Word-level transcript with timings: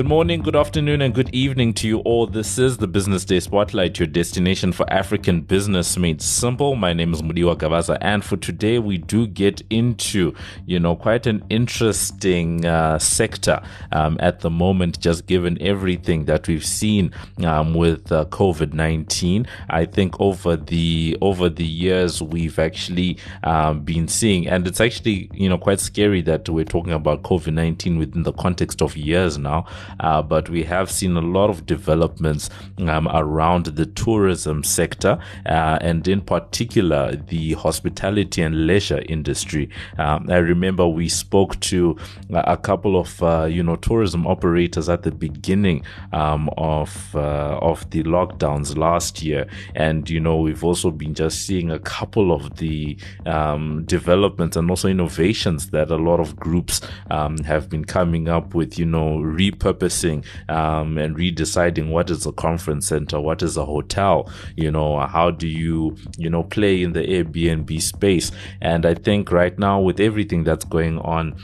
Good 0.00 0.08
morning, 0.08 0.40
good 0.40 0.56
afternoon, 0.56 1.02
and 1.02 1.14
good 1.14 1.28
evening 1.34 1.74
to 1.74 1.86
you 1.86 1.98
all. 1.98 2.26
This 2.26 2.58
is 2.58 2.78
the 2.78 2.86
Business 2.86 3.22
Day 3.26 3.38
Spotlight, 3.38 3.98
your 3.98 4.06
destination 4.06 4.72
for 4.72 4.90
African 4.90 5.42
business 5.42 5.98
made 5.98 6.22
simple. 6.22 6.74
My 6.74 6.94
name 6.94 7.12
is 7.12 7.20
Mudiwa 7.20 7.54
Gavaza, 7.58 7.98
and 8.00 8.24
for 8.24 8.38
today, 8.38 8.78
we 8.78 8.96
do 8.96 9.26
get 9.26 9.60
into, 9.68 10.34
you 10.64 10.80
know, 10.80 10.96
quite 10.96 11.26
an 11.26 11.44
interesting 11.50 12.64
uh, 12.64 12.98
sector 12.98 13.60
um, 13.92 14.16
at 14.20 14.40
the 14.40 14.48
moment, 14.48 15.00
just 15.00 15.26
given 15.26 15.60
everything 15.60 16.24
that 16.24 16.48
we've 16.48 16.64
seen 16.64 17.12
um, 17.44 17.74
with 17.74 18.10
uh, 18.10 18.24
COVID 18.30 18.72
nineteen. 18.72 19.46
I 19.68 19.84
think 19.84 20.18
over 20.18 20.56
the 20.56 21.18
over 21.20 21.50
the 21.50 21.66
years, 21.66 22.22
we've 22.22 22.58
actually 22.58 23.18
um, 23.44 23.82
been 23.82 24.08
seeing, 24.08 24.48
and 24.48 24.66
it's 24.66 24.80
actually, 24.80 25.28
you 25.34 25.50
know, 25.50 25.58
quite 25.58 25.78
scary 25.78 26.22
that 26.22 26.48
we're 26.48 26.64
talking 26.64 26.94
about 26.94 27.22
COVID 27.22 27.52
nineteen 27.52 27.98
within 27.98 28.22
the 28.22 28.32
context 28.32 28.80
of 28.80 28.96
years 28.96 29.36
now 29.36 29.66
uh, 29.98 30.22
but 30.22 30.48
we 30.48 30.62
have 30.64 30.90
seen 30.90 31.16
a 31.16 31.20
lot 31.20 31.50
of 31.50 31.66
developments 31.66 32.50
um, 32.78 33.08
around 33.08 33.66
the 33.66 33.86
tourism 33.86 34.62
sector 34.62 35.18
uh, 35.46 35.78
and 35.80 36.06
in 36.06 36.20
particular 36.20 37.16
the 37.16 37.54
hospitality 37.54 38.42
and 38.42 38.66
leisure 38.66 39.02
industry. 39.08 39.68
Um, 39.98 40.28
I 40.30 40.36
remember 40.36 40.86
we 40.86 41.08
spoke 41.08 41.58
to 41.60 41.96
a 42.32 42.56
couple 42.56 42.98
of 42.98 43.22
uh, 43.22 43.44
you 43.44 43.62
know 43.62 43.76
tourism 43.76 44.26
operators 44.26 44.88
at 44.88 45.02
the 45.02 45.10
beginning 45.10 45.84
um, 46.12 46.48
of 46.56 47.14
uh, 47.14 47.58
of 47.60 47.88
the 47.90 48.02
lockdowns 48.04 48.76
last 48.76 49.22
year, 49.22 49.46
and 49.74 50.08
you 50.08 50.20
know 50.20 50.36
we've 50.38 50.64
also 50.64 50.90
been 50.90 51.14
just 51.14 51.46
seeing 51.46 51.70
a 51.70 51.78
couple 51.78 52.32
of 52.32 52.56
the 52.56 52.96
um, 53.26 53.84
developments 53.84 54.56
and 54.56 54.70
also 54.70 54.88
innovations 54.88 55.70
that 55.70 55.90
a 55.90 55.96
lot 55.96 56.20
of 56.20 56.36
groups 56.36 56.80
um, 57.10 57.38
have 57.38 57.68
been 57.68 57.84
coming 57.84 58.28
up 58.28 58.54
with. 58.54 58.78
You 58.78 58.86
know, 58.86 59.18
repurposing 59.18 59.69
repurposing 59.72 60.24
um, 60.48 60.98
and 60.98 61.16
redeciding 61.16 61.90
what 61.90 62.10
is 62.10 62.26
a 62.26 62.32
conference 62.32 62.88
center, 62.88 63.20
what 63.20 63.42
is 63.42 63.56
a 63.56 63.64
hotel, 63.64 64.30
you 64.56 64.70
know, 64.70 65.00
how 65.00 65.30
do 65.30 65.46
you, 65.46 65.96
you 66.16 66.30
know, 66.30 66.42
play 66.42 66.82
in 66.82 66.92
the 66.92 67.02
Airbnb 67.02 67.80
space. 67.80 68.30
And 68.60 68.86
I 68.86 68.94
think 68.94 69.30
right 69.30 69.58
now 69.58 69.80
with 69.80 70.00
everything 70.00 70.44
that's 70.44 70.64
going 70.64 70.98
on 70.98 71.36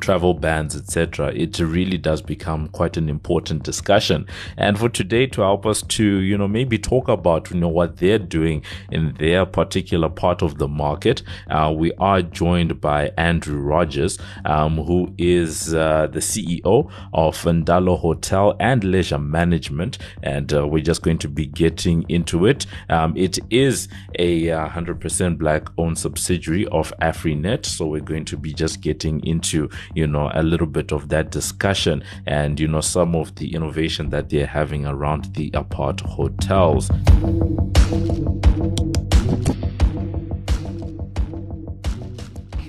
travel 0.00 0.34
bans, 0.34 0.76
etc., 0.76 1.32
it 1.34 1.58
really 1.58 1.98
does 1.98 2.22
become 2.22 2.68
quite 2.68 2.96
an 2.96 3.08
important 3.08 3.62
discussion. 3.62 4.26
And 4.56 4.78
for 4.78 4.88
today, 4.88 5.26
to 5.28 5.42
help 5.42 5.66
us 5.66 5.82
to, 5.82 6.04
you 6.04 6.36
know, 6.36 6.48
maybe 6.48 6.78
talk 6.78 7.08
about, 7.08 7.50
you 7.50 7.58
know, 7.58 7.68
what 7.68 7.96
they're 7.98 8.18
doing 8.18 8.62
in 8.90 9.14
their 9.18 9.46
particular 9.46 10.08
part 10.08 10.42
of 10.42 10.58
the 10.58 10.68
market, 10.68 11.22
uh, 11.50 11.72
we 11.76 11.92
are 11.94 12.22
joined 12.22 12.80
by 12.80 13.10
Andrew 13.16 13.60
Rogers, 13.60 14.18
um, 14.44 14.78
who 14.78 15.12
is 15.18 15.74
uh, 15.74 16.06
the 16.08 16.20
CEO 16.20 16.90
of 17.12 17.36
Ndalo 17.42 17.98
Hotel 17.98 18.56
and 18.60 18.84
Leisure 18.84 19.18
Management. 19.18 19.98
And 20.22 20.52
uh, 20.52 20.66
we're 20.66 20.82
just 20.82 21.02
going 21.02 21.18
to 21.18 21.28
be 21.28 21.46
getting 21.46 22.04
into 22.08 22.46
it. 22.46 22.66
Um, 22.88 23.16
it 23.16 23.38
is 23.50 23.88
a 24.18 24.46
100% 24.46 25.26
uh, 25.26 25.30
black 25.36 25.68
owned 25.78 25.98
subsidiary 25.98 26.66
of 26.66 26.92
AfriNet. 27.00 27.66
So 27.66 27.86
we're 27.86 28.00
going 28.00 28.24
to 28.26 28.36
be 28.36 28.52
just 28.52 28.80
getting 28.80 29.24
into 29.26 29.68
you 29.94 30.06
know, 30.06 30.30
a 30.34 30.42
little 30.42 30.66
bit 30.66 30.92
of 30.92 31.08
that 31.08 31.30
discussion 31.30 32.02
and, 32.26 32.58
you 32.58 32.68
know, 32.68 32.80
some 32.80 33.14
of 33.14 33.34
the 33.36 33.54
innovation 33.54 34.10
that 34.10 34.30
they're 34.30 34.46
having 34.46 34.86
around 34.86 35.34
the 35.34 35.50
apart 35.54 36.00
hotels. 36.00 36.90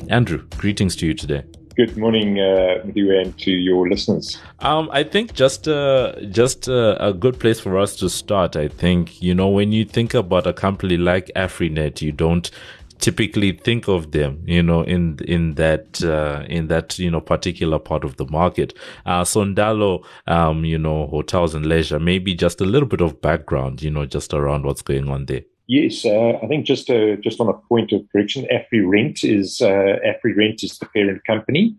Andrew, 0.10 0.48
greetings 0.58 0.96
to 0.98 1.08
you 1.08 1.14
today. 1.14 1.44
Good 1.76 1.96
morning, 1.96 2.40
uh, 2.40 2.82
and 2.84 3.38
to 3.38 3.52
your 3.52 3.88
listeners. 3.88 4.40
Um, 4.62 4.90
I 4.92 5.04
think 5.04 5.34
just 5.34 5.68
uh, 5.68 6.14
just 6.32 6.68
uh, 6.68 6.98
a 7.00 7.14
good 7.14 7.40
place 7.40 7.60
for 7.60 7.78
us 7.78 7.96
to 7.98 8.10
start. 8.10 8.56
I 8.56 8.68
think 8.68 9.22
you 9.22 9.36
know 9.36 9.50
when 9.50 9.72
you 9.72 9.86
think 9.86 10.16
about 10.16 10.48
a 10.48 10.54
company 10.54 10.98
like 10.98 11.30
AfriNet, 11.36 12.02
you 12.02 12.12
don't 12.12 12.50
typically 13.00 13.52
think 13.52 13.88
of 13.88 14.12
them, 14.12 14.44
you 14.46 14.64
know, 14.64 14.82
in 14.82 15.20
in 15.26 15.56
that 15.56 16.04
uh, 16.04 16.46
in 16.48 16.68
that 16.68 16.98
you 17.00 17.12
know 17.12 17.22
particular 17.22 17.80
part 17.80 18.04
of 18.04 18.18
the 18.18 18.26
market. 18.26 18.78
Uh, 19.06 19.24
so 19.24 19.44
Ndalo, 19.44 20.04
um, 20.28 20.66
you 20.66 20.78
know, 20.78 21.08
hotels 21.08 21.56
and 21.56 21.66
leisure, 21.66 22.00
maybe 22.00 22.34
just 22.34 22.62
a 22.62 22.66
little 22.66 22.88
bit 22.88 23.02
of 23.02 23.22
background, 23.22 23.82
you 23.82 23.92
know, 23.92 24.06
just 24.06 24.34
around 24.34 24.66
what's 24.66 24.82
going 24.82 25.10
on 25.10 25.26
there. 25.26 25.42
Yes, 25.68 26.06
uh, 26.06 26.40
I 26.42 26.48
think 26.48 26.66
just 26.66 26.90
uh, 26.90 27.18
just 27.18 27.42
on 27.42 27.50
a 27.50 27.54
point 27.54 27.92
of 27.92 28.02
correction, 28.12 28.48
AfriRent 28.52 29.24
is 29.24 29.62
uh, 29.62 29.98
AfriRent 30.06 30.64
is 30.64 30.78
the 30.80 30.86
parent 30.88 31.26
company. 31.26 31.76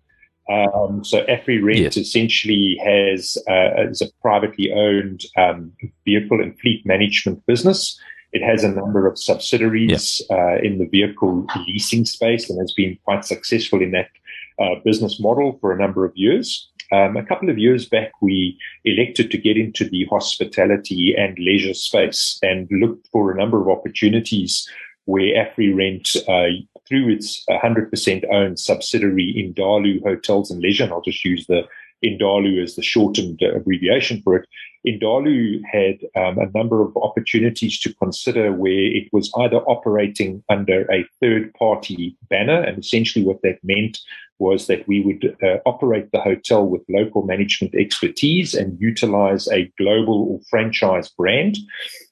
Um, 0.51 1.05
so 1.05 1.25
AfriRent 1.25 1.79
yes. 1.79 1.97
essentially 1.97 2.79
has 2.83 3.37
uh, 3.49 3.89
is 3.89 4.03
a 4.03 4.09
privately 4.23 4.73
owned 4.73 5.25
um, 5.37 5.73
vehicle 6.05 6.41
and 6.41 6.59
fleet 6.61 6.85
management 6.87 7.45
business. 7.47 7.99
It 8.33 8.43
has 8.43 8.63
a 8.63 8.71
number 8.71 9.07
of 9.07 9.19
subsidiaries 9.19 10.23
yeah. 10.29 10.37
uh, 10.37 10.59
in 10.63 10.79
the 10.79 10.87
vehicle 10.87 11.47
leasing 11.67 12.05
space 12.05 12.51
and 12.51 12.61
has 12.61 12.73
been 12.73 12.99
quite 13.05 13.25
successful 13.25 13.81
in 13.81 13.93
that 13.93 14.11
uh, 14.59 14.75
business 14.85 15.19
model 15.21 15.59
for 15.61 15.73
a 15.73 15.79
number 15.79 16.05
of 16.05 16.13
years. 16.17 16.69
Um, 16.91 17.17
a 17.17 17.25
couple 17.25 17.51
of 17.51 17.59
years 17.59 17.87
back, 17.87 18.13
we 18.21 18.59
elected 18.85 19.31
to 19.31 19.39
get 19.39 19.57
into 19.57 19.89
the 19.89 20.07
hospitality 20.07 21.15
and 21.17 21.39
leisure 21.39 21.75
space 21.75 22.39
and 22.43 22.67
looked 22.71 23.09
for 23.13 23.31
a 23.31 23.37
number 23.37 23.61
of 23.61 23.69
opportunities 23.69 24.69
where 25.05 25.47
AfriRent, 25.47 26.17
uh, 26.29 26.63
through 26.87 27.11
its 27.11 27.45
100% 27.51 28.25
owned 28.31 28.59
subsidiary 28.59 29.35
Indalu 29.37 30.03
Hotels 30.03 30.51
and 30.51 30.61
Leisure, 30.61 30.85
and 30.85 30.93
I'll 30.93 31.01
just 31.01 31.25
use 31.25 31.47
the 31.47 31.63
Indalu 32.05 32.63
as 32.63 32.77
the 32.77 32.83
shortened 32.83 33.41
abbreviation 33.43 34.23
for 34.23 34.37
it, 34.37 34.49
Indalu 34.89 35.61
had 35.65 35.99
um, 36.17 36.39
a 36.39 36.51
number 36.59 36.83
of 36.83 36.97
opportunities 36.97 37.79
to 37.81 37.95
consider 37.95 38.53
where 38.53 38.73
it 38.73 39.09
was 39.13 39.31
either 39.37 39.59
operating 39.59 40.43
under 40.49 40.91
a 40.91 41.07
third 41.21 41.53
party 41.55 42.17
banner, 42.31 42.61
and 42.63 42.79
essentially 42.79 43.25
what 43.25 43.43
that 43.43 43.59
meant 43.63 43.99
was 44.39 44.67
that 44.69 44.87
we 44.87 45.01
would 45.01 45.37
uh, 45.43 45.59
operate 45.67 46.11
the 46.13 46.21
hotel 46.21 46.65
with 46.67 46.83
local 46.89 47.23
management 47.23 47.75
expertise 47.75 48.55
and 48.55 48.81
utilize 48.81 49.49
a 49.49 49.71
global 49.77 50.29
or 50.31 50.41
franchise 50.49 51.09
brand. 51.09 51.59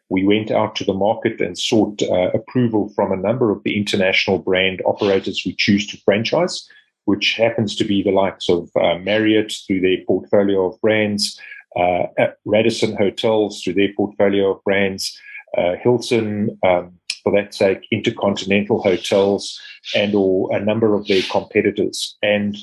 We 0.09 0.25
went 0.25 0.51
out 0.51 0.77
to 0.77 0.85
the 0.85 0.95
market 0.95 1.41
and 1.41 1.59
sought 1.59 2.03
uh, 2.03 2.31
approval 2.35 2.93
from 2.95 3.13
a 3.13 3.17
number 3.17 3.51
of 3.51 3.63
the 3.63 3.77
international 3.77 4.39
brand 4.39 4.83
operators 4.85 5.43
we 5.45 5.55
choose 5.55 5.87
to 5.89 5.99
franchise, 6.05 6.69
which 7.05 7.35
happens 7.35 7.75
to 7.77 7.85
be 7.85 8.03
the 8.03 8.11
likes 8.11 8.49
of 8.49 8.69
uh, 8.77 8.99
Marriott 8.99 9.55
through 9.67 9.81
their 9.81 9.99
portfolio 10.07 10.67
of 10.67 10.81
brands, 10.81 11.41
uh, 11.77 12.07
Radisson 12.45 12.97
Hotels 12.97 13.63
through 13.63 13.75
their 13.75 13.93
portfolio 13.97 14.53
of 14.53 14.65
brands, 14.65 15.19
uh, 15.57 15.75
Hilton, 15.83 16.59
um, 16.67 16.93
for 17.23 17.33
that 17.33 17.55
sake, 17.55 17.87
Intercontinental 17.91 18.83
Hotels, 18.83 19.61
and 19.95 20.15
or 20.15 20.55
a 20.55 20.65
number 20.65 20.95
of 20.95 21.07
their 21.07 21.23
competitors. 21.31 22.17
And 22.23 22.57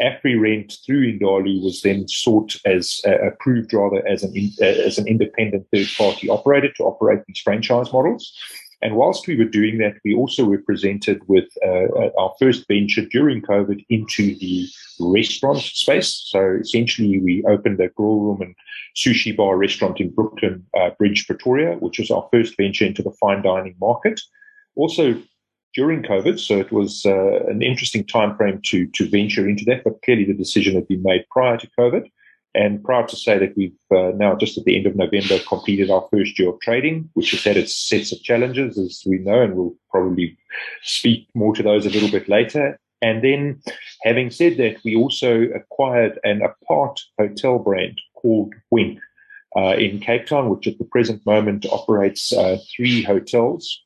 AfriRent 0.00 0.84
through 0.84 1.18
Indalu 1.18 1.62
was 1.62 1.80
then 1.82 2.06
sought 2.08 2.56
as 2.64 3.00
uh, 3.06 3.18
approved 3.26 3.72
rather 3.72 4.06
as 4.06 4.22
an 4.22 4.36
in, 4.36 4.50
uh, 4.60 4.66
as 4.66 4.98
an 4.98 5.06
independent 5.06 5.66
third 5.72 5.88
party 5.96 6.28
operator 6.28 6.72
to 6.76 6.84
operate 6.84 7.20
these 7.26 7.38
franchise 7.38 7.92
models. 7.92 8.32
And 8.82 8.94
whilst 8.94 9.26
we 9.26 9.36
were 9.36 9.44
doing 9.44 9.78
that, 9.78 9.94
we 10.04 10.14
also 10.14 10.44
were 10.44 10.58
presented 10.58 11.20
with 11.28 11.48
uh, 11.64 11.86
uh, 11.98 12.10
our 12.18 12.34
first 12.38 12.68
venture 12.68 13.04
during 13.06 13.40
COVID 13.40 13.84
into 13.88 14.36
the 14.36 14.68
restaurant 15.00 15.60
space. 15.60 16.24
So 16.26 16.58
essentially, 16.60 17.18
we 17.20 17.42
opened 17.44 17.80
a 17.80 17.88
grill 17.88 18.20
room 18.20 18.42
and 18.42 18.54
sushi 18.94 19.34
bar 19.34 19.56
restaurant 19.56 20.00
in 20.00 20.10
Brooklyn 20.10 20.66
uh, 20.78 20.90
Bridge, 20.98 21.26
Pretoria, 21.26 21.76
which 21.76 21.98
was 21.98 22.10
our 22.10 22.28
first 22.32 22.56
venture 22.56 22.84
into 22.84 23.02
the 23.02 23.16
fine 23.18 23.42
dining 23.42 23.76
market. 23.80 24.20
Also, 24.74 25.20
during 25.74 26.02
COVID, 26.02 26.38
so 26.38 26.58
it 26.58 26.72
was 26.72 27.04
uh, 27.04 27.44
an 27.46 27.62
interesting 27.62 28.04
time 28.06 28.36
frame 28.36 28.60
to 28.64 28.86
to 28.88 29.08
venture 29.08 29.48
into 29.48 29.64
that. 29.66 29.84
But 29.84 30.02
clearly, 30.02 30.24
the 30.24 30.34
decision 30.34 30.74
had 30.74 30.88
been 30.88 31.02
made 31.02 31.24
prior 31.30 31.56
to 31.56 31.68
COVID. 31.78 32.10
And 32.56 32.82
proud 32.82 33.06
to 33.08 33.16
say 33.16 33.38
that 33.38 33.54
we've 33.54 33.76
uh, 33.90 34.12
now, 34.16 34.34
just 34.34 34.56
at 34.56 34.64
the 34.64 34.76
end 34.78 34.86
of 34.86 34.96
November, 34.96 35.38
completed 35.46 35.90
our 35.90 36.08
first 36.10 36.38
year 36.38 36.48
of 36.48 36.60
trading, 36.60 37.10
which 37.12 37.32
has 37.32 37.44
had 37.44 37.58
its 37.58 37.74
sets 37.74 38.12
of 38.12 38.22
challenges, 38.22 38.78
as 38.78 39.02
we 39.04 39.18
know, 39.18 39.42
and 39.42 39.54
we'll 39.54 39.74
probably 39.90 40.38
speak 40.82 41.28
more 41.34 41.54
to 41.54 41.62
those 41.62 41.84
a 41.84 41.90
little 41.90 42.10
bit 42.10 42.30
later. 42.30 42.78
And 43.02 43.22
then, 43.22 43.60
having 44.04 44.30
said 44.30 44.56
that, 44.56 44.78
we 44.84 44.96
also 44.96 45.42
acquired 45.54 46.18
an 46.24 46.40
apart 46.40 46.98
hotel 47.18 47.58
brand 47.58 48.00
called 48.14 48.54
Wink 48.70 49.00
uh, 49.54 49.76
in 49.76 50.00
Cape 50.00 50.26
Town, 50.26 50.48
which 50.48 50.66
at 50.66 50.78
the 50.78 50.84
present 50.84 51.26
moment 51.26 51.66
operates 51.70 52.32
uh, 52.32 52.56
three 52.74 53.02
hotels 53.02 53.82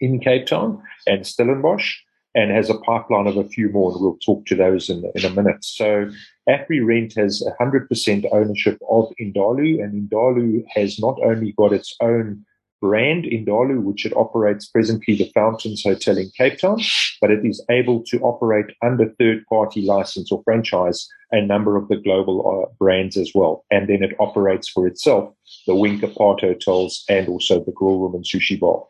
in 0.00 0.18
Cape 0.18 0.46
Town 0.46 0.82
and 1.06 1.24
Stellenbosch 1.24 1.94
and 2.34 2.50
has 2.50 2.68
a 2.68 2.78
pipeline 2.78 3.26
of 3.26 3.36
a 3.36 3.48
few 3.48 3.70
more, 3.70 3.92
and 3.92 4.00
we'll 4.00 4.18
talk 4.24 4.44
to 4.46 4.54
those 4.54 4.90
in, 4.90 5.10
in 5.14 5.24
a 5.24 5.30
minute. 5.30 5.64
So 5.64 6.10
AfriRent 6.48 7.16
has 7.16 7.42
100% 7.60 8.24
ownership 8.32 8.78
of 8.90 9.12
Indalu, 9.20 9.82
and 9.82 10.10
Indalu 10.10 10.64
has 10.74 10.98
not 10.98 11.18
only 11.22 11.52
got 11.52 11.72
its 11.72 11.94
own 12.00 12.44
brand 12.84 13.24
Indalu, 13.24 13.82
which 13.82 14.04
it 14.04 14.14
operates 14.14 14.68
presently 14.68 15.16
the 15.16 15.30
Fountains 15.32 15.82
Hotel 15.82 16.18
in 16.18 16.30
Cape 16.36 16.58
Town, 16.58 16.78
but 17.18 17.30
it 17.30 17.42
is 17.42 17.64
able 17.70 18.02
to 18.04 18.20
operate 18.20 18.76
under 18.82 19.08
third 19.18 19.42
party 19.46 19.80
license 19.80 20.30
or 20.30 20.42
franchise 20.44 21.08
a 21.30 21.40
number 21.40 21.76
of 21.76 21.88
the 21.88 21.96
global 21.96 22.66
uh, 22.66 22.74
brands 22.78 23.16
as 23.16 23.32
well. 23.34 23.64
And 23.70 23.88
then 23.88 24.02
it 24.02 24.14
operates 24.20 24.68
for 24.68 24.86
itself 24.86 25.32
the 25.66 25.74
Wink 25.74 26.02
Apart 26.02 26.42
hotels 26.42 27.04
and 27.08 27.26
also 27.26 27.64
the 27.64 27.72
Grill 27.72 28.00
Room 28.00 28.14
and 28.14 28.24
Sushi 28.24 28.60
Bar. 28.60 28.84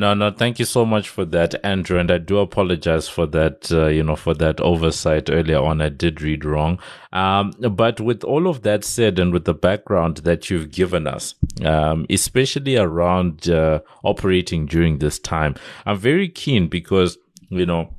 No, 0.00 0.14
no, 0.14 0.30
thank 0.30 0.58
you 0.58 0.64
so 0.64 0.86
much 0.86 1.10
for 1.10 1.26
that, 1.26 1.62
Andrew. 1.62 1.98
And 1.98 2.10
I 2.10 2.16
do 2.16 2.38
apologize 2.38 3.06
for 3.06 3.26
that, 3.26 3.70
uh, 3.70 3.88
you 3.88 4.02
know, 4.02 4.16
for 4.16 4.32
that 4.32 4.58
oversight 4.58 5.28
earlier 5.28 5.58
on. 5.58 5.82
I 5.82 5.90
did 5.90 6.22
read 6.22 6.42
wrong. 6.42 6.78
Um, 7.12 7.52
but 7.60 8.00
with 8.00 8.24
all 8.24 8.46
of 8.48 8.62
that 8.62 8.82
said, 8.82 9.18
and 9.18 9.30
with 9.30 9.44
the 9.44 9.52
background 9.52 10.18
that 10.18 10.48
you've 10.48 10.70
given 10.70 11.06
us, 11.06 11.34
um, 11.66 12.06
especially 12.08 12.78
around 12.78 13.50
uh, 13.50 13.80
operating 14.02 14.64
during 14.64 15.00
this 15.00 15.18
time, 15.18 15.54
I'm 15.84 15.98
very 15.98 16.30
keen 16.30 16.68
because, 16.68 17.18
you 17.50 17.66
know, 17.66 17.94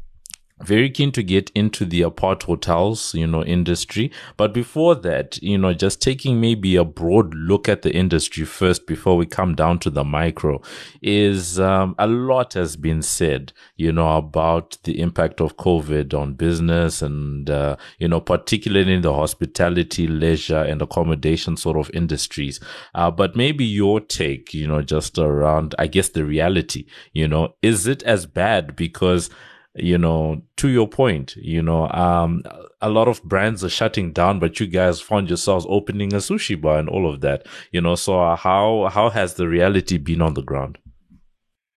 very 0.65 0.89
keen 0.89 1.11
to 1.13 1.23
get 1.23 1.51
into 1.55 1.85
the 1.85 2.01
apart 2.01 2.43
hotels, 2.43 3.13
you 3.13 3.27
know, 3.27 3.43
industry. 3.43 4.11
But 4.37 4.53
before 4.53 4.95
that, 4.95 5.41
you 5.41 5.57
know, 5.57 5.73
just 5.73 6.01
taking 6.01 6.39
maybe 6.39 6.75
a 6.75 6.83
broad 6.83 7.33
look 7.33 7.67
at 7.69 7.81
the 7.81 7.93
industry 7.93 8.45
first 8.45 8.87
before 8.87 9.17
we 9.17 9.25
come 9.25 9.55
down 9.55 9.79
to 9.79 9.89
the 9.89 10.03
micro 10.03 10.61
is 11.01 11.59
um, 11.59 11.95
a 11.97 12.07
lot 12.07 12.53
has 12.53 12.75
been 12.75 13.01
said, 13.01 13.53
you 13.75 13.91
know, 13.91 14.17
about 14.17 14.77
the 14.83 14.99
impact 14.99 15.41
of 15.41 15.57
COVID 15.57 16.13
on 16.13 16.33
business 16.33 17.01
and, 17.01 17.49
uh, 17.49 17.75
you 17.99 18.07
know, 18.07 18.21
particularly 18.21 18.93
in 18.93 19.01
the 19.01 19.13
hospitality, 19.13 20.07
leisure 20.07 20.61
and 20.61 20.81
accommodation 20.81 21.57
sort 21.57 21.77
of 21.77 21.89
industries. 21.93 22.59
Uh, 22.95 23.11
but 23.11 23.35
maybe 23.35 23.65
your 23.65 23.99
take, 23.99 24.53
you 24.53 24.67
know, 24.67 24.81
just 24.81 25.17
around, 25.17 25.75
I 25.79 25.87
guess, 25.87 26.09
the 26.09 26.25
reality, 26.25 26.85
you 27.13 27.27
know, 27.27 27.55
is 27.61 27.87
it 27.87 28.03
as 28.03 28.25
bad 28.25 28.75
because 28.75 29.29
you 29.75 29.97
know, 29.97 30.41
to 30.57 30.67
your 30.69 30.87
point, 30.87 31.35
you 31.37 31.61
know, 31.61 31.89
um, 31.89 32.43
a 32.81 32.89
lot 32.89 33.07
of 33.07 33.23
brands 33.23 33.63
are 33.63 33.69
shutting 33.69 34.11
down, 34.11 34.39
but 34.39 34.59
you 34.59 34.67
guys 34.67 34.99
found 34.99 35.29
yourselves 35.29 35.65
opening 35.69 36.13
a 36.13 36.17
sushi 36.17 36.59
bar 36.59 36.79
and 36.79 36.89
all 36.89 37.11
of 37.11 37.21
that, 37.21 37.47
you 37.71 37.79
know. 37.79 37.95
So 37.95 38.35
how 38.35 38.89
how 38.91 39.09
has 39.09 39.35
the 39.35 39.47
reality 39.47 39.97
been 39.97 40.21
on 40.21 40.33
the 40.33 40.41
ground? 40.41 40.77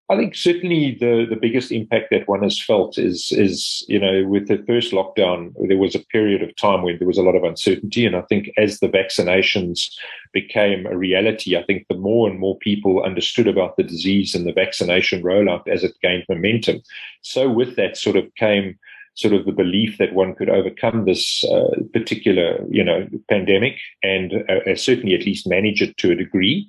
I 0.07 0.15
think 0.15 0.35
certainly 0.35 0.97
the, 0.99 1.25
the 1.27 1.35
biggest 1.35 1.71
impact 1.71 2.11
that 2.11 2.27
one 2.27 2.43
has 2.43 2.61
felt 2.61 2.99
is 2.99 3.31
is 3.31 3.83
you 3.87 3.99
know 3.99 4.27
with 4.27 4.47
the 4.47 4.63
first 4.67 4.91
lockdown 4.91 5.53
there 5.67 5.79
was 5.79 5.95
a 5.95 6.05
period 6.05 6.43
of 6.43 6.55
time 6.55 6.83
when 6.83 6.99
there 6.99 7.07
was 7.07 7.17
a 7.17 7.23
lot 7.23 7.35
of 7.35 7.43
uncertainty. 7.43 8.05
And 8.05 8.15
I 8.15 8.21
think 8.21 8.51
as 8.55 8.79
the 8.79 8.87
vaccinations 8.87 9.89
became 10.31 10.85
a 10.85 10.95
reality 10.95 11.57
I 11.57 11.63
think 11.63 11.87
the 11.87 11.97
more 11.97 12.29
and 12.29 12.39
more 12.39 12.57
people 12.59 13.01
understood 13.01 13.47
about 13.47 13.77
the 13.77 13.83
disease 13.83 14.35
and 14.35 14.45
the 14.45 14.53
vaccination 14.53 15.23
rollout 15.23 15.67
as 15.67 15.83
it 15.83 15.95
gained 16.03 16.25
momentum. 16.29 16.81
So 17.21 17.49
with 17.49 17.75
that 17.77 17.97
sort 17.97 18.15
of 18.15 18.25
came 18.35 18.77
sort 19.15 19.33
of 19.33 19.45
the 19.45 19.53
belief 19.53 19.97
that 19.97 20.13
one 20.13 20.35
could 20.35 20.49
overcome 20.49 21.05
this 21.05 21.43
uh, 21.45 21.81
particular 21.93 22.63
you 22.69 22.83
know 22.83 23.07
pandemic 23.27 23.77
and 24.03 24.33
uh, 24.49 24.75
certainly 24.75 25.15
at 25.15 25.25
least 25.25 25.47
manage 25.47 25.81
it 25.81 25.97
to 25.97 26.11
a 26.11 26.15
degree 26.15 26.67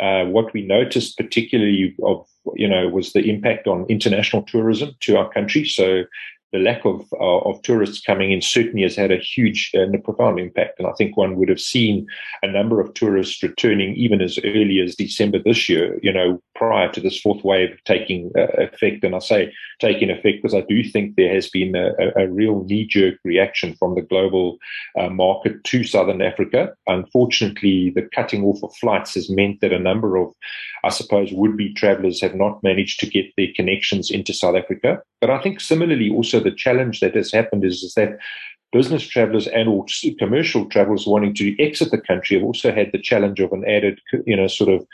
uh, 0.00 0.24
what 0.24 0.52
we 0.52 0.62
noticed 0.66 1.16
particularly 1.16 1.94
of 2.04 2.26
you 2.54 2.68
know 2.68 2.88
was 2.88 3.12
the 3.12 3.28
impact 3.28 3.66
on 3.66 3.86
international 3.88 4.42
tourism 4.42 4.94
to 5.00 5.16
our 5.16 5.30
country. 5.32 5.64
So 5.64 6.04
the 6.52 6.58
lack 6.58 6.84
of 6.84 7.04
uh, 7.12 7.38
of 7.40 7.60
tourists 7.62 8.00
coming 8.00 8.32
in 8.32 8.40
certainly 8.40 8.82
has 8.82 8.96
had 8.96 9.10
a 9.10 9.18
huge 9.18 9.70
and 9.74 9.94
a 9.94 9.98
profound 9.98 10.38
impact. 10.40 10.78
And 10.78 10.88
I 10.88 10.92
think 10.92 11.16
one 11.16 11.36
would 11.36 11.48
have 11.48 11.60
seen 11.60 12.06
a 12.42 12.50
number 12.50 12.80
of 12.80 12.94
tourists 12.94 13.42
returning 13.42 13.94
even 13.96 14.20
as 14.22 14.38
early 14.44 14.80
as 14.80 14.96
December 14.96 15.38
this 15.38 15.68
year. 15.68 15.98
You 16.02 16.12
know, 16.12 16.42
prior 16.58 16.90
to 16.90 17.00
this 17.00 17.20
fourth 17.20 17.42
wave 17.44 17.78
taking 17.84 18.32
uh, 18.36 18.48
effect. 18.58 19.04
And 19.04 19.14
I 19.14 19.20
say 19.20 19.54
taking 19.80 20.10
effect 20.10 20.42
because 20.42 20.54
I 20.54 20.62
do 20.68 20.82
think 20.82 21.14
there 21.14 21.32
has 21.32 21.48
been 21.48 21.76
a, 21.76 21.92
a 22.16 22.26
real 22.28 22.64
knee 22.64 22.84
jerk 22.84 23.14
reaction 23.24 23.76
from 23.76 23.94
the 23.94 24.02
global 24.02 24.58
uh, 24.98 25.08
market 25.08 25.62
to 25.64 25.84
Southern 25.84 26.20
Africa. 26.20 26.74
Unfortunately, 26.88 27.90
the 27.90 28.08
cutting 28.12 28.44
off 28.44 28.62
of 28.64 28.74
flights 28.74 29.14
has 29.14 29.30
meant 29.30 29.60
that 29.60 29.72
a 29.72 29.78
number 29.78 30.16
of, 30.16 30.32
I 30.84 30.88
suppose, 30.88 31.32
would 31.32 31.56
be 31.56 31.72
travelers 31.72 32.20
have 32.20 32.34
not 32.34 32.62
managed 32.64 32.98
to 33.00 33.06
get 33.06 33.26
their 33.36 33.48
connections 33.54 34.10
into 34.10 34.34
South 34.34 34.56
Africa. 34.56 35.00
But 35.20 35.30
I 35.30 35.40
think 35.40 35.60
similarly, 35.60 36.10
also 36.10 36.40
the 36.40 36.50
challenge 36.50 37.00
that 37.00 37.14
has 37.14 37.32
happened 37.32 37.64
is, 37.64 37.82
is 37.84 37.94
that 37.94 38.18
business 38.72 39.02
travelers 39.02 39.46
and 39.46 39.68
or 39.68 39.86
commercial 40.18 40.66
travelers 40.66 41.06
wanting 41.06 41.34
to 41.34 41.60
exit 41.62 41.90
the 41.90 42.00
country 42.00 42.36
have 42.36 42.44
also 42.44 42.72
had 42.72 42.90
the 42.92 42.98
challenge 42.98 43.40
of 43.40 43.52
an 43.52 43.64
added, 43.66 44.00
you 44.26 44.36
know, 44.36 44.46
sort 44.46 44.70
of 44.70 44.86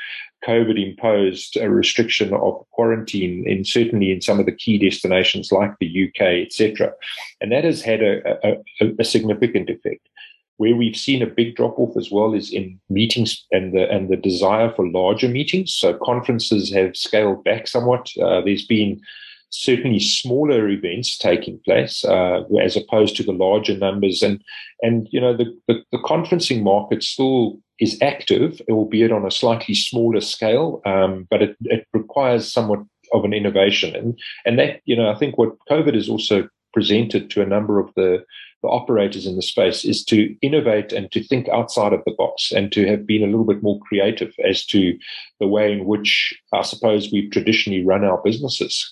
COVID 0.46 0.80
imposed 0.80 1.56
restriction 1.56 2.32
of 2.34 2.64
quarantine 2.70 3.48
in 3.48 3.64
certainly 3.64 4.12
in 4.12 4.20
some 4.20 4.38
of 4.38 4.46
the 4.46 4.52
key 4.52 4.78
destinations 4.78 5.50
like 5.50 5.72
the 5.80 6.08
UK, 6.08 6.46
etc. 6.46 6.92
And 7.40 7.50
that 7.50 7.64
has 7.64 7.82
had 7.82 8.02
a, 8.02 8.38
a, 8.80 8.94
a 8.98 9.04
significant 9.04 9.70
effect. 9.70 10.08
Where 10.56 10.76
we've 10.76 10.96
seen 10.96 11.20
a 11.20 11.26
big 11.26 11.56
drop 11.56 11.76
off 11.80 11.96
as 11.96 12.12
well 12.12 12.32
is 12.32 12.52
in 12.52 12.78
meetings 12.88 13.44
and 13.50 13.74
the 13.74 13.90
and 13.90 14.08
the 14.08 14.16
desire 14.16 14.72
for 14.72 14.88
larger 14.88 15.26
meetings. 15.26 15.74
So 15.74 15.98
conferences 16.00 16.72
have 16.72 16.96
scaled 16.96 17.42
back 17.42 17.66
somewhat. 17.66 18.08
Uh, 18.22 18.40
there's 18.40 18.64
been 18.64 19.00
certainly 19.50 20.00
smaller 20.00 20.68
events 20.68 21.16
taking 21.16 21.60
place 21.64 22.04
uh, 22.04 22.42
as 22.60 22.76
opposed 22.76 23.16
to 23.16 23.22
the 23.22 23.32
larger 23.32 23.76
numbers. 23.76 24.22
And 24.22 24.42
and 24.82 25.08
you 25.10 25.20
know 25.20 25.36
the, 25.36 25.46
the, 25.68 25.82
the 25.92 25.98
conferencing 25.98 26.62
market 26.62 27.02
still 27.02 27.58
is 27.80 27.98
active, 28.02 28.60
albeit 28.70 29.12
on 29.12 29.26
a 29.26 29.30
slightly 29.30 29.74
smaller 29.74 30.20
scale, 30.20 30.80
um, 30.86 31.26
but 31.30 31.42
it, 31.42 31.56
it 31.62 31.86
requires 31.92 32.52
somewhat 32.52 32.80
of 33.12 33.24
an 33.24 33.32
innovation. 33.32 33.94
And 33.94 34.18
and 34.44 34.58
that 34.58 34.80
you 34.84 34.96
know 34.96 35.10
I 35.10 35.14
think 35.14 35.38
what 35.38 35.58
COVID 35.70 35.94
has 35.94 36.08
also 36.08 36.48
presented 36.72 37.30
to 37.30 37.42
a 37.42 37.46
number 37.46 37.78
of 37.78 37.90
the 37.94 38.24
the 38.64 38.70
operators 38.70 39.26
in 39.26 39.36
the 39.36 39.42
space 39.42 39.84
is 39.84 40.02
to 40.02 40.34
innovate 40.40 40.90
and 40.90 41.12
to 41.12 41.22
think 41.22 41.48
outside 41.50 41.92
of 41.92 42.02
the 42.06 42.14
box 42.16 42.50
and 42.50 42.72
to 42.72 42.86
have 42.86 43.06
been 43.06 43.22
a 43.22 43.26
little 43.26 43.44
bit 43.44 43.62
more 43.62 43.78
creative 43.80 44.32
as 44.42 44.64
to 44.64 44.98
the 45.38 45.46
way 45.46 45.70
in 45.70 45.84
which 45.84 46.34
I 46.50 46.62
suppose 46.62 47.12
we've 47.12 47.30
traditionally 47.30 47.84
run 47.84 48.04
our 48.04 48.22
businesses. 48.24 48.90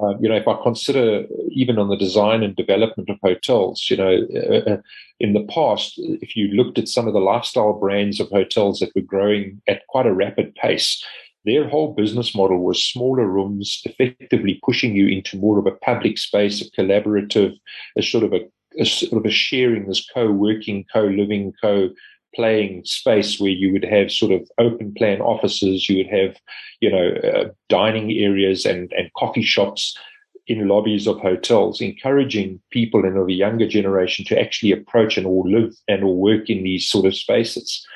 Uh, 0.00 0.16
you 0.20 0.28
know, 0.28 0.36
if 0.36 0.46
I 0.46 0.56
consider 0.62 1.24
even 1.50 1.78
on 1.78 1.88
the 1.88 1.96
design 1.96 2.44
and 2.44 2.54
development 2.54 3.10
of 3.10 3.18
hotels, 3.20 3.88
you 3.90 3.96
know, 3.96 4.26
uh, 4.32 4.70
uh, 4.70 4.76
in 5.18 5.32
the 5.32 5.44
past, 5.44 5.94
if 5.96 6.36
you 6.36 6.48
looked 6.48 6.78
at 6.78 6.86
some 6.86 7.08
of 7.08 7.14
the 7.14 7.20
lifestyle 7.20 7.72
brands 7.72 8.20
of 8.20 8.28
hotels 8.28 8.78
that 8.78 8.94
were 8.94 9.02
growing 9.02 9.60
at 9.66 9.86
quite 9.88 10.06
a 10.06 10.14
rapid 10.14 10.54
pace, 10.54 11.04
their 11.44 11.68
whole 11.68 11.94
business 11.94 12.34
model 12.34 12.58
was 12.58 12.84
smaller 12.84 13.26
rooms, 13.26 13.82
effectively 13.84 14.60
pushing 14.64 14.94
you 14.94 15.08
into 15.08 15.36
more 15.36 15.58
of 15.58 15.66
a 15.66 15.72
public 15.72 16.18
space, 16.18 16.60
a 16.60 16.70
collaborative, 16.80 17.56
a 17.96 18.02
sort 18.02 18.22
of 18.22 18.32
a, 18.32 18.40
a 18.78 18.84
sort 18.84 19.18
of 19.18 19.26
a 19.26 19.30
sharing, 19.30 19.86
this 19.86 20.06
co-working, 20.14 20.84
co-living, 20.92 21.52
co 21.60 21.90
playing 22.34 22.84
space 22.84 23.40
where 23.40 23.50
you 23.50 23.72
would 23.72 23.84
have 23.84 24.10
sort 24.10 24.32
of 24.32 24.48
open 24.58 24.94
plan 24.94 25.20
offices, 25.20 25.88
you 25.88 25.98
would 25.98 26.12
have, 26.12 26.36
you 26.80 26.90
know, 26.90 27.08
uh, 27.28 27.48
dining 27.68 28.12
areas 28.12 28.64
and, 28.64 28.92
and 28.92 29.12
coffee 29.14 29.42
shops 29.42 29.96
in 30.48 30.66
lobbies 30.66 31.06
of 31.06 31.20
hotels, 31.20 31.80
encouraging 31.80 32.60
people 32.70 33.04
in 33.04 33.16
of 33.16 33.28
a 33.28 33.32
younger 33.32 33.68
generation 33.68 34.24
to 34.24 34.40
actually 34.40 34.72
approach 34.72 35.18
and 35.18 35.26
or 35.26 35.46
live 35.46 35.74
and 35.88 36.02
or 36.02 36.16
work 36.16 36.48
in 36.48 36.62
these 36.62 36.88
sort 36.88 37.04
of 37.04 37.14
spaces. 37.14 37.86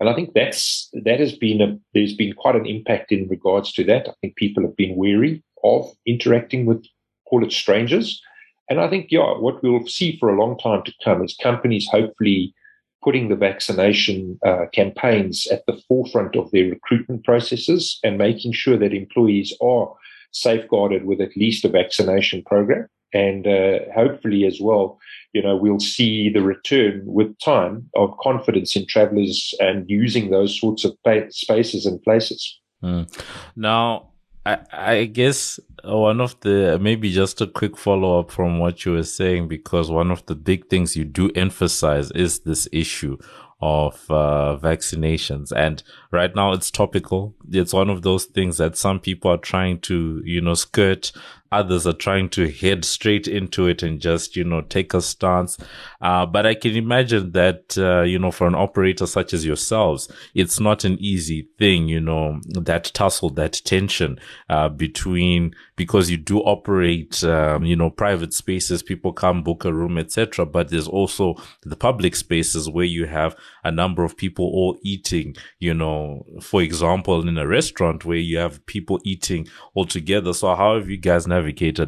And 0.00 0.08
I 0.08 0.14
think 0.14 0.34
that's 0.34 0.90
that 1.04 1.20
has 1.20 1.32
been 1.32 1.60
a 1.60 1.78
there's 1.94 2.14
been 2.14 2.32
quite 2.32 2.56
an 2.56 2.66
impact 2.66 3.12
in 3.12 3.28
regards 3.28 3.72
to 3.74 3.84
that. 3.84 4.08
I 4.08 4.12
think 4.20 4.34
people 4.34 4.64
have 4.64 4.76
been 4.76 4.96
wary 4.96 5.42
of 5.62 5.86
interacting 6.04 6.66
with 6.66 6.84
call 7.28 7.44
it 7.44 7.52
strangers. 7.52 8.20
And 8.68 8.80
I 8.80 8.88
think, 8.88 9.08
yeah, 9.10 9.38
what 9.38 9.62
we'll 9.62 9.86
see 9.86 10.16
for 10.18 10.28
a 10.30 10.38
long 10.38 10.58
time 10.58 10.82
to 10.84 10.92
come 11.04 11.24
is 11.24 11.36
companies 11.40 11.88
hopefully 11.90 12.54
putting 13.02 13.28
the 13.28 13.36
vaccination 13.36 14.38
uh, 14.44 14.66
campaigns 14.72 15.46
at 15.48 15.64
the 15.66 15.80
forefront 15.88 16.36
of 16.36 16.50
their 16.50 16.68
recruitment 16.68 17.24
processes 17.24 17.98
and 18.04 18.18
making 18.18 18.52
sure 18.52 18.76
that 18.76 18.92
employees 18.92 19.54
are 19.62 19.92
safeguarded 20.32 21.04
with 21.04 21.20
at 21.20 21.36
least 21.36 21.64
a 21.64 21.68
vaccination 21.68 22.42
program. 22.44 22.86
And 23.12 23.46
uh, 23.46 23.80
hopefully, 23.92 24.46
as 24.46 24.60
well, 24.60 25.00
you 25.32 25.42
know, 25.42 25.56
we'll 25.56 25.80
see 25.80 26.30
the 26.30 26.42
return 26.42 27.02
with 27.04 27.36
time 27.40 27.90
of 27.96 28.16
confidence 28.18 28.76
in 28.76 28.86
travelers 28.86 29.52
and 29.58 29.88
using 29.90 30.30
those 30.30 30.60
sorts 30.60 30.84
of 30.84 30.96
spaces 31.30 31.86
and 31.86 32.00
places. 32.02 32.60
Mm. 32.82 33.12
Now, 33.56 34.09
I, 34.46 34.58
I 34.72 35.04
guess 35.04 35.60
one 35.84 36.20
of 36.20 36.38
the 36.40 36.78
maybe 36.80 37.12
just 37.12 37.40
a 37.40 37.46
quick 37.46 37.76
follow 37.76 38.20
up 38.20 38.30
from 38.30 38.58
what 38.58 38.84
you 38.84 38.92
were 38.92 39.02
saying, 39.02 39.48
because 39.48 39.90
one 39.90 40.10
of 40.10 40.24
the 40.26 40.34
big 40.34 40.68
things 40.68 40.96
you 40.96 41.04
do 41.04 41.30
emphasize 41.34 42.10
is 42.12 42.40
this 42.40 42.68
issue 42.72 43.18
of 43.62 43.94
uh, 44.10 44.58
vaccinations. 44.62 45.52
And 45.52 45.82
right 46.10 46.34
now 46.34 46.52
it's 46.52 46.70
topical. 46.70 47.34
It's 47.50 47.74
one 47.74 47.90
of 47.90 48.00
those 48.00 48.24
things 48.24 48.56
that 48.56 48.78
some 48.78 49.00
people 49.00 49.30
are 49.30 49.36
trying 49.36 49.80
to, 49.80 50.22
you 50.24 50.40
know, 50.40 50.54
skirt 50.54 51.12
Others 51.52 51.86
are 51.86 51.92
trying 51.92 52.28
to 52.30 52.50
head 52.50 52.84
straight 52.84 53.26
into 53.26 53.66
it 53.66 53.82
and 53.82 54.00
just, 54.00 54.36
you 54.36 54.44
know, 54.44 54.60
take 54.60 54.94
a 54.94 55.00
stance. 55.00 55.58
Uh, 56.00 56.24
but 56.26 56.46
I 56.46 56.54
can 56.54 56.76
imagine 56.76 57.32
that, 57.32 57.76
uh, 57.76 58.02
you 58.02 58.18
know, 58.18 58.30
for 58.30 58.46
an 58.46 58.54
operator 58.54 59.06
such 59.06 59.34
as 59.34 59.44
yourselves, 59.44 60.10
it's 60.34 60.60
not 60.60 60.84
an 60.84 60.96
easy 61.00 61.48
thing, 61.58 61.88
you 61.88 62.00
know, 62.00 62.40
that 62.46 62.84
tussle, 62.94 63.30
that 63.30 63.60
tension, 63.64 64.18
uh, 64.48 64.68
between, 64.68 65.54
because 65.76 66.10
you 66.10 66.16
do 66.16 66.38
operate, 66.40 67.22
um, 67.24 67.64
you 67.64 67.74
know, 67.74 67.90
private 67.90 68.32
spaces, 68.32 68.82
people 68.82 69.12
come 69.12 69.42
book 69.42 69.64
a 69.64 69.72
room, 69.72 69.98
etc. 69.98 70.46
But 70.46 70.68
there's 70.68 70.88
also 70.88 71.34
the 71.62 71.76
public 71.76 72.14
spaces 72.14 72.68
where 72.68 72.84
you 72.84 73.06
have 73.06 73.36
a 73.64 73.70
number 73.70 74.04
of 74.04 74.16
people 74.16 74.44
all 74.44 74.78
eating, 74.82 75.36
you 75.58 75.74
know, 75.74 76.24
for 76.40 76.62
example, 76.62 77.26
in 77.26 77.38
a 77.38 77.46
restaurant 77.46 78.04
where 78.04 78.16
you 78.16 78.38
have 78.38 78.64
people 78.66 79.00
eating 79.04 79.48
all 79.74 79.84
together. 79.84 80.32
So 80.32 80.54
how 80.54 80.76
have 80.76 80.88
you 80.88 80.96
guys 80.96 81.26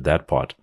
that 0.05 0.27
part? 0.29 0.55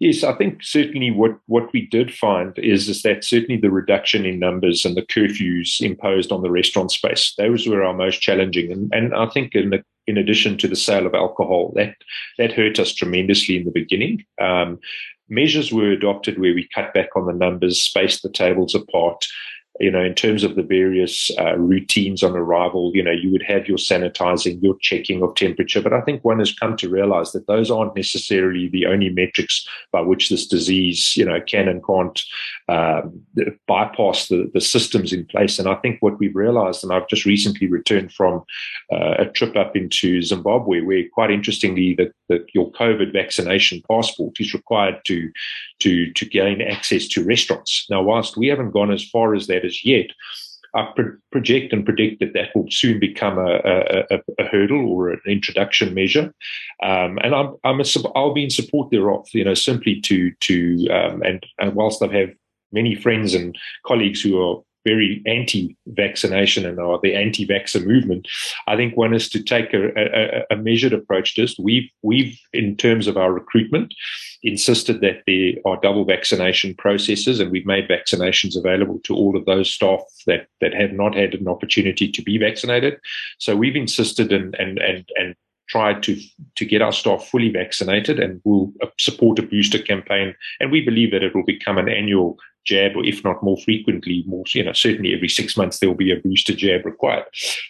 Yes, 0.00 0.24
I 0.24 0.34
think 0.34 0.62
certainly 0.62 1.10
what, 1.10 1.38
what 1.46 1.72
we 1.72 1.86
did 1.86 2.12
find 2.12 2.58
is, 2.58 2.88
is 2.88 3.02
that 3.02 3.24
certainly 3.24 3.60
the 3.60 3.70
reduction 3.70 4.26
in 4.26 4.40
numbers 4.40 4.84
and 4.84 4.96
the 4.96 5.02
curfews 5.02 5.80
imposed 5.80 6.32
on 6.32 6.42
the 6.42 6.50
restaurant 6.50 6.90
space, 6.90 7.32
those 7.38 7.68
were 7.68 7.82
our 7.84 7.94
most 7.94 8.20
challenging. 8.20 8.72
And, 8.72 8.92
and 8.92 9.14
I 9.14 9.26
think 9.26 9.54
in, 9.54 9.70
the, 9.70 9.84
in 10.06 10.18
addition 10.18 10.58
to 10.58 10.68
the 10.68 10.76
sale 10.76 11.06
of 11.06 11.14
alcohol, 11.14 11.72
that, 11.76 11.94
that 12.38 12.52
hurt 12.52 12.80
us 12.80 12.92
tremendously 12.92 13.56
in 13.56 13.64
the 13.64 13.70
beginning. 13.70 14.24
Um, 14.40 14.80
measures 15.28 15.72
were 15.72 15.92
adopted 15.92 16.38
where 16.38 16.54
we 16.54 16.68
cut 16.74 16.92
back 16.92 17.10
on 17.16 17.26
the 17.26 17.32
numbers, 17.32 17.82
spaced 17.82 18.22
the 18.22 18.30
tables 18.30 18.74
apart, 18.74 19.24
you 19.80 19.90
know, 19.90 20.02
in 20.04 20.14
terms 20.14 20.44
of 20.44 20.54
the 20.54 20.62
various 20.62 21.30
uh, 21.38 21.56
routines 21.56 22.22
on 22.22 22.36
arrival, 22.36 22.92
you 22.94 23.02
know, 23.02 23.10
you 23.10 23.32
would 23.32 23.42
have 23.42 23.66
your 23.66 23.76
sanitizing, 23.76 24.62
your 24.62 24.76
checking 24.80 25.22
of 25.22 25.34
temperature. 25.34 25.82
But 25.82 25.92
I 25.92 26.00
think 26.02 26.24
one 26.24 26.38
has 26.38 26.54
come 26.54 26.76
to 26.76 26.88
realize 26.88 27.32
that 27.32 27.48
those 27.48 27.72
aren't 27.72 27.96
necessarily 27.96 28.68
the 28.68 28.86
only 28.86 29.08
metrics 29.08 29.66
by 29.90 30.00
which 30.00 30.28
this 30.28 30.46
disease, 30.46 31.16
you 31.16 31.24
know, 31.24 31.40
can 31.40 31.66
and 31.68 31.84
can't 31.84 32.22
um, 32.68 33.20
bypass 33.66 34.28
the, 34.28 34.48
the 34.54 34.60
systems 34.60 35.12
in 35.12 35.24
place. 35.26 35.58
And 35.58 35.68
I 35.68 35.74
think 35.76 36.00
what 36.00 36.18
we've 36.20 36.36
realized, 36.36 36.84
and 36.84 36.92
I've 36.92 37.08
just 37.08 37.24
recently 37.24 37.66
returned 37.66 38.12
from 38.12 38.44
uh, 38.92 39.14
a 39.18 39.26
trip 39.26 39.56
up 39.56 39.76
into 39.76 40.22
Zimbabwe, 40.22 40.82
where 40.82 41.02
quite 41.12 41.30
interestingly, 41.30 41.94
that, 41.94 42.12
your 42.54 42.72
COVID 42.72 43.12
vaccination 43.12 43.82
passport 43.88 44.40
is 44.40 44.54
required 44.54 44.96
to, 45.04 45.30
to, 45.80 46.10
to 46.12 46.24
gain 46.24 46.62
access 46.62 47.06
to 47.08 47.24
restaurants. 47.24 47.86
Now, 47.90 48.02
whilst 48.02 48.36
we 48.36 48.46
haven't 48.48 48.70
gone 48.70 48.90
as 48.90 49.08
far 49.08 49.34
as 49.34 49.46
that 49.46 49.63
as 49.64 49.84
yet. 49.84 50.06
I 50.76 50.90
pro- 50.96 51.16
project 51.30 51.72
and 51.72 51.84
predict 51.84 52.18
that 52.18 52.32
that 52.34 52.48
will 52.54 52.68
soon 52.68 52.98
become 52.98 53.38
a, 53.38 53.60
a, 54.10 54.18
a 54.40 54.44
hurdle 54.44 54.90
or 54.90 55.10
an 55.10 55.20
introduction 55.26 55.94
measure, 55.94 56.34
um, 56.82 57.18
and 57.22 57.32
I'm, 57.32 57.54
I'm 57.62 57.80
a, 57.80 57.84
I'll 58.16 58.34
be 58.34 58.44
in 58.44 58.50
support 58.50 58.90
thereof. 58.90 59.28
You 59.32 59.44
know, 59.44 59.54
simply 59.54 60.00
to 60.00 60.32
to 60.32 60.88
um, 60.90 61.22
and, 61.22 61.46
and 61.60 61.74
whilst 61.74 62.02
I 62.02 62.12
have 62.12 62.30
many 62.72 62.96
friends 62.96 63.34
and 63.34 63.56
colleagues 63.86 64.20
who 64.20 64.40
are 64.40 64.62
very 64.84 65.22
anti-vaccination 65.26 66.66
and 66.66 66.78
are 66.78 67.00
the 67.02 67.14
anti-vaxxer 67.14 67.84
movement. 67.84 68.28
I 68.66 68.76
think 68.76 68.96
one 68.96 69.14
is 69.14 69.28
to 69.30 69.42
take 69.42 69.72
a, 69.72 69.88
a, 69.96 70.44
a, 70.50 70.56
measured 70.56 70.92
approach 70.92 71.34
this. 71.34 71.58
We've 71.58 71.90
we've 72.02 72.38
in 72.52 72.76
terms 72.76 73.06
of 73.06 73.16
our 73.16 73.32
recruitment 73.32 73.94
insisted 74.42 75.00
that 75.00 75.22
there 75.26 75.54
are 75.64 75.80
double 75.80 76.04
vaccination 76.04 76.74
processes, 76.74 77.40
and 77.40 77.50
we've 77.50 77.66
made 77.66 77.88
vaccinations 77.88 78.56
available 78.56 79.00
to 79.04 79.14
all 79.14 79.36
of 79.36 79.46
those 79.46 79.70
staff 79.70 80.00
that 80.26 80.46
that 80.60 80.74
have 80.74 80.92
not 80.92 81.14
had 81.14 81.34
an 81.34 81.48
opportunity 81.48 82.10
to 82.10 82.22
be 82.22 82.38
vaccinated. 82.38 82.98
So 83.38 83.56
we've 83.56 83.76
insisted 83.76 84.32
and 84.32 84.54
and 84.56 84.78
and 84.78 85.08
and 85.16 85.34
tried 85.68 86.02
to 86.02 86.20
to 86.56 86.64
get 86.64 86.82
our 86.82 86.92
staff 86.92 87.26
fully 87.28 87.50
vaccinated 87.50 88.20
and 88.20 88.40
we'll 88.44 88.72
support 88.98 89.38
a 89.38 89.42
booster 89.42 89.78
campaign 89.78 90.34
and 90.60 90.70
we 90.70 90.84
believe 90.84 91.10
that 91.10 91.22
it 91.22 91.34
will 91.34 91.44
become 91.44 91.78
an 91.78 91.88
annual 91.88 92.38
jab, 92.64 92.96
or 92.96 93.04
if 93.04 93.22
not 93.24 93.42
more 93.42 93.58
frequently, 93.58 94.24
more 94.26 94.44
you 94.48 94.64
know 94.64 94.72
certainly 94.72 95.14
every 95.14 95.28
six 95.28 95.56
months 95.56 95.78
there 95.78 95.88
will 95.88 95.96
be 95.96 96.12
a 96.12 96.20
booster 96.20 96.54
jab 96.54 96.84
required. 96.84 97.24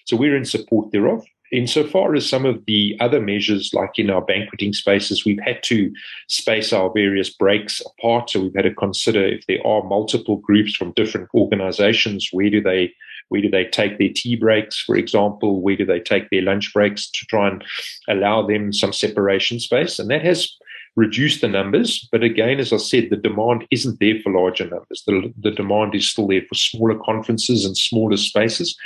So 0.06 0.16
we're 0.16 0.36
in 0.36 0.44
support 0.44 0.92
thereof. 0.92 1.24
Insofar 1.52 2.14
as 2.16 2.28
some 2.28 2.46
of 2.46 2.64
the 2.66 2.96
other 2.98 3.20
measures, 3.20 3.72
like 3.72 3.96
in 3.96 4.10
our 4.10 4.22
banqueting 4.22 4.72
spaces, 4.72 5.24
we've 5.24 5.38
had 5.44 5.62
to 5.64 5.92
space 6.26 6.72
our 6.72 6.90
various 6.92 7.30
breaks 7.30 7.80
apart. 7.80 8.30
So 8.30 8.40
we've 8.40 8.54
had 8.56 8.62
to 8.62 8.74
consider 8.74 9.24
if 9.24 9.46
there 9.46 9.64
are 9.64 9.84
multiple 9.84 10.38
groups 10.38 10.74
from 10.74 10.92
different 10.92 11.28
organizations, 11.32 12.30
where 12.32 12.50
do 12.50 12.60
they 12.60 12.92
where 13.28 13.40
do 13.40 13.50
they 13.50 13.64
take 13.64 13.98
their 13.98 14.10
tea 14.14 14.36
breaks, 14.36 14.80
for 14.80 14.96
example? 14.96 15.60
Where 15.60 15.76
do 15.76 15.84
they 15.84 16.00
take 16.00 16.28
their 16.30 16.42
lunch 16.42 16.72
breaks 16.72 17.10
to 17.10 17.26
try 17.26 17.48
and 17.48 17.64
allow 18.08 18.46
them 18.46 18.72
some 18.72 18.92
separation 18.92 19.60
space? 19.60 19.98
And 19.98 20.10
that 20.10 20.24
has 20.24 20.56
reduce 20.96 21.40
the 21.40 21.48
numbers. 21.48 22.08
But 22.12 22.22
again, 22.22 22.60
as 22.60 22.72
I 22.72 22.76
said, 22.76 23.10
the 23.10 23.16
demand 23.16 23.66
isn't 23.70 24.00
there 24.00 24.20
for 24.22 24.32
larger 24.32 24.64
numbers. 24.64 25.02
The, 25.06 25.32
the 25.40 25.50
demand 25.50 25.94
is 25.94 26.08
still 26.08 26.28
there 26.28 26.42
for 26.48 26.54
smaller 26.54 26.98
conferences 27.04 27.64
and 27.64 27.76
smaller 27.76 28.16
spaces. 28.16 28.76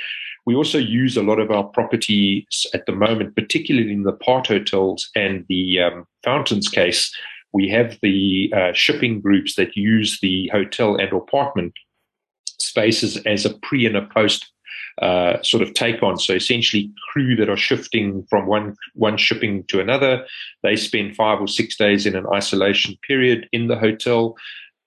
We 0.46 0.54
also 0.54 0.78
use 0.78 1.16
a 1.16 1.22
lot 1.22 1.40
of 1.40 1.50
our 1.50 1.64
properties 1.64 2.66
at 2.72 2.86
the 2.86 2.92
moment, 2.92 3.36
particularly 3.36 3.92
in 3.92 4.04
the 4.04 4.12
part 4.12 4.46
hotels 4.46 5.10
and 5.14 5.44
the 5.48 5.80
um, 5.80 6.06
fountains 6.24 6.68
case. 6.68 7.14
We 7.52 7.68
have 7.68 7.98
the 8.00 8.52
uh, 8.56 8.72
shipping 8.72 9.20
groups 9.20 9.56
that 9.56 9.76
use 9.76 10.20
the 10.20 10.48
hotel 10.52 10.96
and 10.96 11.12
apartment 11.12 11.74
spaces 12.58 13.18
as 13.26 13.44
a 13.44 13.54
pre 13.58 13.84
and 13.86 13.96
a 13.96 14.06
post 14.06 14.50
uh, 15.02 15.40
sort 15.42 15.62
of 15.62 15.74
take 15.74 16.02
on. 16.02 16.18
So 16.18 16.34
essentially, 16.34 16.90
crew 17.12 17.36
that 17.36 17.48
are 17.48 17.56
shifting 17.56 18.26
from 18.28 18.46
one 18.46 18.76
one 18.94 19.16
shipping 19.16 19.64
to 19.68 19.80
another, 19.80 20.26
they 20.62 20.76
spend 20.76 21.16
five 21.16 21.40
or 21.40 21.48
six 21.48 21.76
days 21.76 22.06
in 22.06 22.16
an 22.16 22.26
isolation 22.32 22.96
period 23.06 23.48
in 23.52 23.68
the 23.68 23.78
hotel. 23.78 24.36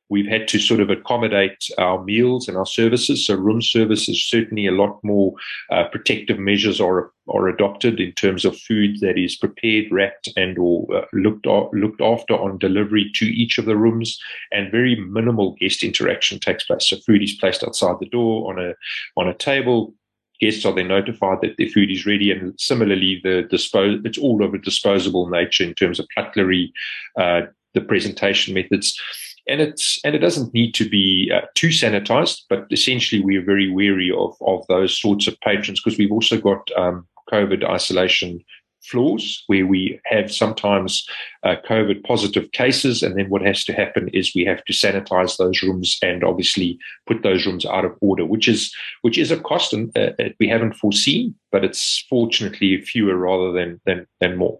We've 0.10 0.28
had 0.28 0.50
to 0.50 0.60
sort 0.60 0.82
of 0.82 0.90
accommodate 0.90 1.70
our 1.78 2.04
meals 2.04 2.50
and 2.50 2.58
our 2.58 2.66
services. 2.66 3.26
So 3.26 3.36
room 3.36 3.62
services 3.62 4.22
certainly 4.22 4.68
a 4.68 4.74
lot 4.74 5.00
more 5.04 5.32
uh, 5.70 5.86
protective 5.86 6.38
measures 6.38 6.82
are 6.82 7.12
are 7.30 7.48
adopted 7.48 8.02
in 8.02 8.12
terms 8.12 8.44
of 8.44 8.60
food 8.60 9.00
that 9.00 9.18
is 9.18 9.38
prepared, 9.38 9.86
wrapped, 9.90 10.28
and 10.36 10.58
or 10.58 10.86
uh, 10.94 11.06
looked 11.14 11.46
looked 11.46 12.02
after 12.02 12.34
on 12.34 12.58
delivery 12.58 13.10
to 13.16 13.26
each 13.26 13.58
of 13.58 13.64
the 13.64 13.78
rooms, 13.78 14.20
and 14.52 14.70
very 14.70 14.96
minimal 14.96 15.56
guest 15.62 15.82
interaction 15.82 16.40
takes 16.40 16.66
place. 16.66 16.90
So 16.90 16.98
food 16.98 17.24
is 17.24 17.36
placed 17.36 17.64
outside 17.64 17.96
the 18.02 18.10
door 18.10 18.52
on 18.52 18.60
a 18.60 18.74
on 19.16 19.30
a 19.30 19.34
table 19.34 19.94
guests 20.42 20.66
are 20.66 20.74
then 20.74 20.88
notified 20.88 21.40
that 21.42 21.56
their 21.58 21.70
food 21.70 21.92
is 21.92 22.06
ready. 22.06 22.32
And 22.32 22.60
similarly, 22.60 23.22
the 23.24 23.44
dispose 23.44 24.00
it's 24.04 24.18
all 24.18 24.44
of 24.44 24.54
a 24.54 24.58
disposable 24.58 25.30
nature 25.30 25.64
in 25.64 25.74
terms 25.74 26.00
of 26.00 26.08
cutlery, 26.16 26.74
uh, 27.18 27.42
the 27.74 27.82
presentation 27.82 28.54
methods. 28.54 29.00
And 29.48 29.62
it's 29.62 30.00
and 30.04 30.16
it 30.16 30.20
doesn't 30.20 30.54
need 30.54 30.74
to 30.76 30.88
be 30.88 31.32
uh, 31.34 31.42
too 31.56 31.70
sanitized, 31.70 32.42
but 32.50 32.66
essentially 32.72 33.22
we 33.22 33.38
are 33.38 33.46
very 33.46 33.72
wary 33.72 34.12
of 34.12 34.36
of 34.42 34.66
those 34.68 35.00
sorts 35.00 35.28
of 35.28 35.40
patrons 35.42 35.82
because 35.82 35.98
we've 35.98 36.12
also 36.12 36.40
got 36.40 36.70
um, 36.78 37.08
COVID 37.32 37.64
isolation 37.64 38.44
floors 38.84 39.44
where 39.48 39.66
we 39.66 40.00
have 40.06 40.32
sometimes 40.32 41.06
uh, 41.44 41.56
COVID 41.68 42.04
positive 42.04 42.52
cases. 42.52 43.04
And 43.04 43.18
then 43.18 43.30
what 43.30 43.42
has 43.42 43.64
to 43.66 43.74
happen 43.74 44.10
is 44.10 44.34
we 44.36 44.46
have 44.46 44.64
to 44.66 44.74
sanitize 44.74 45.38
those 45.38 45.62
rooms 45.62 45.98
and 46.02 46.24
obviously 46.24 46.78
put 47.08 47.24
those 47.24 47.46
rooms 47.46 47.66
out 47.66 47.86
of 47.86 47.96
order, 48.02 48.26
which 48.26 48.48
is 48.48 48.74
which 49.02 49.18
is 49.18 49.32
a 49.32 49.40
cost 49.40 49.74
and 49.74 49.96
uh, 49.98 50.12
we 50.40 50.48
haven't 50.48 50.76
foreseen, 50.76 51.36
but 51.52 51.64
it's 51.64 52.06
fortunately 52.10 52.82
fewer 52.82 53.16
rather 53.16 53.52
than 53.52 53.80
than 53.86 54.08
than 54.20 54.38
more. 54.38 54.60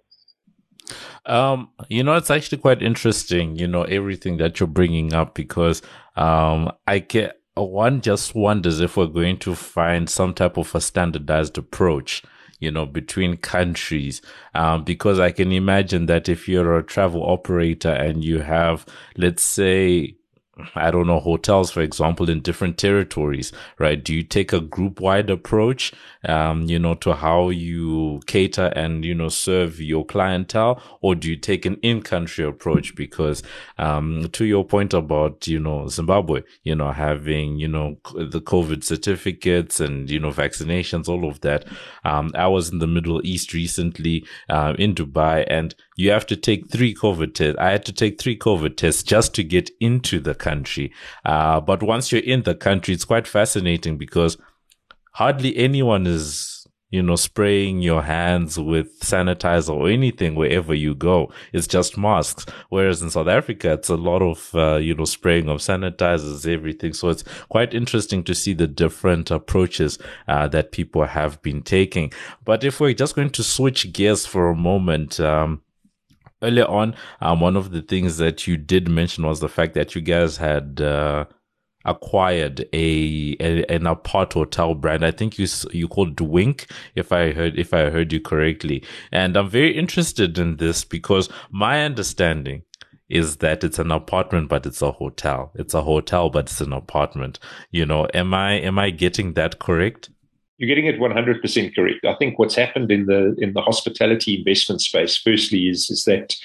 Um, 1.26 1.70
you 1.88 2.04
know, 2.04 2.16
it's 2.16 2.32
actually 2.32 2.58
quite 2.58 2.82
interesting, 2.82 3.56
you 3.56 3.68
know, 3.68 3.84
everything 3.84 4.38
that 4.38 4.60
you're 4.60 4.68
bringing 4.68 5.14
up 5.14 5.36
because 5.36 5.82
um, 6.16 6.72
I 6.88 7.00
get 7.00 7.40
one 7.56 8.02
just 8.02 8.34
wonders 8.34 8.80
if 8.80 8.98
we're 8.98 9.06
going 9.08 9.38
to 9.40 9.56
find 9.56 10.10
some 10.10 10.34
type 10.34 10.58
of 10.58 10.74
a 10.74 10.82
standardized 10.82 11.58
approach 11.58 12.24
you 12.62 12.72
know, 12.72 12.86
between 12.86 13.36
countries. 13.36 14.22
Um, 14.56 14.86
because 14.86 15.20
I 15.20 15.32
can 15.32 15.52
imagine 15.52 16.06
that 16.06 16.30
if 16.30 16.48
you're 16.48 16.78
a 16.78 16.84
travel 16.84 17.24
operator 17.30 17.92
and 17.92 18.24
you 18.24 18.40
have, 18.40 18.86
let's 19.18 19.44
say, 19.44 20.16
I 20.76 20.92
don't 20.92 21.08
know, 21.08 21.20
hotels, 21.20 21.72
for 21.72 21.82
example, 21.82 22.30
in 22.30 22.42
different 22.42 22.78
territories, 22.78 23.54
right? 23.80 24.04
Do 24.04 24.14
you 24.14 24.22
take 24.22 24.52
a 24.52 24.60
group 24.60 25.00
wide 25.00 25.30
approach, 25.30 25.94
um, 26.26 26.64
you 26.64 26.78
know, 26.78 26.94
to 26.96 27.14
how 27.14 27.50
you 27.50 28.20
cater 28.28 28.66
and, 28.76 29.06
you 29.06 29.16
know, 29.16 29.30
serve 29.30 29.80
your 29.80 30.06
clientele? 30.06 30.82
Or 31.02 31.16
do 31.16 31.30
you 31.30 31.38
take 31.38 31.66
an 31.66 31.78
in 31.82 32.02
country 32.02 32.44
approach? 32.44 32.96
Because, 32.96 33.44
um, 33.78 34.28
to 34.34 34.44
your 34.44 34.66
point 34.66 34.94
about, 34.94 35.48
you 35.48 35.60
know, 35.60 35.88
Zimbabwe, 35.88 36.42
you 36.64 36.76
know, 36.76 36.92
having, 36.92 37.58
you 37.58 37.70
know, 37.70 37.98
the 38.14 38.42
COVID 38.42 38.84
certificates 38.84 39.80
and, 39.80 40.10
you 40.10 40.20
know, 40.20 40.32
vaccinations, 40.32 41.08
all 41.08 41.30
of 41.30 41.40
that. 41.42 41.66
Um, 42.04 42.32
I 42.36 42.48
was 42.48 42.70
in 42.70 42.80
the 42.80 42.88
Middle 42.88 43.26
East 43.26 43.54
recently, 43.54 44.26
uh, 44.50 44.74
in 44.78 44.96
Dubai 44.96 45.46
and 45.48 45.74
you 46.02 46.12
have 46.12 46.26
to 46.28 46.36
take 46.36 46.70
three 46.70 46.94
COVID 46.94 47.34
tests. 47.34 47.60
I 47.60 47.72
had 47.72 47.86
to 47.86 47.94
take 47.94 48.20
three 48.20 48.38
COVID 48.38 48.76
tests 48.76 49.04
just 49.04 49.36
to 49.36 49.44
get 49.44 49.70
into 49.80 50.20
the 50.20 50.36
country. 50.36 50.92
Uh, 51.26 51.62
but 51.62 51.84
once 51.84 52.12
you're 52.12 52.22
in 52.22 52.44
the 52.44 52.56
country, 52.56 52.94
it's 52.94 53.06
quite 53.06 53.28
fascinating 53.28 53.98
because 53.98 54.38
hardly 55.14 55.56
anyone 55.58 56.08
is 56.08 56.62
you 56.92 57.02
know, 57.02 57.16
spraying 57.16 57.82
your 57.82 58.04
hands 58.04 58.60
with 58.60 59.00
sanitizer 59.00 59.74
or 59.74 59.88
anything 59.88 60.36
wherever 60.36 60.74
you 60.74 60.94
go. 60.94 61.32
It's 61.54 61.66
just 61.66 61.98
masks. 61.98 62.46
Whereas 62.68 63.02
in 63.02 63.10
South 63.10 63.30
Africa, 63.30 63.72
it's 63.72 63.88
a 63.88 63.96
lot 63.96 64.22
of, 64.22 64.52
uh, 64.54 64.76
you 64.76 64.94
know, 64.94 65.06
spraying 65.06 65.48
of 65.48 65.60
sanitizers, 65.60 66.46
everything. 66.52 66.92
So 66.92 67.08
it's 67.08 67.24
quite 67.48 67.74
interesting 67.74 68.26
to 68.26 68.36
see 68.36 68.54
the 68.54 68.68
different 68.68 69.32
approaches, 69.32 69.98
uh, 70.28 70.50
that 70.50 70.74
people 70.74 71.06
have 71.06 71.42
been 71.42 71.64
taking. 71.64 72.12
But 72.44 72.66
if 72.66 72.82
we're 72.82 72.94
just 72.94 73.16
going 73.16 73.30
to 73.32 73.44
switch 73.44 73.94
gears 73.94 74.26
for 74.26 74.50
a 74.50 74.56
moment, 74.56 75.18
um, 75.22 75.62
earlier 76.42 76.66
on, 76.66 76.96
um, 77.22 77.40
one 77.40 77.56
of 77.56 77.72
the 77.72 77.82
things 77.82 78.18
that 78.18 78.48
you 78.48 78.58
did 78.58 78.90
mention 78.90 79.26
was 79.26 79.40
the 79.40 79.50
fact 79.50 79.74
that 79.76 79.96
you 79.96 80.02
guys 80.02 80.38
had, 80.38 80.82
uh, 80.82 81.26
acquired 81.86 82.62
a, 82.74 83.36
a 83.40 83.66
an 83.66 83.88
apart 83.88 84.34
hotel 84.34 84.76
brand. 84.76 85.04
I 85.04 85.12
think 85.12 85.38
you 85.38 85.48
you 85.72 85.88
called 85.88 86.20
Wink, 86.20 86.68
if 86.96 87.12
I 87.12 87.32
heard 87.32 87.58
if 87.58 87.74
I 87.74 87.90
heard 87.90 88.14
you 88.14 88.20
correctly. 88.20 88.84
And 89.12 89.36
I'm 89.38 89.50
very 89.50 89.76
interested 89.78 90.38
in 90.38 90.58
this 90.58 90.84
because 90.84 91.30
my 91.50 91.84
understanding 91.84 92.64
is 93.10 93.38
that 93.38 93.64
it's 93.64 93.80
an 93.80 93.92
apartment 93.92 94.48
but 94.48 94.66
it's 94.66 94.82
a 94.82 94.92
hotel. 94.92 95.52
It's 95.56 95.74
a 95.74 95.82
hotel 95.82 96.30
but 96.30 96.46
it's 96.46 96.62
an 96.62 96.74
apartment. 96.74 97.40
You 97.72 97.86
know, 97.86 98.08
am 98.14 98.34
I 98.34 98.54
am 98.54 98.80
I 98.80 98.90
getting 98.90 99.34
that 99.34 99.60
correct? 99.60 100.10
You're 100.62 100.68
getting 100.68 100.86
it 100.86 101.00
100% 101.00 101.76
correct. 101.76 102.06
I 102.06 102.14
think 102.20 102.38
what's 102.38 102.54
happened 102.54 102.92
in 102.92 103.08
the 103.08 103.36
in 103.40 103.54
the 103.54 103.62
hospitality 103.62 104.38
investment 104.38 104.82
space, 104.82 105.18
firstly, 105.18 105.68
is 105.68 105.90
is 105.90 106.04
that 106.04 106.36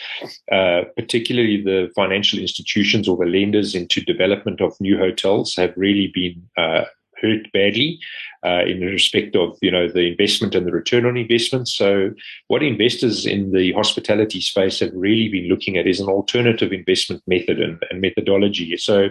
uh, 0.51 0.89
particularly 0.97 1.63
the 1.63 1.91
financial 1.95 2.39
institutions 2.39 3.09
or 3.09 3.19
the 3.19 3.27
lenders 3.27 3.75
into 3.75 4.01
development 4.01 4.63
of 4.63 4.81
new 4.81 4.97
hotels 4.97 5.55
have 5.57 5.75
really 5.77 6.11
been 6.15 6.43
uh, 6.57 6.85
hurt 7.21 7.53
badly 7.53 7.99
uh, 8.45 8.63
in 8.67 8.81
respect 8.81 9.37
of 9.37 9.59
you 9.61 9.71
know 9.71 9.87
the 9.87 10.07
investment 10.07 10.55
and 10.55 10.67
the 10.67 10.73
return 10.73 11.05
on 11.05 11.19
investment. 11.19 11.69
So, 11.69 12.13
what 12.49 12.63
investors 12.63 13.27
in 13.27 13.53
the 13.53 13.73
hospitality 13.73 14.41
space 14.41 14.81
have 14.81 14.93
really 14.95 15.29
been 15.29 15.49
looking 15.49 15.77
at 15.77 15.87
is 15.87 16.01
an 16.01 16.09
alternative 16.09 16.73
investment 16.73 17.23
method 17.27 17.61
and, 17.61 17.83
and 17.91 18.01
methodology. 18.01 18.77
So, 18.79 19.09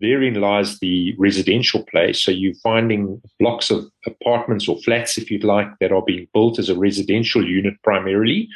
therein 0.00 0.34
lies 0.34 0.78
the 0.78 1.14
residential 1.18 1.84
play. 1.84 2.12
So 2.12 2.30
you're 2.30 2.54
finding 2.62 3.20
blocks 3.38 3.70
of 3.70 3.86
apartments 4.06 4.68
or 4.68 4.78
flats, 4.82 5.18
if 5.18 5.30
you'd 5.30 5.44
like, 5.44 5.68
that 5.80 5.92
are 5.92 6.02
being 6.02 6.28
built 6.32 6.58
as 6.58 6.68
a 6.68 6.78
residential 6.78 7.46
unit 7.46 7.74
primarily 7.82 8.48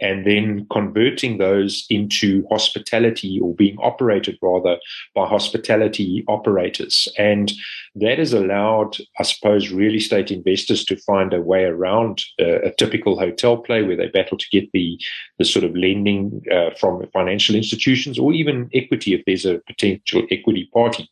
and 0.00 0.26
then 0.26 0.66
converting 0.70 1.38
those 1.38 1.86
into 1.88 2.46
hospitality 2.50 3.40
or 3.40 3.54
being 3.54 3.76
operated 3.78 4.38
rather 4.42 4.76
by 5.14 5.26
hospitality 5.26 6.24
operators. 6.28 7.08
And 7.18 7.52
that 7.94 8.18
has 8.18 8.32
allowed, 8.32 8.98
I 9.18 9.22
suppose, 9.22 9.72
real 9.72 9.94
estate 9.94 10.30
investors 10.30 10.84
to 10.86 10.96
find 10.96 11.32
a 11.32 11.40
way 11.40 11.64
around 11.64 12.22
uh, 12.40 12.60
a 12.60 12.72
typical 12.72 13.18
hotel 13.18 13.56
play 13.56 13.82
where 13.82 13.96
they 13.96 14.08
battle 14.08 14.36
to 14.36 14.46
get 14.52 14.70
the, 14.72 15.00
the 15.38 15.44
sort 15.44 15.64
of 15.64 15.74
lending 15.74 16.42
uh, 16.52 16.70
from 16.78 17.06
financial 17.12 17.56
institutions 17.56 18.18
or 18.18 18.32
even 18.32 18.68
equity 18.74 19.14
if 19.14 19.24
there's 19.24 19.46
a 19.46 19.60
potential 19.66 20.22
equity 20.30 20.68
party. 20.72 21.08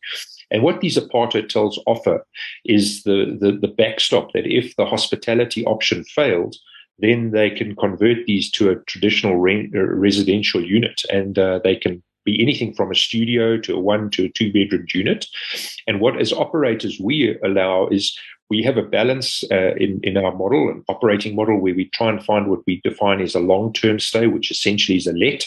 And 0.50 0.62
what 0.62 0.80
these 0.80 0.96
apart 0.96 1.32
hotels 1.32 1.80
offer 1.86 2.24
is 2.64 3.02
the, 3.04 3.36
the, 3.40 3.52
the 3.52 3.68
backstop 3.68 4.32
that 4.34 4.46
if 4.46 4.76
the 4.76 4.84
hospitality 4.84 5.64
option 5.64 6.04
failed, 6.04 6.56
then 6.98 7.30
they 7.30 7.50
can 7.50 7.74
convert 7.76 8.24
these 8.26 8.50
to 8.52 8.70
a 8.70 8.76
traditional 8.84 9.34
uh, 9.34 9.80
residential 9.80 10.64
unit 10.64 11.02
and 11.10 11.38
uh, 11.38 11.60
they 11.64 11.76
can 11.76 12.02
be 12.24 12.40
anything 12.40 12.72
from 12.72 12.90
a 12.90 12.94
studio 12.94 13.58
to 13.58 13.74
a 13.74 13.80
one 13.80 14.10
to 14.10 14.24
a 14.24 14.28
two 14.30 14.52
bedroom 14.52 14.86
unit. 14.94 15.26
And 15.86 16.00
what 16.00 16.20
as 16.20 16.32
operators 16.32 16.98
we 16.98 17.38
allow 17.44 17.88
is 17.88 18.16
we 18.50 18.62
have 18.62 18.76
a 18.76 18.82
balance 18.82 19.44
uh, 19.50 19.74
in, 19.76 20.00
in 20.02 20.16
our 20.16 20.34
model, 20.34 20.68
and 20.68 20.84
operating 20.88 21.34
model, 21.34 21.58
where 21.58 21.74
we 21.74 21.88
try 21.90 22.10
and 22.10 22.24
find 22.24 22.48
what 22.48 22.60
we 22.66 22.80
define 22.84 23.20
as 23.20 23.34
a 23.34 23.40
long 23.40 23.72
term 23.72 23.98
stay, 23.98 24.26
which 24.26 24.50
essentially 24.50 24.96
is 24.96 25.06
a 25.06 25.12
let, 25.12 25.46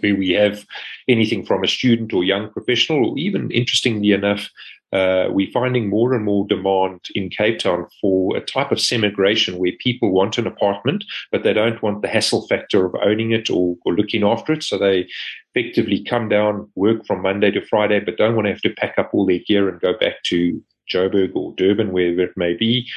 where 0.00 0.14
we 0.14 0.30
have 0.30 0.64
anything 1.08 1.44
from 1.44 1.64
a 1.64 1.68
student 1.68 2.12
or 2.12 2.24
young 2.24 2.50
professional, 2.50 3.10
or 3.10 3.18
even 3.18 3.50
interestingly 3.50 4.12
enough, 4.12 4.48
uh, 4.92 5.28
we're 5.30 5.50
finding 5.52 5.88
more 5.88 6.14
and 6.14 6.24
more 6.24 6.46
demand 6.48 7.00
in 7.14 7.30
Cape 7.30 7.60
Town 7.60 7.86
for 8.00 8.36
a 8.36 8.40
type 8.40 8.72
of 8.72 8.80
semigration 8.80 9.58
where 9.58 9.72
people 9.78 10.10
want 10.10 10.36
an 10.36 10.48
apartment, 10.48 11.04
but 11.30 11.44
they 11.44 11.52
don't 11.52 11.80
want 11.80 12.02
the 12.02 12.08
hassle 12.08 12.46
factor 12.48 12.84
of 12.86 12.96
owning 13.02 13.30
it 13.30 13.48
or, 13.50 13.76
or 13.84 13.94
looking 13.94 14.24
after 14.24 14.52
it. 14.52 14.64
So 14.64 14.78
they 14.78 15.08
effectively 15.54 16.02
come 16.02 16.28
down, 16.28 16.68
work 16.74 17.06
from 17.06 17.22
Monday 17.22 17.52
to 17.52 17.64
Friday, 17.66 18.00
but 18.00 18.16
don't 18.16 18.34
want 18.34 18.46
to 18.46 18.52
have 18.52 18.62
to 18.62 18.74
pack 18.74 18.94
up 18.98 19.10
all 19.12 19.26
their 19.26 19.38
gear 19.38 19.68
and 19.68 19.80
go 19.80 19.92
back 19.96 20.22
to 20.24 20.60
Joburg 20.92 21.36
or 21.36 21.54
Durban, 21.54 21.92
wherever 21.92 22.22
it 22.22 22.36
may 22.36 22.54
be, 22.54 22.88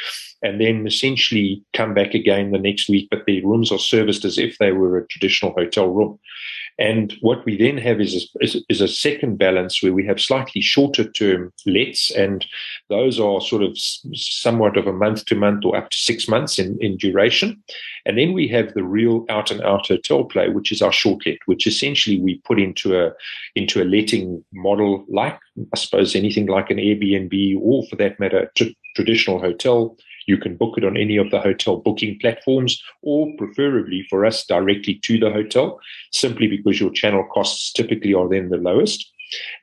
and 0.43 0.59
then 0.59 0.85
essentially 0.85 1.63
come 1.73 1.93
back 1.93 2.13
again 2.13 2.51
the 2.51 2.59
next 2.59 2.89
week, 2.89 3.07
but 3.09 3.25
their 3.25 3.41
rooms 3.41 3.71
are 3.71 3.79
serviced 3.79 4.25
as 4.25 4.37
if 4.37 4.57
they 4.57 4.73
were 4.73 4.97
a 4.97 5.07
traditional 5.07 5.53
hotel 5.53 5.87
room. 5.87 6.19
And 6.79 7.15
what 7.21 7.45
we 7.45 7.55
then 7.55 7.77
have 7.77 8.01
is 8.01 8.35
a, 8.41 8.59
is 8.67 8.81
a 8.81 8.87
second 8.87 9.37
balance 9.37 9.81
where 9.81 9.93
we 9.93 10.05
have 10.07 10.19
slightly 10.19 10.59
shorter 10.59 11.09
term 11.09 11.53
lets, 11.65 12.09
and 12.11 12.45
those 12.89 13.19
are 13.19 13.39
sort 13.41 13.61
of 13.63 13.77
somewhat 13.77 14.75
of 14.75 14.87
a 14.87 14.93
month 14.93 15.25
to 15.25 15.35
month 15.35 15.65
or 15.65 15.77
up 15.77 15.91
to 15.91 15.97
six 15.97 16.27
months 16.27 16.57
in, 16.57 16.77
in 16.81 16.97
duration. 16.97 17.63
And 18.05 18.17
then 18.17 18.33
we 18.33 18.47
have 18.49 18.73
the 18.73 18.83
real 18.83 19.25
out 19.29 19.51
and 19.51 19.61
out 19.61 19.87
hotel 19.87 20.25
play, 20.25 20.49
which 20.49 20.71
is 20.71 20.81
our 20.81 20.91
short 20.91 21.25
let, 21.25 21.37
which 21.45 21.67
essentially 21.67 22.19
we 22.19 22.41
put 22.43 22.59
into 22.59 22.99
a 22.99 23.11
into 23.55 23.81
a 23.81 23.85
letting 23.85 24.43
model 24.51 25.05
like 25.07 25.39
I 25.73 25.77
suppose 25.77 26.15
anything 26.15 26.47
like 26.47 26.71
an 26.71 26.77
Airbnb 26.77 27.59
or 27.61 27.85
for 27.87 27.95
that 27.97 28.19
matter, 28.19 28.51
t- 28.55 28.75
traditional 28.95 29.39
hotel 29.39 29.95
you 30.25 30.37
can 30.37 30.55
book 30.55 30.77
it 30.77 30.85
on 30.85 30.97
any 30.97 31.17
of 31.17 31.31
the 31.31 31.39
hotel 31.39 31.77
booking 31.77 32.17
platforms 32.19 32.81
or 33.01 33.31
preferably 33.37 34.05
for 34.09 34.25
us 34.25 34.45
directly 34.45 34.95
to 35.03 35.19
the 35.19 35.31
hotel, 35.31 35.79
simply 36.11 36.47
because 36.47 36.79
your 36.79 36.91
channel 36.91 37.27
costs 37.33 37.71
typically 37.71 38.13
are 38.13 38.29
then 38.29 38.49
the 38.49 38.57
lowest. 38.57 39.09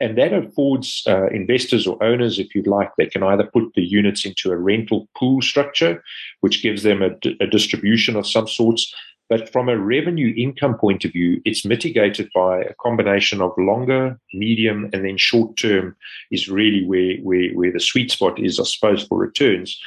And 0.00 0.18
that 0.18 0.32
affords 0.32 1.04
uh, 1.06 1.28
investors 1.28 1.86
or 1.86 2.02
owners, 2.02 2.38
if 2.38 2.54
you'd 2.54 2.66
like, 2.66 2.90
they 2.96 3.06
can 3.06 3.22
either 3.22 3.44
put 3.44 3.72
the 3.74 3.84
units 3.84 4.24
into 4.24 4.50
a 4.50 4.56
rental 4.56 5.08
pool 5.16 5.42
structure, 5.42 6.02
which 6.40 6.62
gives 6.62 6.82
them 6.82 7.02
a, 7.02 7.10
a 7.40 7.46
distribution 7.46 8.16
of 8.16 8.26
some 8.26 8.48
sorts. 8.48 8.92
But 9.28 9.52
from 9.52 9.68
a 9.68 9.78
revenue 9.78 10.34
income 10.36 10.76
point 10.76 11.04
of 11.04 11.12
view, 11.12 11.40
it's 11.44 11.64
mitigated 11.64 12.28
by 12.34 12.62
a 12.62 12.74
combination 12.74 13.40
of 13.40 13.52
longer, 13.56 14.18
medium, 14.34 14.90
and 14.92 15.04
then 15.04 15.16
short 15.18 15.56
term 15.56 15.94
is 16.32 16.48
really 16.48 16.84
where, 16.84 17.16
where, 17.18 17.52
where 17.52 17.72
the 17.72 17.78
sweet 17.78 18.10
spot 18.10 18.40
is, 18.40 18.58
I 18.58 18.64
suppose, 18.64 19.04
for 19.04 19.18
returns 19.18 19.80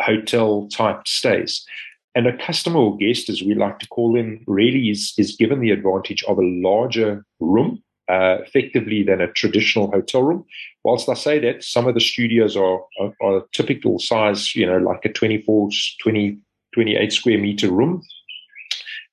hotel 0.00 0.68
type 0.68 1.06
stays. 1.06 1.66
And 2.14 2.26
a 2.26 2.36
customer 2.36 2.80
or 2.80 2.96
guest, 2.96 3.28
as 3.28 3.42
we 3.42 3.54
like 3.54 3.78
to 3.80 3.88
call 3.88 4.12
them, 4.12 4.42
really 4.46 4.90
is, 4.90 5.14
is 5.18 5.36
given 5.36 5.60
the 5.60 5.70
advantage 5.70 6.24
of 6.24 6.38
a 6.38 6.42
larger 6.42 7.24
room, 7.38 7.82
uh, 8.08 8.38
effectively, 8.44 9.02
than 9.02 9.20
a 9.20 9.32
traditional 9.32 9.90
hotel 9.90 10.22
room. 10.22 10.44
Whilst 10.84 11.08
I 11.08 11.14
say 11.14 11.38
that, 11.40 11.62
some 11.62 11.86
of 11.86 11.94
the 11.94 12.00
studios 12.00 12.56
are, 12.56 12.80
are, 13.00 13.12
are 13.22 13.42
typical 13.52 13.98
size, 13.98 14.54
you 14.56 14.66
know, 14.66 14.78
like 14.78 15.04
a 15.04 15.12
24, 15.12 15.70
20, 16.02 16.38
28 16.74 17.12
square 17.12 17.38
meter 17.38 17.70
room, 17.70 18.02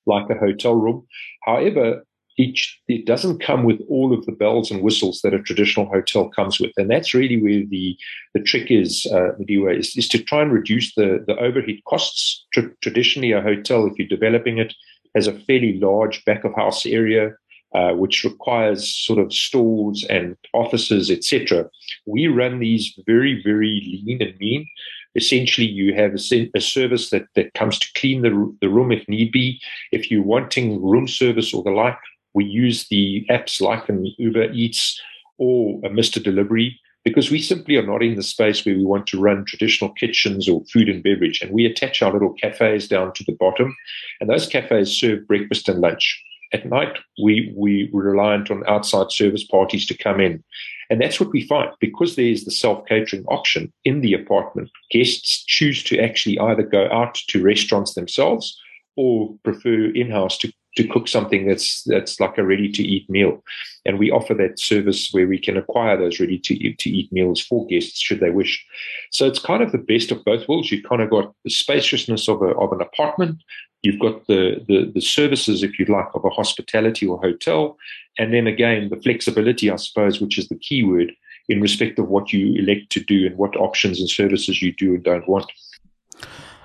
like 0.06 0.28
a 0.30 0.38
hotel 0.38 0.74
room. 0.74 1.06
However, 1.44 2.05
each 2.36 2.78
it 2.88 3.06
doesn't 3.06 3.42
come 3.42 3.64
with 3.64 3.80
all 3.88 4.12
of 4.12 4.26
the 4.26 4.32
bells 4.32 4.70
and 4.70 4.82
whistles 4.82 5.20
that 5.22 5.34
a 5.34 5.42
traditional 5.42 5.86
hotel 5.86 6.28
comes 6.28 6.60
with, 6.60 6.72
and 6.76 6.90
that's 6.90 7.14
really 7.14 7.40
where 7.42 7.64
the 7.66 7.96
the 8.34 8.40
trick 8.40 8.70
is. 8.70 9.06
Uh, 9.10 9.32
is, 9.38 9.96
is 9.96 10.08
to 10.08 10.22
try 10.22 10.42
and 10.42 10.52
reduce 10.52 10.94
the 10.94 11.24
the 11.26 11.36
overhead 11.38 11.82
costs. 11.86 12.44
Tr- 12.52 12.74
traditionally, 12.82 13.32
a 13.32 13.40
hotel, 13.40 13.86
if 13.86 13.98
you're 13.98 14.08
developing 14.08 14.58
it, 14.58 14.74
has 15.14 15.26
a 15.26 15.38
fairly 15.40 15.78
large 15.78 16.24
back 16.24 16.44
of 16.44 16.54
house 16.54 16.86
area. 16.86 17.34
Uh, 17.74 17.92
which 17.92 18.24
requires 18.24 18.88
sort 18.88 19.18
of 19.18 19.34
stores 19.34 20.06
and 20.08 20.36
offices, 20.54 21.10
etc. 21.10 21.68
We 22.06 22.26
run 22.26 22.58
these 22.58 22.98
very, 23.06 23.42
very 23.42 24.02
lean 24.06 24.22
and 24.22 24.38
mean. 24.38 24.66
Essentially, 25.14 25.66
you 25.66 25.92
have 25.92 26.14
a, 26.14 26.50
a, 26.54 26.60
service 26.60 27.10
that, 27.10 27.26
that 27.34 27.52
comes 27.52 27.78
to 27.80 27.88
clean 27.94 28.22
the, 28.22 28.56
the 28.62 28.70
room 28.70 28.92
if 28.92 29.06
need 29.08 29.30
be. 29.30 29.60
If 29.92 30.10
you're 30.10 30.22
wanting 30.22 30.80
room 30.80 31.06
service 31.06 31.52
or 31.52 31.64
the 31.64 31.70
like, 31.70 31.98
we 32.36 32.44
use 32.44 32.86
the 32.88 33.26
apps 33.30 33.60
like 33.60 33.88
an 33.88 34.06
Uber 34.18 34.52
Eats 34.52 35.00
or 35.38 35.80
a 35.84 35.88
Mr. 35.88 36.22
Delivery 36.22 36.78
because 37.02 37.30
we 37.30 37.40
simply 37.40 37.76
are 37.76 37.86
not 37.86 38.02
in 38.02 38.16
the 38.16 38.22
space 38.22 38.64
where 38.64 38.74
we 38.74 38.84
want 38.84 39.06
to 39.06 39.20
run 39.20 39.44
traditional 39.44 39.90
kitchens 39.92 40.48
or 40.48 40.62
food 40.72 40.88
and 40.88 41.02
beverage. 41.02 41.40
And 41.40 41.52
we 41.52 41.64
attach 41.64 42.02
our 42.02 42.12
little 42.12 42.34
cafes 42.34 42.88
down 42.88 43.12
to 43.14 43.24
the 43.24 43.36
bottom, 43.38 43.74
and 44.20 44.28
those 44.28 44.46
cafes 44.46 44.90
serve 44.90 45.26
breakfast 45.26 45.68
and 45.68 45.80
lunch. 45.80 46.22
At 46.52 46.68
night, 46.68 46.98
we, 47.22 47.54
we 47.56 47.90
are 47.94 48.02
reliant 48.02 48.50
on 48.50 48.68
outside 48.68 49.12
service 49.12 49.44
parties 49.44 49.86
to 49.86 49.96
come 49.96 50.20
in. 50.20 50.42
And 50.90 51.00
that's 51.00 51.18
what 51.18 51.30
we 51.30 51.46
find 51.46 51.70
because 51.80 52.16
there's 52.16 52.44
the 52.44 52.50
self 52.50 52.84
catering 52.86 53.24
option 53.26 53.72
in 53.84 54.00
the 54.00 54.12
apartment. 54.12 54.70
Guests 54.90 55.44
choose 55.44 55.82
to 55.84 55.98
actually 55.98 56.38
either 56.38 56.62
go 56.62 56.88
out 56.92 57.14
to 57.28 57.42
restaurants 57.42 57.94
themselves 57.94 58.56
or 58.96 59.36
prefer 59.44 59.90
in 59.94 60.10
house 60.10 60.38
to 60.38 60.52
to 60.76 60.86
cook 60.86 61.08
something 61.08 61.46
that's 61.46 61.82
that's 61.84 62.20
like 62.20 62.38
a 62.38 62.44
ready 62.44 62.70
to 62.70 62.82
eat 62.82 63.08
meal. 63.10 63.42
And 63.84 63.98
we 63.98 64.10
offer 64.10 64.34
that 64.34 64.58
service 64.58 65.10
where 65.12 65.26
we 65.26 65.38
can 65.38 65.56
acquire 65.56 65.96
those 65.96 66.20
ready 66.20 66.38
to 66.38 66.54
eat, 66.54 67.12
meals 67.12 67.40
for 67.40 67.66
guests 67.66 68.00
should 68.00 68.20
they 68.20 68.30
wish. 68.30 68.64
So 69.10 69.26
it's 69.26 69.38
kind 69.38 69.62
of 69.62 69.72
the 69.72 69.78
best 69.78 70.10
of 70.10 70.24
both 70.24 70.48
worlds. 70.48 70.70
You've 70.70 70.88
kind 70.88 71.02
of 71.02 71.10
got 71.10 71.32
the 71.44 71.50
spaciousness 71.50 72.28
of 72.28 72.42
a 72.42 72.50
of 72.56 72.72
an 72.72 72.80
apartment. 72.80 73.42
You've 73.82 74.00
got 74.00 74.26
the, 74.26 74.64
the 74.68 74.90
the 74.94 75.00
services, 75.00 75.62
if 75.62 75.78
you 75.78 75.86
like, 75.86 76.08
of 76.14 76.24
a 76.24 76.30
hospitality 76.30 77.06
or 77.06 77.20
hotel, 77.20 77.76
and 78.18 78.32
then 78.32 78.46
again 78.46 78.88
the 78.90 79.00
flexibility, 79.00 79.70
I 79.70 79.76
suppose, 79.76 80.20
which 80.20 80.38
is 80.38 80.48
the 80.48 80.58
key 80.58 80.82
word 80.84 81.12
in 81.48 81.60
respect 81.60 81.98
of 81.98 82.08
what 82.08 82.32
you 82.32 82.54
elect 82.56 82.90
to 82.90 83.00
do 83.00 83.24
and 83.26 83.36
what 83.36 83.56
options 83.56 84.00
and 84.00 84.10
services 84.10 84.60
you 84.60 84.72
do 84.72 84.94
and 84.94 85.04
don't 85.04 85.28
want. 85.28 85.50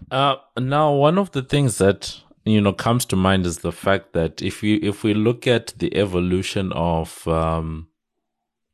Uh, 0.10 0.38
now, 0.60 0.92
one 0.92 1.20
of 1.20 1.32
the 1.32 1.44
things 1.44 1.78
that 1.78 2.20
you 2.46 2.62
know 2.62 2.74
comes 2.74 3.06
to 3.06 3.16
mind 3.16 3.46
is 3.46 3.60
the 3.60 3.72
fact 3.72 4.14
that 4.14 4.42
if 4.42 4.62
we 4.62 4.76
if 4.76 5.04
we 5.04 5.14
look 5.14 5.48
at 5.48 5.74
the 5.78 5.96
evolution 5.96 6.72
of 6.74 7.28
um, 7.28 7.88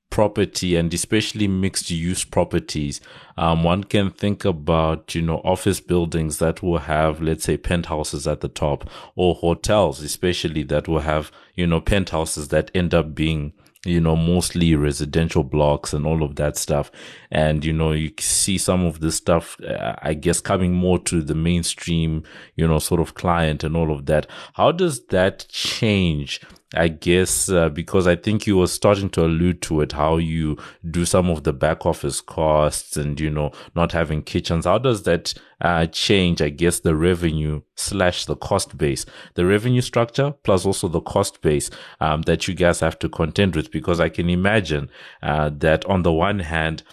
property 0.09 0.75
and 0.75 0.93
especially 0.93 1.47
mixed 1.47 1.91
use 1.91 2.23
properties, 2.23 3.01
um, 3.37 3.63
one 3.63 3.83
can 3.83 4.09
think 4.09 4.45
about, 4.45 5.13
you 5.13 5.21
know, 5.21 5.37
office 5.43 5.79
buildings 5.79 6.39
that 6.39 6.63
will 6.63 6.79
have, 6.79 7.21
let's 7.21 7.43
say, 7.43 7.57
penthouses 7.57 8.25
at 8.27 8.41
the 8.41 8.47
top 8.47 8.89
or 9.15 9.35
hotels, 9.35 10.01
especially 10.01 10.63
that 10.63 10.87
will 10.87 11.01
have, 11.01 11.31
you 11.55 11.67
know, 11.67 11.81
penthouses 11.81 12.47
that 12.47 12.71
end 12.73 12.93
up 12.93 13.13
being 13.13 13.53
you 13.87 14.01
know, 14.01 14.15
mostly 14.15 14.75
residential 14.75 15.43
blocks 15.43 15.93
and 15.93 16.05
all 16.05 16.23
of 16.23 16.35
that 16.35 16.57
stuff. 16.57 16.91
And, 17.31 17.63
you 17.63 17.73
know, 17.73 17.91
you 17.91 18.11
see 18.19 18.57
some 18.57 18.85
of 18.85 18.99
this 18.99 19.15
stuff, 19.15 19.59
uh, 19.61 19.95
I 20.01 20.13
guess, 20.13 20.41
coming 20.41 20.73
more 20.73 20.99
to 20.99 21.21
the 21.21 21.35
mainstream, 21.35 22.23
you 22.55 22.67
know, 22.67 22.79
sort 22.79 23.01
of 23.01 23.13
client 23.13 23.63
and 23.63 23.75
all 23.75 23.91
of 23.91 24.05
that. 24.07 24.27
How 24.53 24.71
does 24.71 25.05
that 25.07 25.47
change 25.49 26.41
I 26.75 26.89
guess 26.89 27.47
uh, 27.49 27.69
because 27.69 28.07
I 28.07 28.17
think 28.17 28.45
you 28.45 28.57
were 28.57 28.67
starting 28.67 29.09
to 29.11 29.23
allude 29.23 29.61
to 29.63 29.79
it, 29.79 29.93
how 29.93 30.17
you 30.17 30.57
do 30.89 31.05
some 31.05 31.29
of 31.29 31.43
the 31.43 31.53
back 31.53 31.85
office 31.85 32.19
costs 32.19 32.97
and 32.97 33.17
you 33.19 33.29
know 33.29 33.51
not 33.73 33.93
having 33.93 34.21
kitchens. 34.21 34.65
How 34.65 34.77
does 34.77 35.03
that 35.03 35.33
uh, 35.61 35.85
change? 35.87 36.41
I 36.41 36.49
guess 36.49 36.81
the 36.81 36.93
revenue 36.93 37.61
slash 37.75 38.25
the 38.25 38.35
cost 38.35 38.77
base, 38.77 39.05
the 39.35 39.45
revenue 39.45 39.79
structure 39.79 40.31
plus 40.43 40.65
also 40.65 40.89
the 40.89 40.99
cost 40.99 41.41
base 41.41 41.69
um, 42.01 42.23
that 42.23 42.49
you 42.49 42.53
guys 42.53 42.81
have 42.81 42.99
to 42.99 43.07
contend 43.07 43.55
with. 43.55 43.71
Because 43.71 44.01
I 44.01 44.09
can 44.09 44.29
imagine 44.29 44.89
uh, 45.23 45.49
that 45.59 45.85
on 45.85 46.03
the 46.03 46.11
one 46.11 46.39
hand, 46.39 46.83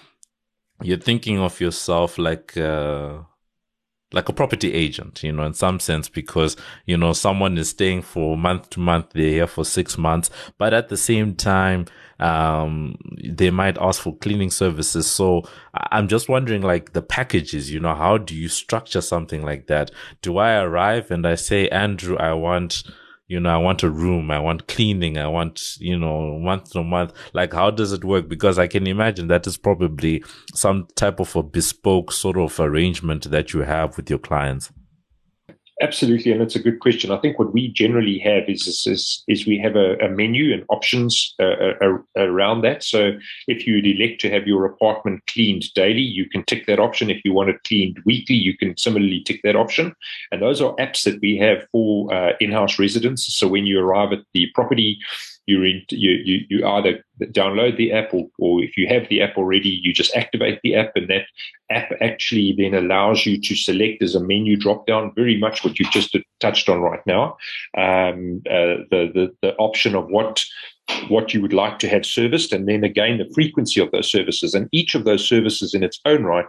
you're 0.82 0.98
thinking 0.98 1.40
of 1.40 1.60
yourself 1.60 2.16
like 2.16 2.56
uh, 2.56 3.22
like 4.14 4.28
a 4.28 4.32
property 4.32 4.72
agent, 4.72 5.22
you 5.22 5.32
know, 5.32 5.44
in 5.44 5.54
some 5.54 5.80
sense, 5.80 6.08
because, 6.08 6.56
you 6.86 6.96
know, 6.96 7.12
someone 7.12 7.58
is 7.58 7.70
staying 7.70 8.02
for 8.02 8.38
month 8.38 8.70
to 8.70 8.80
month, 8.80 9.10
they're 9.12 9.28
here 9.28 9.46
for 9.46 9.64
six 9.64 9.98
months, 9.98 10.30
but 10.56 10.72
at 10.72 10.88
the 10.88 10.96
same 10.96 11.34
time, 11.34 11.86
um, 12.20 12.96
they 13.22 13.50
might 13.50 13.76
ask 13.78 14.00
for 14.00 14.16
cleaning 14.16 14.50
services. 14.50 15.06
So 15.06 15.42
I'm 15.90 16.06
just 16.06 16.28
wondering, 16.28 16.62
like 16.62 16.92
the 16.92 17.02
packages, 17.02 17.72
you 17.72 17.80
know, 17.80 17.94
how 17.94 18.18
do 18.18 18.34
you 18.36 18.48
structure 18.48 19.00
something 19.00 19.42
like 19.42 19.66
that? 19.66 19.90
Do 20.22 20.38
I 20.38 20.54
arrive 20.60 21.10
and 21.10 21.26
I 21.26 21.34
say, 21.34 21.68
Andrew, 21.68 22.16
I 22.16 22.32
want, 22.34 22.84
you 23.26 23.40
know, 23.40 23.50
I 23.50 23.56
want 23.56 23.82
a 23.82 23.90
room, 23.90 24.30
I 24.30 24.38
want 24.38 24.68
cleaning, 24.68 25.16
I 25.16 25.26
want, 25.28 25.78
you 25.78 25.98
know, 25.98 26.38
month 26.38 26.72
to 26.72 26.82
month. 26.82 27.12
Like, 27.32 27.52
how 27.54 27.70
does 27.70 27.92
it 27.92 28.04
work? 28.04 28.28
Because 28.28 28.58
I 28.58 28.66
can 28.66 28.86
imagine 28.86 29.28
that 29.28 29.46
is 29.46 29.56
probably 29.56 30.22
some 30.52 30.86
type 30.94 31.20
of 31.20 31.34
a 31.34 31.42
bespoke 31.42 32.12
sort 32.12 32.36
of 32.36 32.58
arrangement 32.60 33.30
that 33.30 33.54
you 33.54 33.60
have 33.60 33.96
with 33.96 34.10
your 34.10 34.18
clients. 34.18 34.70
Absolutely, 35.82 36.30
and 36.30 36.40
it's 36.40 36.54
a 36.54 36.62
good 36.62 36.78
question. 36.78 37.10
I 37.10 37.16
think 37.16 37.36
what 37.36 37.52
we 37.52 37.66
generally 37.66 38.20
have 38.20 38.48
is 38.48 38.86
is, 38.86 39.24
is 39.26 39.44
we 39.44 39.58
have 39.58 39.74
a, 39.74 39.96
a 39.96 40.08
menu 40.08 40.54
and 40.54 40.64
options 40.68 41.34
uh, 41.40 41.72
uh, 41.82 41.98
around 42.16 42.62
that. 42.62 42.84
So 42.84 43.18
if 43.48 43.66
you'd 43.66 43.84
elect 43.84 44.20
to 44.20 44.30
have 44.30 44.46
your 44.46 44.66
apartment 44.66 45.26
cleaned 45.26 45.74
daily, 45.74 46.00
you 46.00 46.28
can 46.28 46.44
tick 46.44 46.66
that 46.66 46.78
option. 46.78 47.10
If 47.10 47.22
you 47.24 47.32
want 47.32 47.50
it 47.50 47.64
cleaned 47.64 48.00
weekly, 48.06 48.36
you 48.36 48.56
can 48.56 48.76
similarly 48.76 49.24
tick 49.24 49.40
that 49.42 49.56
option. 49.56 49.96
And 50.30 50.40
those 50.40 50.60
are 50.60 50.76
apps 50.76 51.02
that 51.04 51.20
we 51.20 51.36
have 51.38 51.66
for 51.72 52.14
uh, 52.14 52.34
in-house 52.38 52.78
residents. 52.78 53.34
So 53.34 53.48
when 53.48 53.66
you 53.66 53.80
arrive 53.80 54.12
at 54.12 54.24
the 54.32 54.46
property, 54.54 55.00
you, 55.46 55.62
you, 55.62 56.10
you, 56.10 56.46
you 56.48 56.66
either 56.66 57.04
download 57.20 57.76
the 57.76 57.92
app 57.92 58.12
or, 58.12 58.28
or 58.38 58.62
if 58.62 58.76
you 58.76 58.86
have 58.88 59.08
the 59.08 59.22
app 59.22 59.36
already, 59.36 59.68
you 59.68 59.92
just 59.92 60.14
activate 60.16 60.60
the 60.62 60.74
app 60.74 60.92
and 60.96 61.08
that 61.08 61.26
app 61.70 61.92
actually 62.00 62.54
then 62.56 62.74
allows 62.74 63.26
you 63.26 63.40
to 63.40 63.54
select 63.54 64.02
as 64.02 64.14
a 64.14 64.20
menu 64.20 64.56
drop 64.56 64.86
down 64.86 65.12
very 65.14 65.38
much 65.38 65.64
what 65.64 65.78
you've 65.78 65.90
just 65.90 66.16
touched 66.40 66.68
on 66.68 66.80
right 66.80 67.06
now. 67.06 67.36
Um, 67.76 68.42
uh, 68.46 68.84
the, 68.90 69.10
the, 69.14 69.34
the 69.42 69.54
option 69.56 69.94
of 69.94 70.08
what 70.08 70.44
what 71.08 71.34
you 71.34 71.40
would 71.40 71.52
like 71.52 71.78
to 71.78 71.88
have 71.88 72.04
serviced, 72.04 72.52
and 72.52 72.68
then 72.68 72.84
again 72.84 73.18
the 73.18 73.30
frequency 73.34 73.80
of 73.80 73.90
those 73.90 74.10
services. 74.10 74.54
And 74.54 74.68
each 74.72 74.94
of 74.94 75.04
those 75.04 75.26
services 75.26 75.74
in 75.74 75.82
its 75.82 76.00
own 76.04 76.24
right 76.24 76.46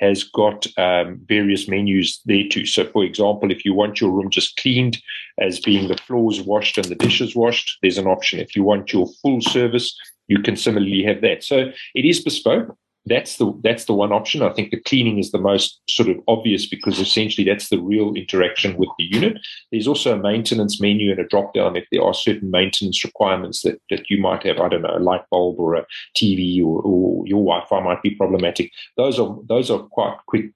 has 0.00 0.24
got 0.24 0.66
um, 0.76 1.20
various 1.26 1.68
menus 1.68 2.20
there 2.24 2.48
too. 2.48 2.66
So, 2.66 2.84
for 2.86 3.04
example, 3.04 3.50
if 3.50 3.64
you 3.64 3.74
want 3.74 4.00
your 4.00 4.10
room 4.10 4.30
just 4.30 4.56
cleaned 4.56 4.98
as 5.40 5.60
being 5.60 5.88
the 5.88 5.96
floors 5.96 6.40
washed 6.40 6.78
and 6.78 6.86
the 6.86 6.94
dishes 6.94 7.34
washed, 7.34 7.78
there's 7.82 7.98
an 7.98 8.06
option. 8.06 8.40
If 8.40 8.56
you 8.56 8.62
want 8.62 8.92
your 8.92 9.06
full 9.22 9.40
service, 9.40 9.96
you 10.28 10.40
can 10.42 10.56
similarly 10.56 11.02
have 11.04 11.20
that. 11.22 11.44
So 11.44 11.70
it 11.94 12.04
is 12.04 12.20
bespoke 12.20 12.76
that's 13.06 13.36
the 13.36 13.52
that's 13.62 13.84
the 13.84 13.94
one 13.94 14.12
option. 14.12 14.42
I 14.42 14.52
think 14.52 14.70
the 14.70 14.80
cleaning 14.80 15.18
is 15.18 15.30
the 15.30 15.38
most 15.38 15.80
sort 15.88 16.08
of 16.08 16.16
obvious 16.26 16.66
because 16.66 16.98
essentially 16.98 17.46
that's 17.46 17.68
the 17.68 17.78
real 17.78 18.12
interaction 18.14 18.76
with 18.76 18.88
the 18.98 19.04
unit. 19.04 19.38
There's 19.70 19.86
also 19.86 20.14
a 20.14 20.22
maintenance 20.22 20.80
menu 20.80 21.12
and 21.12 21.20
a 21.20 21.26
drop 21.26 21.54
down 21.54 21.76
if 21.76 21.86
there 21.92 22.02
are 22.02 22.12
certain 22.12 22.50
maintenance 22.50 23.04
requirements 23.04 23.62
that, 23.62 23.80
that 23.90 24.10
you 24.10 24.20
might 24.20 24.44
have. 24.44 24.58
I 24.58 24.68
don't 24.68 24.82
know, 24.82 24.96
a 24.96 24.98
light 24.98 25.22
bulb 25.30 25.60
or 25.60 25.76
a 25.76 25.86
TV 26.16 26.60
or, 26.60 26.82
or 26.82 27.26
your 27.26 27.44
Wi-Fi 27.44 27.80
might 27.80 28.02
be 28.02 28.16
problematic. 28.16 28.72
Those 28.96 29.20
are 29.20 29.38
those 29.48 29.70
are 29.70 29.78
quite 29.78 30.16
quick. 30.26 30.46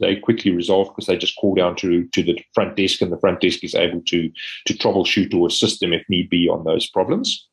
They 0.00 0.16
quickly 0.16 0.52
resolve 0.52 0.88
because 0.88 1.06
they 1.06 1.18
just 1.18 1.36
call 1.36 1.56
down 1.56 1.74
to 1.76 2.06
to 2.06 2.22
the 2.22 2.38
front 2.54 2.76
desk 2.76 3.00
and 3.00 3.10
the 3.10 3.18
front 3.18 3.40
desk 3.40 3.64
is 3.64 3.74
able 3.74 4.02
to 4.06 4.30
to 4.66 4.74
troubleshoot 4.74 5.34
or 5.34 5.48
assist 5.48 5.80
them 5.80 5.92
if 5.92 6.04
need 6.08 6.30
be 6.30 6.48
on 6.48 6.64
those 6.64 6.88
problems. 6.88 7.49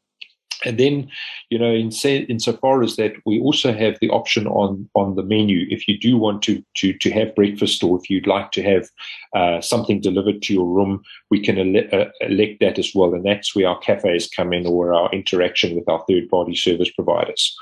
And 0.65 0.79
then, 0.79 1.09
you 1.49 1.59
know, 1.59 1.71
in 1.71 1.91
say, 1.91 2.17
insofar 2.17 2.81
as 2.81 2.95
that, 2.95 3.13
we 3.25 3.39
also 3.39 3.73
have 3.73 3.97
the 4.01 4.09
option 4.09 4.47
on 4.47 4.89
on 4.95 5.15
the 5.15 5.23
menu 5.23 5.67
if 5.69 5.87
you 5.87 5.97
do 5.99 6.17
want 6.17 6.41
to 6.43 6.63
to 6.77 6.93
to 6.93 7.11
have 7.11 7.35
breakfast 7.35 7.83
or 7.83 7.99
if 7.99 8.09
you'd 8.09 8.27
like 8.27 8.51
to 8.51 8.63
have 8.63 8.89
uh, 9.35 9.61
something 9.61 10.01
delivered 10.01 10.41
to 10.43 10.53
your 10.53 10.65
room, 10.65 11.03
we 11.29 11.39
can 11.39 11.57
ele- 11.57 11.89
uh, 11.91 12.09
elect 12.21 12.59
that 12.59 12.79
as 12.79 12.93
well, 12.95 13.13
and 13.13 13.25
that's 13.25 13.55
where 13.55 13.67
our 13.67 13.79
cafes 13.79 14.29
come 14.35 14.51
in 14.51 14.65
or 14.65 14.93
our 14.93 15.11
interaction 15.11 15.75
with 15.75 15.87
our 15.87 16.03
third 16.09 16.27
party 16.29 16.55
service 16.55 16.91
providers. 16.91 17.55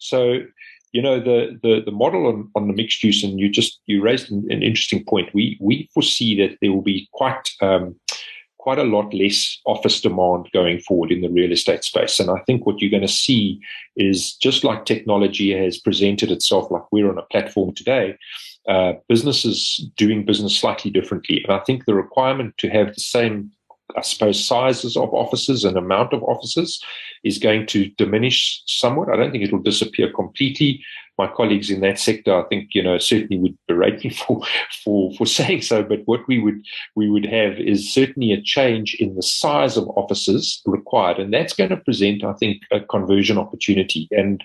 So, 0.00 0.40
you 0.92 1.00
know, 1.00 1.20
the 1.20 1.58
the 1.62 1.82
the 1.84 1.92
model 1.92 2.26
on, 2.26 2.50
on 2.54 2.66
the 2.66 2.74
mixed 2.74 3.02
use, 3.04 3.22
and 3.22 3.38
you 3.38 3.48
just 3.48 3.80
you 3.86 4.02
raised 4.02 4.30
an, 4.30 4.46
an 4.50 4.62
interesting 4.62 5.04
point. 5.04 5.32
We 5.32 5.56
we 5.60 5.88
foresee 5.94 6.36
that 6.40 6.58
there 6.60 6.72
will 6.72 6.82
be 6.82 7.08
quite 7.12 7.48
um, 7.60 7.94
quite 8.62 8.78
a 8.78 8.84
lot 8.84 9.12
less 9.12 9.60
office 9.66 10.00
demand 10.00 10.48
going 10.52 10.78
forward 10.78 11.10
in 11.10 11.20
the 11.20 11.28
real 11.28 11.50
estate 11.50 11.82
space. 11.82 12.20
And 12.20 12.30
I 12.30 12.38
think 12.46 12.64
what 12.64 12.80
you're 12.80 12.92
going 12.92 13.02
to 13.02 13.08
see 13.08 13.60
is 13.96 14.34
just 14.34 14.62
like 14.62 14.84
technology 14.84 15.50
has 15.50 15.80
presented 15.80 16.30
itself, 16.30 16.70
like 16.70 16.84
we're 16.92 17.10
on 17.10 17.18
a 17.18 17.22
platform 17.22 17.74
today, 17.74 18.16
uh, 18.68 18.92
businesses 19.08 19.84
doing 19.96 20.24
business 20.24 20.56
slightly 20.56 20.92
differently. 20.92 21.42
And 21.42 21.52
I 21.52 21.58
think 21.64 21.86
the 21.86 21.94
requirement 21.96 22.56
to 22.58 22.70
have 22.70 22.94
the 22.94 23.00
same 23.00 23.50
I 23.96 24.00
suppose 24.00 24.42
sizes 24.42 24.96
of 24.96 25.12
offices 25.12 25.64
and 25.64 25.76
amount 25.76 26.14
of 26.14 26.22
offices 26.22 26.82
is 27.24 27.38
going 27.38 27.66
to 27.66 27.88
diminish 27.98 28.62
somewhat. 28.66 29.10
I 29.10 29.16
don't 29.16 29.32
think 29.32 29.44
it 29.44 29.52
will 29.52 29.60
disappear 29.60 30.10
completely, 30.10 30.82
my 31.18 31.28
colleagues 31.28 31.70
in 31.70 31.80
that 31.80 31.98
sector, 31.98 32.34
I 32.34 32.42
think, 32.48 32.70
you 32.74 32.82
know, 32.82 32.98
certainly 32.98 33.38
would 33.38 33.56
berate 33.68 34.02
me 34.04 34.10
for, 34.26 34.42
for, 34.84 35.12
for 35.14 35.26
saying 35.26 35.62
so. 35.62 35.82
But 35.82 36.00
what 36.06 36.26
we 36.26 36.38
would, 36.38 36.60
we 36.96 37.10
would 37.10 37.26
have 37.26 37.58
is 37.58 37.92
certainly 37.92 38.32
a 38.32 38.40
change 38.40 38.94
in 38.94 39.14
the 39.14 39.22
size 39.22 39.76
of 39.76 39.88
offices 39.90 40.62
required. 40.66 41.18
And 41.18 41.32
that's 41.32 41.54
going 41.54 41.70
to 41.70 41.76
present, 41.76 42.24
I 42.24 42.32
think, 42.34 42.62
a 42.70 42.80
conversion 42.80 43.38
opportunity. 43.38 44.08
And 44.10 44.42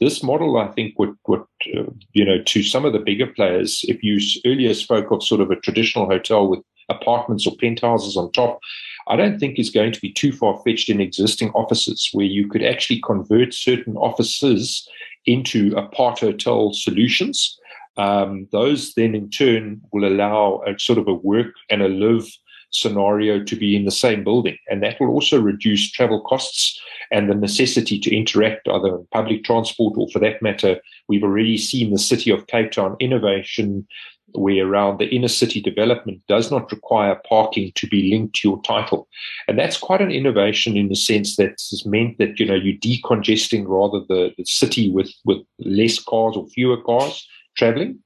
this 0.00 0.22
model, 0.22 0.58
I 0.58 0.68
think, 0.68 0.98
would, 0.98 1.16
would 1.26 1.44
uh, 1.76 1.84
you 2.12 2.24
know, 2.24 2.42
to 2.42 2.62
some 2.62 2.84
of 2.84 2.92
the 2.92 2.98
bigger 2.98 3.26
players, 3.26 3.84
if 3.88 4.02
you 4.02 4.18
earlier 4.44 4.74
spoke 4.74 5.10
of 5.10 5.22
sort 5.22 5.40
of 5.40 5.50
a 5.50 5.56
traditional 5.56 6.06
hotel 6.06 6.48
with 6.48 6.60
apartments 6.90 7.46
or 7.46 7.56
penthouses 7.58 8.16
on 8.16 8.30
top, 8.32 8.60
I 9.06 9.16
don't 9.16 9.38
think 9.38 9.58
is 9.58 9.70
going 9.70 9.92
to 9.92 10.00
be 10.00 10.12
too 10.12 10.32
far 10.32 10.60
fetched 10.64 10.88
in 10.88 11.00
existing 11.00 11.50
offices 11.50 12.08
where 12.12 12.26
you 12.26 12.48
could 12.48 12.62
actually 12.62 13.00
convert 13.00 13.52
certain 13.52 13.96
offices 13.96 14.86
into 15.26 15.74
apart 15.76 16.20
hotel 16.20 16.72
solutions. 16.72 17.58
Um, 17.96 18.48
those 18.50 18.94
then 18.94 19.14
in 19.14 19.30
turn 19.30 19.80
will 19.92 20.06
allow 20.06 20.62
a 20.66 20.78
sort 20.78 20.98
of 20.98 21.06
a 21.06 21.14
work 21.14 21.54
and 21.70 21.82
a 21.82 21.88
live 21.88 22.26
scenario 22.70 23.42
to 23.44 23.56
be 23.56 23.76
in 23.76 23.84
the 23.84 23.90
same 23.90 24.24
building. 24.24 24.58
And 24.68 24.82
that 24.82 25.00
will 25.00 25.08
also 25.08 25.40
reduce 25.40 25.90
travel 25.92 26.20
costs 26.22 26.80
and 27.12 27.30
the 27.30 27.34
necessity 27.34 27.98
to 28.00 28.14
interact 28.14 28.68
either 28.68 28.96
in 28.96 29.06
public 29.12 29.44
transport 29.44 29.94
or 29.96 30.08
for 30.10 30.18
that 30.18 30.42
matter, 30.42 30.80
we've 31.08 31.22
already 31.22 31.56
seen 31.56 31.92
the 31.92 31.98
city 31.98 32.30
of 32.30 32.48
Cape 32.48 32.72
Town 32.72 32.96
innovation 32.98 33.86
where 34.34 34.66
around 34.66 34.98
the 34.98 35.08
inner 35.14 35.28
city 35.28 35.60
development 35.60 36.20
does 36.28 36.50
not 36.50 36.70
require 36.70 37.20
parking 37.28 37.72
to 37.76 37.86
be 37.86 38.10
linked 38.10 38.34
to 38.36 38.48
your 38.48 38.62
title. 38.62 39.08
And 39.48 39.58
that's 39.58 39.76
quite 39.76 40.02
an 40.02 40.10
innovation 40.10 40.76
in 40.76 40.88
the 40.88 40.96
sense 40.96 41.36
that 41.36 41.50
has 41.70 41.86
meant 41.86 42.18
that, 42.18 42.40
you 42.40 42.46
know, 42.46 42.54
you're 42.54 42.76
decongesting 42.78 43.64
rather 43.66 44.04
the, 44.08 44.34
the 44.36 44.44
city 44.44 44.90
with, 44.90 45.12
with 45.24 45.38
less 45.58 45.98
cars 45.98 46.36
or 46.36 46.46
fewer 46.48 46.82
cars 46.82 47.26
traveling. 47.56 48.00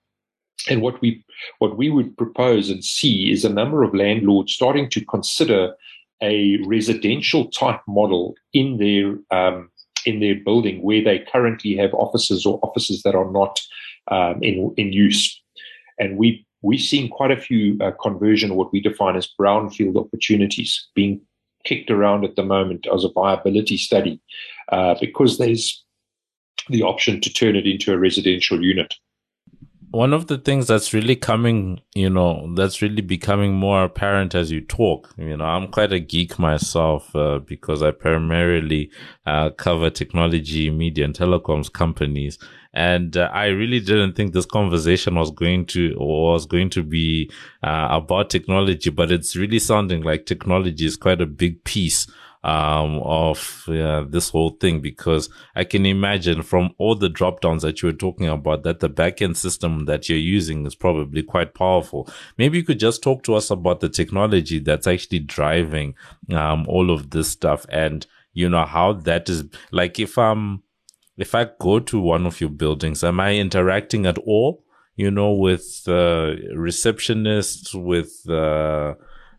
And 0.69 0.83
what 0.83 1.01
we 1.01 1.25
what 1.61 1.77
we 1.77 1.89
would 1.89 2.17
propose 2.17 2.69
and 2.69 2.85
see 2.85 3.31
is 3.31 3.45
a 3.45 3.49
number 3.49 3.85
of 3.85 3.95
landlords 3.95 4.53
starting 4.53 4.91
to 4.91 5.05
consider 5.05 5.73
a 6.21 6.59
residential 6.67 7.47
type 7.47 7.81
model 7.87 8.35
in 8.53 8.79
their 8.79 9.19
um, 9.31 9.71
in 10.05 10.21
their 10.21 10.35
building 10.35 10.83
where 10.83 11.03
they 11.03 11.25
currently 11.33 11.77
have 11.77 11.95
offices 11.95 12.45
or 12.45 12.59
offices 12.63 13.03
that 13.03 13.15
are 13.15 13.31
not 13.31 13.61
um, 14.11 14.43
in 14.43 14.75
in 14.77 14.93
use. 14.93 15.41
And 15.99 16.17
we 16.17 16.47
we've 16.63 16.81
seen 16.81 17.09
quite 17.09 17.31
a 17.31 17.41
few 17.41 17.79
uh, 17.81 17.93
conversion, 18.01 18.55
what 18.55 18.73
we 18.73 18.81
define 18.81 19.17
as 19.17 19.29
brownfield 19.41 19.97
opportunities, 19.97 20.89
being 20.95 21.21
kicked 21.65 21.91
around 21.91 22.25
at 22.25 22.37
the 22.37 22.43
moment 22.43 22.87
as 22.93 23.05
a 23.05 23.13
viability 23.13 23.77
study, 23.77 24.21
uh, 24.71 24.95
because 25.01 25.39
there's 25.39 25.85
the 26.69 26.83
option 26.83 27.21
to 27.21 27.33
turn 27.33 27.57
it 27.57 27.67
into 27.67 27.93
a 27.93 27.99
residential 27.99 28.63
unit 28.63 28.95
one 29.91 30.13
of 30.13 30.27
the 30.27 30.37
things 30.37 30.67
that's 30.67 30.93
really 30.93 31.17
coming, 31.17 31.81
you 31.95 32.11
know, 32.11 32.53
that's 32.55 32.83
really 32.83 33.01
becoming 33.01 33.55
more 33.55 33.85
apparent 33.85 34.35
as 34.35 34.51
you 34.51 34.61
talk. 34.61 35.13
You 35.17 35.37
know, 35.37 35.45
I'm 35.45 35.69
quite 35.69 35.93
a 35.93 36.01
geek 36.01 36.39
myself 36.39 37.15
uh, 37.17 37.39
because 37.39 37.83
I 37.83 37.93
primarily 37.93 38.91
uh, 39.27 39.51
cover 39.51 39.89
technology, 39.89 40.71
media, 40.71 41.07
and 41.07 41.15
telecoms 41.15 41.73
companies. 41.73 42.39
And 42.75 43.17
uh, 43.17 43.31
I 43.33 43.47
really 43.47 43.81
didn't 43.81 44.13
think 44.15 44.35
this 44.35 44.45
conversation 44.45 45.15
was 45.15 45.31
going 45.31 45.67
to 45.67 45.97
was 45.99 46.45
going 46.45 46.69
to 46.71 46.83
be 46.83 47.31
uh, 47.63 47.89
about 47.91 48.29
technology, 48.29 48.91
but 48.91 49.11
it's 49.11 49.37
really 49.37 49.59
sounding 49.59 50.03
like 50.03 50.27
technology 50.27 50.85
is 50.85 50.97
quite 50.97 51.23
a 51.23 51.27
big 51.27 51.65
piece 51.65 52.07
um, 52.45 53.01
of 53.03 53.65
yeah, 53.67 54.05
this 54.09 54.31
whole 54.31 54.51
thing 54.51 54.81
because 54.81 55.29
I 55.55 55.65
can 55.65 55.85
imagine 55.87 56.43
from 56.43 56.71
all 56.79 56.95
the 56.95 57.09
drop 57.09 57.41
downs 57.41 57.63
that 57.63 57.83
you 57.83 57.89
were 57.89 57.93
talking 57.95 58.29
about 58.29 58.63
that 58.63 58.81
the 58.81 58.91
backend 58.91 59.37
system 59.37 59.87
that 59.87 60.09
you're 60.09 60.19
using 60.19 60.67
is 60.67 60.75
probably 60.75 61.23
quite 61.23 61.55
powerful. 61.55 62.09
Maybe 62.37 62.59
you 62.59 62.65
could 62.65 62.81
just 62.81 63.03
talk 63.03 63.23
to 63.25 63.35
us 63.35 63.51
about 63.51 63.81
the 63.81 63.89
technology 63.89 64.59
that's 64.61 64.87
actually 64.87 65.21
driving 65.21 65.95
um, 66.33 66.67
all 66.69 66.91
of 66.91 67.11
this 67.11 67.29
stuff 67.29 67.67
and 67.69 68.07
you 68.33 68.49
know 68.49 68.65
how 68.65 68.93
that 68.93 69.29
is 69.29 69.45
like 69.73 69.99
if 69.99 70.17
I'm 70.17 70.63
if 71.19 71.35
I 71.35 71.49
go 71.59 71.81
to 71.81 72.01
one 72.01 72.25
of 72.27 72.41
your 72.41 72.51
buildings, 72.51 73.03
am 73.03 73.19
I 73.21 73.35
interacting 73.35 74.07
at 74.07 74.19
all? 74.19 74.65
You 74.95 75.11
know, 75.11 75.33
with 75.33 75.83
uh, 75.87 76.35
receptionists, 76.55 77.75
with 77.75 78.29
uh, 78.31 78.95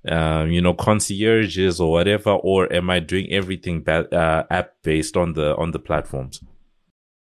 um, 0.07 0.51
you 0.51 0.62
know, 0.62 0.73
concierges 0.73 1.79
or 1.79 1.91
whatever, 1.91 2.31
or 2.31 2.71
am 2.71 2.89
I 2.89 2.99
doing 2.99 3.31
everything 3.31 3.83
ba- 3.83 4.13
uh, 4.15 4.45
app 4.49 4.73
based 4.83 5.17
on 5.17 5.33
the 5.33 5.55
on 5.57 5.71
the 5.71 5.79
platforms? 5.79 6.41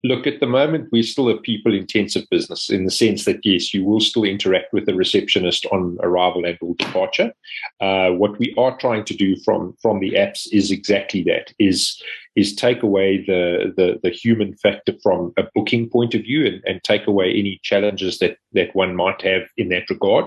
Look, 0.06 0.26
at 0.26 0.38
the 0.38 0.46
moment, 0.46 0.90
we're 0.92 1.02
still 1.02 1.30
a 1.30 1.38
people 1.38 1.72
intensive 1.74 2.24
business 2.30 2.68
in 2.68 2.84
the 2.84 2.90
sense 2.90 3.24
that, 3.24 3.40
yes, 3.42 3.72
you 3.72 3.86
will 3.86 4.00
still 4.00 4.24
interact 4.24 4.70
with 4.74 4.84
the 4.84 4.94
receptionist 4.94 5.64
on 5.72 5.96
arrival 6.02 6.44
and 6.44 6.58
or 6.60 6.74
departure. 6.74 7.32
Uh, 7.80 8.10
what 8.10 8.38
we 8.38 8.54
are 8.58 8.76
trying 8.76 9.06
to 9.06 9.14
do 9.14 9.34
from, 9.36 9.74
from 9.80 10.00
the 10.00 10.10
apps 10.10 10.46
is 10.52 10.70
exactly 10.70 11.22
that, 11.22 11.54
is, 11.58 12.02
is 12.36 12.54
take 12.54 12.82
away 12.82 13.24
the, 13.24 13.72
the, 13.78 13.98
the 14.02 14.10
human 14.10 14.54
factor 14.58 14.92
from 15.02 15.32
a 15.38 15.44
booking 15.54 15.88
point 15.88 16.14
of 16.14 16.20
view 16.20 16.44
and, 16.44 16.62
and 16.66 16.84
take 16.84 17.06
away 17.06 17.30
any 17.30 17.58
challenges 17.62 18.18
that, 18.18 18.36
that 18.52 18.76
one 18.76 18.94
might 18.94 19.22
have 19.22 19.44
in 19.56 19.70
that 19.70 19.88
regard 19.88 20.26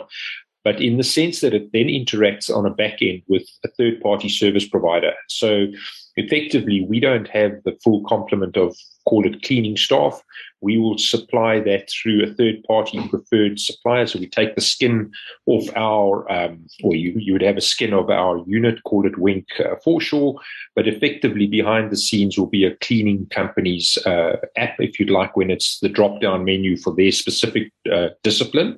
but 0.68 0.82
in 0.82 0.98
the 0.98 1.04
sense 1.18 1.40
that 1.40 1.54
it 1.54 1.72
then 1.72 1.86
interacts 1.86 2.54
on 2.54 2.66
a 2.66 2.70
back 2.70 2.98
end 3.02 3.22
with 3.30 3.48
a 3.64 3.70
third 3.78 4.02
party 4.02 4.28
service 4.28 4.68
provider. 4.68 5.14
So 5.30 5.68
effectively, 6.18 6.86
we 6.90 7.00
don't 7.00 7.30
have 7.30 7.54
the 7.64 7.78
full 7.82 8.04
complement 8.04 8.58
of 8.58 8.76
call 9.08 9.26
it 9.26 9.44
cleaning 9.44 9.78
staff. 9.78 10.22
We 10.60 10.78
will 10.78 10.98
supply 10.98 11.62
that 11.62 11.90
through 11.90 12.24
a 12.24 12.34
third 12.34 12.66
party 12.68 13.00
preferred 13.08 13.62
supplier. 13.62 14.08
So 14.08 14.20
we 14.20 14.28
take 14.28 14.56
the 14.56 14.62
skin 14.62 15.10
off 15.46 15.70
our, 15.78 16.30
um, 16.30 16.66
or 16.84 16.98
you, 16.98 17.14
you 17.16 17.32
would 17.32 17.44
have 17.44 17.56
a 17.56 17.62
skin 17.62 17.94
of 17.94 18.10
our 18.10 18.44
unit, 18.46 18.84
call 18.84 19.08
it 19.08 19.18
Wink 19.18 19.48
uh, 19.60 19.78
Foreshore, 19.86 20.36
but 20.76 20.86
effectively 20.86 21.48
behind 21.48 21.92
the 21.92 21.96
scenes 21.96 22.38
will 22.38 22.48
be 22.48 22.66
a 22.66 22.76
cleaning 22.78 23.26
company's 23.28 23.98
uh, 24.06 24.36
app, 24.58 24.76
if 24.80 25.00
you'd 25.00 25.10
like, 25.10 25.38
when 25.38 25.50
it's 25.50 25.80
the 25.80 25.88
drop 25.88 26.20
down 26.20 26.44
menu 26.44 26.76
for 26.76 26.94
their 26.94 27.14
specific 27.14 27.72
uh, 27.90 28.10
discipline. 28.22 28.78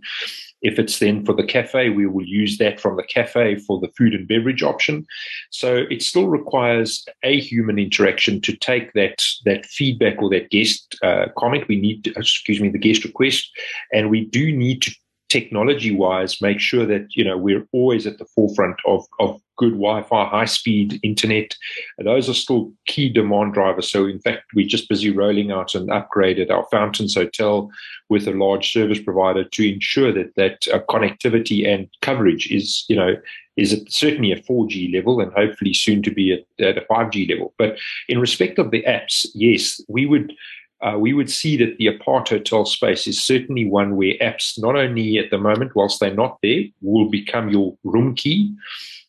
If 0.62 0.78
it's 0.80 1.00
then 1.00 1.26
for 1.26 1.34
the 1.34 1.44
cafe, 1.44 1.90
we 1.90 2.06
will 2.06 2.26
use 2.26 2.58
that 2.58 2.80
from 2.80 2.98
the 2.98 3.04
cafe 3.04 3.56
for 3.56 3.80
the 3.80 3.92
food 3.98 4.14
and 4.14 4.28
beverage 4.28 4.64
option. 4.64 5.06
So 5.52 5.86
it 5.90 6.02
still 6.02 6.28
requires 6.28 7.06
a 7.24 7.40
human 7.40 7.80
interaction 7.80 8.42
to 8.42 8.56
take 8.56 8.94
that 8.94 9.24
that 9.46 9.66
feedback 9.66 10.22
or 10.22 10.30
that 10.32 10.50
guest 10.50 10.98
uh, 11.02 11.28
comment. 11.38 11.68
We 11.68 11.80
need, 11.80 12.04
to, 12.04 12.12
excuse 12.12 12.60
me, 12.60 12.70
the 12.70 12.78
guest 12.78 13.04
request, 13.04 13.50
and 13.94 14.10
we 14.10 14.26
do 14.26 14.56
need 14.56 14.82
to 14.84 14.92
technology 15.30 15.96
wise 15.96 16.42
make 16.42 16.60
sure 16.60 16.86
that 16.86 17.16
you 17.16 17.24
know 17.24 17.38
we're 17.38 17.66
always 17.72 18.06
at 18.08 18.18
the 18.18 18.26
forefront 18.26 18.78
of 18.86 19.06
of 19.20 19.40
good 19.58 19.74
wi-fi 19.74 20.26
high 20.26 20.46
speed 20.46 21.00
internet 21.04 21.56
those 22.04 22.30
are 22.30 22.34
still 22.34 22.72
key 22.88 23.10
demand 23.10 23.54
drivers 23.54 23.90
so 23.90 24.06
in 24.06 24.20
fact 24.20 24.44
we're 24.56 24.68
just 24.68 24.90
busy 24.90 25.12
rolling 25.12 25.52
out 25.52 25.76
and 25.76 25.90
upgraded 25.90 26.50
our 26.50 26.66
fountains 26.72 27.16
hotel 27.16 27.70
with 28.10 28.28
a 28.28 28.32
large 28.32 28.72
service 28.72 29.00
provider 29.00 29.44
to 29.44 29.72
ensure 29.72 30.12
that 30.12 30.34
that 30.36 30.68
uh, 30.74 30.80
connectivity 30.90 31.68
and 31.68 31.88
coverage 32.02 32.52
is 32.52 32.86
you 32.90 32.96
know 32.96 33.16
is 33.60 33.74
at 33.74 33.92
certainly 33.92 34.32
a 34.32 34.42
4G 34.42 34.94
level 34.94 35.20
and 35.20 35.34
hopefully 35.34 35.74
soon 35.74 36.02
to 36.04 36.12
be 36.12 36.34
at, 36.34 36.66
at 36.66 36.78
a 36.78 36.86
5G 36.90 37.30
level. 37.30 37.54
But 37.58 37.78
in 38.08 38.20
respect 38.20 38.58
of 38.58 38.72
the 38.72 38.84
apps, 38.84 39.28
yes, 39.34 39.82
we 39.88 40.06
would 40.06 40.34
uh, 40.82 40.98
we 40.98 41.14
would 41.14 41.30
see 41.30 41.58
that 41.58 41.78
the 41.78 41.88
apart 41.88 42.30
hotel 42.30 42.66
space 42.66 43.06
is 43.06 43.22
certainly 43.22 43.66
one 43.66 43.96
where 43.96 44.14
apps, 44.22 44.58
not 44.58 44.76
only 44.76 45.18
at 45.18 45.30
the 45.30 45.38
moment, 45.38 45.76
whilst 45.76 46.00
they're 46.00 46.14
not 46.14 46.38
there, 46.42 46.64
will 46.82 47.10
become 47.10 47.50
your 47.50 47.78
room 47.84 48.16
key, 48.16 48.56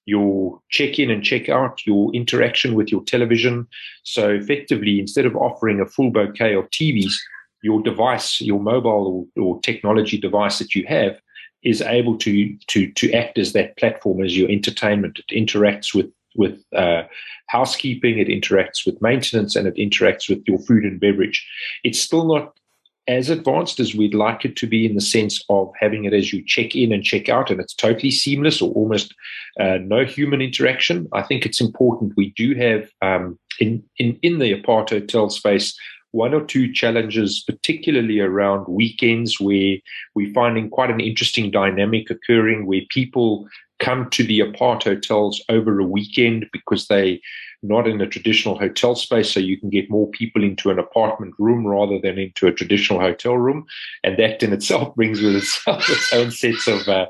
your 0.04 0.60
check 0.70 0.98
in 0.98 1.10
and 1.10 1.22
check 1.22 1.48
out, 1.48 1.86
your 1.86 2.12
interaction 2.12 2.74
with 2.74 2.90
your 2.90 3.04
television. 3.04 3.68
So 4.02 4.30
effectively, 4.30 4.98
instead 4.98 5.26
of 5.26 5.36
offering 5.36 5.80
a 5.80 5.86
full 5.86 6.10
bouquet 6.10 6.54
of 6.54 6.68
TVs, 6.70 7.14
your 7.62 7.82
device, 7.82 8.40
your 8.40 8.58
mobile 8.58 9.28
or, 9.36 9.42
or 9.42 9.60
technology 9.60 10.18
device 10.18 10.58
that 10.58 10.74
you 10.74 10.84
have, 10.86 11.20
is 11.62 11.82
able 11.82 12.16
to 12.16 12.56
to 12.68 12.90
to 12.92 13.12
act 13.12 13.38
as 13.38 13.52
that 13.52 13.76
platform 13.76 14.22
as 14.24 14.36
your 14.36 14.50
entertainment. 14.50 15.20
It 15.28 15.46
interacts 15.46 15.94
with 15.94 16.10
with 16.36 16.62
uh, 16.74 17.02
housekeeping, 17.46 18.18
it 18.18 18.28
interacts 18.28 18.86
with 18.86 19.00
maintenance, 19.02 19.56
and 19.56 19.66
it 19.66 19.76
interacts 19.76 20.28
with 20.28 20.42
your 20.46 20.58
food 20.58 20.84
and 20.84 21.00
beverage. 21.00 21.46
It's 21.84 22.00
still 22.00 22.26
not 22.26 22.56
as 23.08 23.28
advanced 23.28 23.80
as 23.80 23.94
we'd 23.94 24.14
like 24.14 24.44
it 24.44 24.54
to 24.56 24.66
be 24.66 24.86
in 24.86 24.94
the 24.94 25.00
sense 25.00 25.42
of 25.48 25.72
having 25.80 26.04
it 26.04 26.12
as 26.12 26.32
you 26.32 26.44
check 26.44 26.76
in 26.76 26.92
and 26.92 27.02
check 27.02 27.28
out, 27.28 27.50
and 27.50 27.60
it's 27.60 27.74
totally 27.74 28.10
seamless 28.10 28.62
or 28.62 28.72
almost 28.72 29.14
uh, 29.58 29.78
no 29.82 30.04
human 30.04 30.40
interaction. 30.40 31.08
I 31.12 31.22
think 31.22 31.44
it's 31.44 31.60
important. 31.60 32.12
We 32.16 32.30
do 32.30 32.54
have 32.54 32.88
um, 33.02 33.38
in, 33.58 33.82
in 33.98 34.18
in 34.22 34.38
the 34.38 34.52
apart 34.52 34.90
hotel 34.90 35.30
space 35.30 35.76
one 36.12 36.34
or 36.34 36.44
two 36.44 36.72
challenges, 36.72 37.42
particularly 37.46 38.20
around 38.20 38.66
weekends, 38.68 39.40
where 39.40 39.76
we're 40.14 40.32
finding 40.32 40.68
quite 40.68 40.90
an 40.90 41.00
interesting 41.00 41.50
dynamic 41.50 42.10
occurring 42.10 42.66
where 42.66 42.80
people 42.90 43.48
come 43.80 44.08
to 44.10 44.22
the 44.22 44.40
apart 44.40 44.84
hotels 44.84 45.42
over 45.48 45.80
a 45.80 45.84
weekend 45.84 46.46
because 46.52 46.86
they 46.86 47.20
not 47.62 47.86
in 47.86 48.00
a 48.00 48.06
traditional 48.06 48.58
hotel 48.58 48.94
space, 48.94 49.30
so 49.30 49.40
you 49.40 49.58
can 49.58 49.68
get 49.68 49.90
more 49.90 50.08
people 50.10 50.42
into 50.42 50.70
an 50.70 50.78
apartment 50.78 51.34
room 51.38 51.66
rather 51.66 51.98
than 52.00 52.18
into 52.18 52.46
a 52.46 52.52
traditional 52.52 53.00
hotel 53.00 53.36
room, 53.36 53.66
and 54.02 54.18
that 54.18 54.42
in 54.42 54.52
itself 54.52 54.94
brings 54.96 55.20
with 55.20 55.36
itself 55.36 55.88
its 55.88 56.12
own 56.12 56.30
sets 56.30 56.66
of 56.66 56.88
uh, 56.88 57.06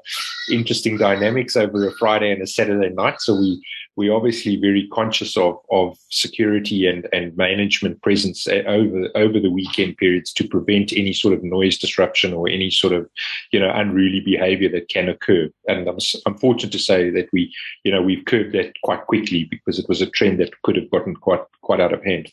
interesting 0.51 0.97
dynamics 0.97 1.57
over 1.57 1.87
a 1.87 1.93
Friday 1.93 2.33
and 2.33 2.43
a 2.43 2.47
Saturday 2.47 2.93
night. 2.93 3.21
So 3.21 3.35
we 3.35 3.63
we're 3.97 4.15
obviously 4.15 4.57
very 4.57 4.89
conscious 4.89 5.37
of, 5.37 5.59
of 5.71 5.97
security 6.11 6.87
and, 6.87 7.09
and 7.13 7.37
management 7.37 8.01
presence 8.03 8.47
uh, 8.47 8.63
over 8.67 9.09
over 9.15 9.41
the 9.41 9.51
weekend 9.51 9.97
periods 9.97 10.33
to 10.33 10.47
prevent 10.47 10.93
any 10.93 11.13
sort 11.13 11.35
of 11.35 11.43
noise 11.43 11.79
disruption 11.79 12.33
or 12.33 12.49
any 12.49 12.71
sort 12.71 12.93
of 12.93 13.09
you 13.53 13.61
know 13.61 13.71
unruly 13.75 14.21
behavior 14.21 14.69
that 14.69 14.89
can 14.89 15.09
occur. 15.09 15.49
And 15.69 15.89
I'm, 15.89 15.99
I'm 16.27 16.39
fortunate 16.39 16.73
to 16.73 16.79
say 16.79 17.11
that 17.11 17.29
we 17.33 17.53
you 17.85 17.93
know 17.93 18.03
we've 18.03 18.25
curbed 18.25 18.53
that 18.53 18.73
quite 18.83 19.07
quickly 19.07 19.45
because 19.45 19.79
it 19.79 19.89
was 19.89 20.01
a 20.01 20.11
trend 20.11 20.41
that 20.41 20.63
could 20.63 20.77
have 20.77 20.91
gotten 20.91 21.15
quite 21.15 21.43
quite 21.63 21.81
out 21.81 21.93
of 21.93 22.05
hand. 22.05 22.33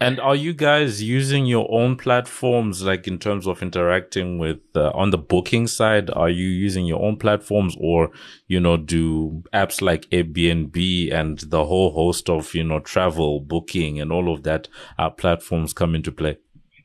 And 0.00 0.18
are 0.20 0.34
you 0.34 0.52
guys 0.52 1.02
using 1.02 1.46
your 1.46 1.66
own 1.70 1.96
platforms, 1.96 2.82
like 2.82 3.06
in 3.06 3.18
terms 3.18 3.46
of 3.46 3.62
interacting 3.62 4.38
with 4.38 4.60
uh, 4.74 4.90
on 4.94 5.10
the 5.10 5.18
booking 5.18 5.66
side? 5.66 6.10
Are 6.10 6.30
you 6.30 6.48
using 6.48 6.86
your 6.86 7.02
own 7.02 7.16
platforms, 7.16 7.76
or 7.78 8.10
you 8.48 8.60
know, 8.60 8.76
do 8.76 9.42
apps 9.52 9.80
like 9.80 10.08
Airbnb 10.10 11.12
and 11.12 11.38
the 11.38 11.64
whole 11.64 11.92
host 11.92 12.28
of 12.28 12.54
you 12.54 12.64
know 12.64 12.80
travel 12.80 13.40
booking 13.40 14.00
and 14.00 14.10
all 14.10 14.32
of 14.32 14.42
that 14.42 14.68
uh, 14.98 15.10
platforms 15.10 15.72
come 15.72 15.94
into 15.94 16.10
play? 16.10 16.38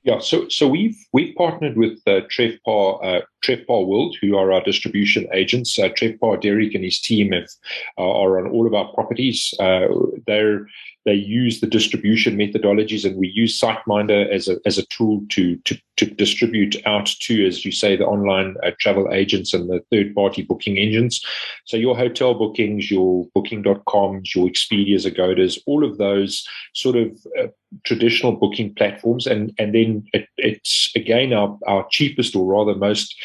Yeah, 0.07 0.19
so 0.19 0.47
so 0.47 0.69
we've 0.69 0.97
we've 1.11 1.35
partnered 1.35 1.75
with 1.75 1.99
uh, 2.07 2.21
Trevpar 2.31 3.03
uh, 3.03 3.21
Trevpar 3.43 3.85
World, 3.85 4.15
who 4.21 4.37
are 4.37 4.53
our 4.53 4.63
distribution 4.63 5.27
agents. 5.33 5.77
Uh, 5.77 5.89
Trevpar 5.89 6.41
Derek 6.41 6.73
and 6.75 6.85
his 6.85 7.01
team 7.01 7.33
have, 7.33 7.49
uh, 7.97 8.09
are 8.09 8.39
on 8.39 8.49
all 8.49 8.65
of 8.65 8.73
our 8.73 8.87
properties. 8.93 9.53
Uh, 9.59 9.87
they're 10.25 10.65
they 11.07 11.13
use 11.13 11.61
the 11.61 11.67
distribution 11.67 12.35
methodologies, 12.35 13.05
and 13.05 13.15
we 13.15 13.29
use 13.29 13.59
SiteMinder 13.59 14.29
as 14.29 14.49
a 14.49 14.57
as 14.65 14.77
a 14.77 14.85
tool 14.87 15.21
to 15.29 15.55
to 15.55 15.79
to 15.97 16.05
distribute 16.05 16.75
out 16.85 17.07
to, 17.07 17.45
as 17.45 17.65
you 17.65 17.71
say, 17.71 17.95
the 17.95 18.05
online 18.05 18.55
uh, 18.63 18.71
travel 18.79 19.11
agents 19.11 19.53
and 19.53 19.69
the 19.69 19.83
third 19.91 20.15
party 20.15 20.43
booking 20.43 20.77
engines. 20.77 21.23
So 21.65 21.77
your 21.77 21.97
hotel 21.97 22.33
bookings, 22.33 22.89
your 22.89 23.27
Booking.coms, 23.33 24.35
your 24.35 24.47
Expedia's, 24.47 25.05
Agodas, 25.05 25.59
all 25.65 25.83
of 25.83 25.97
those 25.97 26.47
sort 26.73 26.95
of 26.95 27.17
uh, 27.39 27.47
traditional 27.83 28.31
booking 28.31 28.73
platforms, 28.75 29.27
and 29.27 29.53
and 29.57 29.75
then 29.75 30.05
it, 30.13 30.27
it's 30.37 30.91
again 30.95 31.33
our 31.33 31.57
our 31.67 31.85
cheapest 31.89 32.35
or 32.35 32.45
rather 32.45 32.75
most 32.75 33.15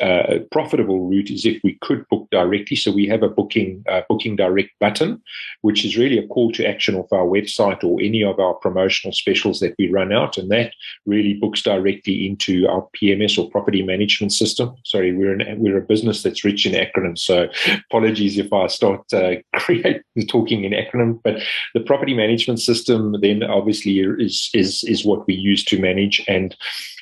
uh, 0.00 0.38
profitable 0.50 1.08
route 1.08 1.30
is 1.30 1.46
if 1.46 1.60
we 1.62 1.78
could 1.82 2.06
book 2.08 2.28
directly. 2.30 2.76
So 2.76 2.90
we 2.90 3.06
have 3.06 3.22
a 3.22 3.28
booking 3.28 3.84
uh, 3.88 4.02
booking 4.08 4.36
direct 4.36 4.70
button, 4.80 5.22
which 5.60 5.84
is 5.84 5.96
really 5.96 6.18
a 6.18 6.26
call 6.26 6.50
to 6.52 6.66
action 6.66 6.96
of 6.96 7.06
our 7.12 7.26
website 7.26 7.84
or 7.84 8.00
any 8.00 8.24
of 8.24 8.38
our 8.40 8.54
promotional 8.54 9.12
specials 9.12 9.60
that 9.60 9.74
we 9.78 9.90
run 9.90 10.12
out, 10.12 10.36
and 10.36 10.50
that 10.50 10.72
really 11.06 11.34
books 11.34 11.62
directly 11.62 12.21
into 12.26 12.66
our 12.68 12.86
PMS 12.96 13.38
or 13.38 13.50
property 13.50 13.82
management 13.82 14.32
system. 14.32 14.74
Sorry, 14.84 15.12
we're 15.14 15.38
an, 15.38 15.58
we're 15.58 15.78
a 15.78 15.82
business 15.82 16.22
that's 16.22 16.44
rich 16.44 16.66
in 16.66 16.72
acronyms, 16.72 17.18
so 17.18 17.48
apologies 17.90 18.38
if 18.38 18.52
I 18.52 18.66
start 18.66 19.12
uh, 19.12 19.34
create 19.54 20.02
talking 20.28 20.64
in 20.64 20.72
acronym. 20.72 21.20
But 21.22 21.42
the 21.74 21.80
property 21.80 22.14
management 22.14 22.60
system 22.60 23.16
then 23.20 23.42
obviously 23.42 24.00
is 24.00 24.50
is 24.54 24.84
is 24.84 25.04
what 25.04 25.26
we 25.26 25.34
use 25.34 25.64
to 25.66 25.80
manage, 25.80 26.24
and 26.28 26.56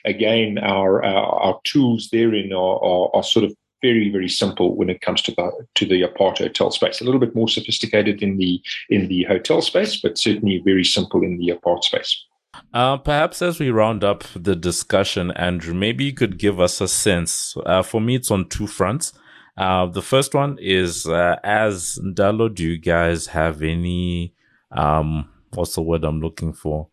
again 0.04 0.58
our 0.58 1.02
our, 1.04 1.42
our 1.42 1.60
tools 1.64 2.08
therein 2.10 2.52
are, 2.52 2.82
are, 2.82 3.10
are 3.14 3.22
sort 3.22 3.44
of 3.44 3.54
very 3.82 4.10
very 4.10 4.28
simple 4.28 4.76
when 4.76 4.90
it 4.90 5.00
comes 5.00 5.22
to 5.22 5.32
the 5.32 5.50
to 5.74 5.86
the 5.86 6.02
apart 6.02 6.38
hotel 6.38 6.70
space. 6.70 7.00
A 7.00 7.04
little 7.04 7.20
bit 7.20 7.34
more 7.34 7.48
sophisticated 7.48 8.22
in 8.22 8.36
the 8.36 8.60
in 8.88 9.08
the 9.08 9.24
hotel 9.24 9.62
space, 9.62 10.00
but 10.00 10.18
certainly 10.18 10.62
very 10.64 10.84
simple 10.84 11.22
in 11.22 11.38
the 11.38 11.50
apart 11.50 11.84
space. 11.84 12.26
Uh, 12.72 12.96
perhaps 12.96 13.42
as 13.42 13.58
we 13.60 13.70
round 13.70 14.04
up 14.04 14.24
the 14.34 14.56
discussion, 14.56 15.30
Andrew, 15.32 15.74
maybe 15.74 16.04
you 16.04 16.12
could 16.12 16.38
give 16.38 16.60
us 16.60 16.80
a 16.80 16.88
sense. 16.88 17.56
Uh, 17.64 17.82
for 17.82 18.00
me, 18.00 18.16
it's 18.16 18.30
on 18.30 18.48
two 18.48 18.66
fronts. 18.66 19.12
Uh, 19.56 19.86
the 19.86 20.02
first 20.02 20.34
one 20.34 20.56
is 20.60 21.06
uh, 21.06 21.36
as 21.44 21.98
Indalu, 22.02 22.54
do 22.54 22.64
you 22.64 22.78
guys 22.78 23.26
have 23.28 23.62
any 23.62 24.34
um, 24.72 25.28
what's 25.54 25.74
the 25.74 25.82
word 25.82 26.04
I'm 26.04 26.20
looking 26.20 26.52
for? 26.52 26.88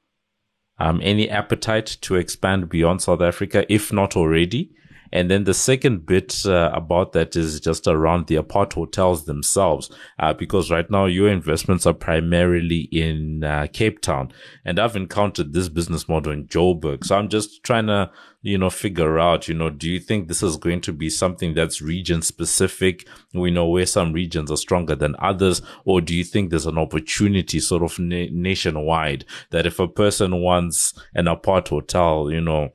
Um, 0.80 1.00
any 1.04 1.30
appetite 1.30 1.98
to 2.02 2.16
expand 2.16 2.70
beyond 2.70 3.02
South 3.02 3.22
Africa, 3.22 3.72
if 3.72 3.92
not 3.92 4.16
already? 4.16 4.72
And 5.12 5.30
then 5.30 5.44
the 5.46 5.54
second 5.54 6.06
bit 6.06 6.46
uh, 6.46 6.72
about 6.74 7.14
that 7.14 7.36
is 7.36 7.60
just 7.60 7.88
around 7.88 8.28
the 8.28 8.36
apart 8.36 8.74
hotels 8.74 9.26
themselves, 9.26 9.90
uh, 10.20 10.34
because 10.34 10.72
right 10.72 10.90
now 10.90 11.06
your 11.06 11.30
investments 11.30 11.86
are 11.86 11.94
primarily 11.94 12.82
in 12.92 13.44
uh, 13.44 13.68
Cape 13.72 14.02
Town, 14.02 14.32
and 14.66 14.80
I've 14.80 14.96
encountered 14.96 15.54
this 15.54 15.70
business 15.70 16.08
model 16.10 16.34
in 16.34 16.48
Joburg. 16.48 17.06
So 17.06 17.18
I'm 17.18 17.30
just 17.30 17.64
trying 17.64 17.88
to, 17.88 18.12
you 18.42 18.58
know, 18.58 18.70
figure 18.70 19.20
out, 19.20 19.48
you 19.48 19.54
know, 19.54 19.70
do 19.70 19.90
you 19.90 20.00
think 20.00 20.28
this 20.28 20.44
is 20.44 20.58
going 20.58 20.82
to 20.82 20.94
be 20.94 21.10
something 21.10 21.54
that's 21.54 21.82
region 21.82 22.22
specific? 22.22 23.08
We 23.34 23.52
know 23.52 23.68
where 23.68 23.86
some 23.86 24.14
regions 24.14 24.52
are 24.52 24.58
stronger 24.58 24.96
than 24.96 25.16
others, 25.20 25.62
or 25.86 26.02
do 26.02 26.16
you 26.16 26.24
think 26.24 26.50
there's 26.50 26.66
an 26.66 26.78
opportunity 26.78 27.60
sort 27.60 27.84
of 27.84 27.98
na- 28.00 28.32
nationwide 28.32 29.26
that 29.52 29.66
if 29.66 29.80
a 29.80 29.88
person 29.88 30.42
wants 30.42 30.94
an 31.14 31.28
apart 31.28 31.70
hotel, 31.70 32.32
you 32.32 32.42
know, 32.42 32.70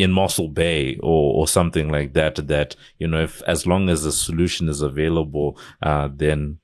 in 0.00 0.12
Mossel 0.12 0.48
Bay 0.48 0.96
or, 1.02 1.34
or 1.34 1.48
something 1.48 1.90
like 1.90 2.14
that, 2.14 2.46
that, 2.48 2.76
you 2.98 3.06
know, 3.06 3.22
if 3.22 3.42
as 3.42 3.66
long 3.66 3.88
as 3.88 4.02
the 4.02 4.12
solution 4.12 4.68
is 4.68 4.80
available, 4.80 5.58
uh, 5.82 6.08
then 6.12 6.58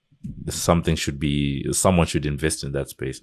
something 0.48 0.96
should 0.96 1.20
be, 1.20 1.66
someone 1.72 2.06
should 2.06 2.26
invest 2.26 2.64
in 2.64 2.72
that 2.72 2.88
space. 2.88 3.20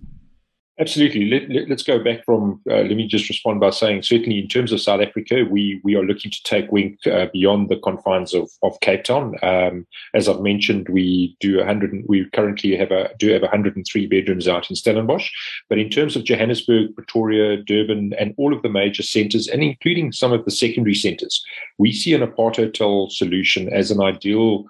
Absolutely. 0.79 1.29
Let, 1.29 1.43
us 1.43 1.69
let, 1.69 1.85
go 1.85 2.03
back 2.03 2.25
from. 2.25 2.59
Uh, 2.67 2.81
let 2.81 2.95
me 2.95 3.07
just 3.07 3.29
respond 3.29 3.59
by 3.59 3.69
saying, 3.69 4.01
certainly 4.01 4.39
in 4.39 4.47
terms 4.47 4.71
of 4.71 4.81
South 4.81 5.01
Africa, 5.01 5.45
we 5.47 5.79
we 5.83 5.95
are 5.95 6.03
looking 6.03 6.31
to 6.31 6.43
take 6.43 6.71
Wink 6.71 6.97
uh, 7.05 7.27
beyond 7.31 7.69
the 7.69 7.77
confines 7.77 8.33
of, 8.33 8.49
of 8.63 8.79
Cape 8.79 9.03
Town. 9.03 9.35
Um, 9.43 9.85
as 10.15 10.27
I've 10.27 10.41
mentioned, 10.41 10.89
we 10.89 11.37
do 11.39 11.57
100. 11.57 12.05
We 12.07 12.27
currently 12.31 12.75
have 12.75 12.89
a 12.89 13.11
do 13.19 13.31
have 13.31 13.43
103 13.43 14.07
bedrooms 14.07 14.47
out 14.47 14.67
in 14.71 14.75
Stellenbosch. 14.75 15.29
But 15.69 15.77
in 15.77 15.91
terms 15.91 16.15
of 16.15 16.23
Johannesburg, 16.23 16.95
Pretoria, 16.95 17.57
Durban, 17.57 18.13
and 18.17 18.33
all 18.37 18.51
of 18.51 18.63
the 18.63 18.69
major 18.69 19.03
centres, 19.03 19.47
and 19.47 19.61
including 19.61 20.11
some 20.11 20.33
of 20.33 20.43
the 20.43 20.51
secondary 20.51 20.95
centres, 20.95 21.43
we 21.77 21.91
see 21.91 22.15
an 22.15 22.23
apart 22.23 22.55
hotel 22.55 23.11
solution 23.11 23.71
as 23.71 23.91
an 23.91 24.01
ideal 24.01 24.65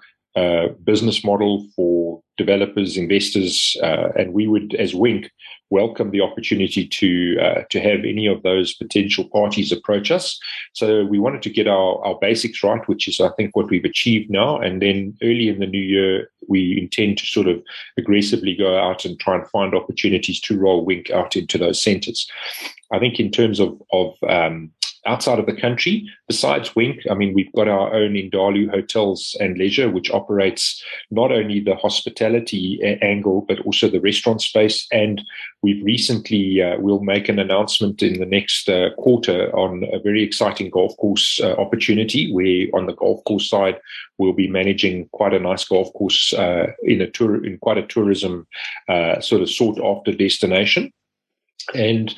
business 0.84 1.24
model 1.24 1.67
for 1.76 2.22
developers, 2.38 2.98
investors, 2.98 3.78
uh, 3.84 4.10
and 4.17 4.34
we 4.34 4.48
would, 4.48 4.74
as 4.76 4.96
Wink, 4.96 5.30
welcome 5.69 6.12
the 6.12 6.22
opportunity 6.22 6.88
to 6.88 7.38
uh, 7.41 7.63
to 7.69 7.80
have 7.80 8.00
any 8.06 8.28
of 8.28 8.41
those 8.43 8.74
potential 8.74 9.26
parties 9.30 9.72
approach 9.72 10.12
us. 10.12 10.39
So 10.74 11.06
we 11.06 11.19
wanted 11.19 11.41
to 11.43 11.50
get 11.50 11.67
our, 11.67 12.04
our 12.06 12.17
basics 12.19 12.63
right, 12.63 12.88
which 12.88 13.08
is 13.08 13.19
I 13.19 13.30
think 13.36 13.56
what 13.56 13.69
we've 13.69 13.86
achieved 13.86 14.30
now, 14.30 14.60
and 14.60 14.82
then 14.82 15.17
early 15.22 15.50
in 15.50 15.60
the 15.60 15.67
new 15.67 15.82
year 15.82 16.30
we 16.48 16.80
intend 16.82 17.17
to 17.19 17.26
sort 17.26 17.48
of 17.48 17.62
aggressively 17.98 18.56
go 18.56 18.78
out 18.78 19.06
and 19.06 19.19
try 19.19 19.36
and 19.36 19.48
find 19.50 19.74
opportunities 19.74 20.39
to 20.41 20.58
roll 20.58 20.86
Wink 20.86 21.10
out 21.10 21.36
into 21.36 21.58
those 21.58 21.82
centres. 21.82 22.30
I 22.91 23.00
think 23.00 23.19
in 23.19 23.32
terms 23.32 23.60
of 23.60 23.82
of 23.91 24.15
um, 24.28 24.72
outside 25.06 25.39
of 25.39 25.46
the 25.46 25.60
country. 25.60 26.10
Besides 26.28 26.76
Wink, 26.76 27.02
I 27.10 27.13
mean, 27.13 27.34
we've 27.34 27.52
got 27.54 27.68
our 27.68 27.94
own 27.94 28.13
Indalu 28.13 28.70
Hotels 28.70 29.36
and 29.39 29.58
Leisure, 29.58 29.89
which 29.89 30.12
operates 30.12 30.84
not 31.12 31.32
only 31.32 31.60
the 31.60 31.76
hospitality 31.76 32.82
angle, 33.02 33.46
but 33.48 33.60
also 33.62 33.89
the 33.89 34.00
restaurant 34.00 34.42
space. 34.42 34.88
And 34.92 35.22
we've 35.62 35.84
recently, 35.84 36.62
uh, 36.62 36.78
we'll 36.80 37.02
make 37.02 37.30
an 37.30 37.39
announcement 37.39 38.02
in 38.02 38.20
the 38.20 38.26
next 38.26 38.70
uh, 38.70 38.89
quarter 38.98 39.54
on 39.56 39.84
a 39.92 40.00
very 40.00 40.24
exciting 40.24 40.70
golf 40.70 40.96
course 40.98 41.39
uh, 41.42 41.54
opportunity 41.54 42.32
where 42.34 42.68
on 42.74 42.88
the 42.88 42.94
golf 42.94 43.24
course 43.26 43.50
side, 43.50 43.80
we'll 44.18 44.34
be 44.34 44.48
managing 44.48 45.10
quite 45.12 45.34
a 45.34 45.39
nice 45.39 45.66
golf 45.66 45.92
course 45.94 46.34
uh, 46.34 46.68
in 46.84 47.02
a 47.02 47.10
tour, 47.10 47.46
in 47.46 47.58
quite 47.58 47.78
a 47.78 47.88
tourism 47.88 48.48
uh, 48.88 49.20
sort 49.20 49.42
of 49.42 49.50
sought 49.50 49.80
after 49.80 50.13
destination. 50.13 50.92
And 51.74 52.13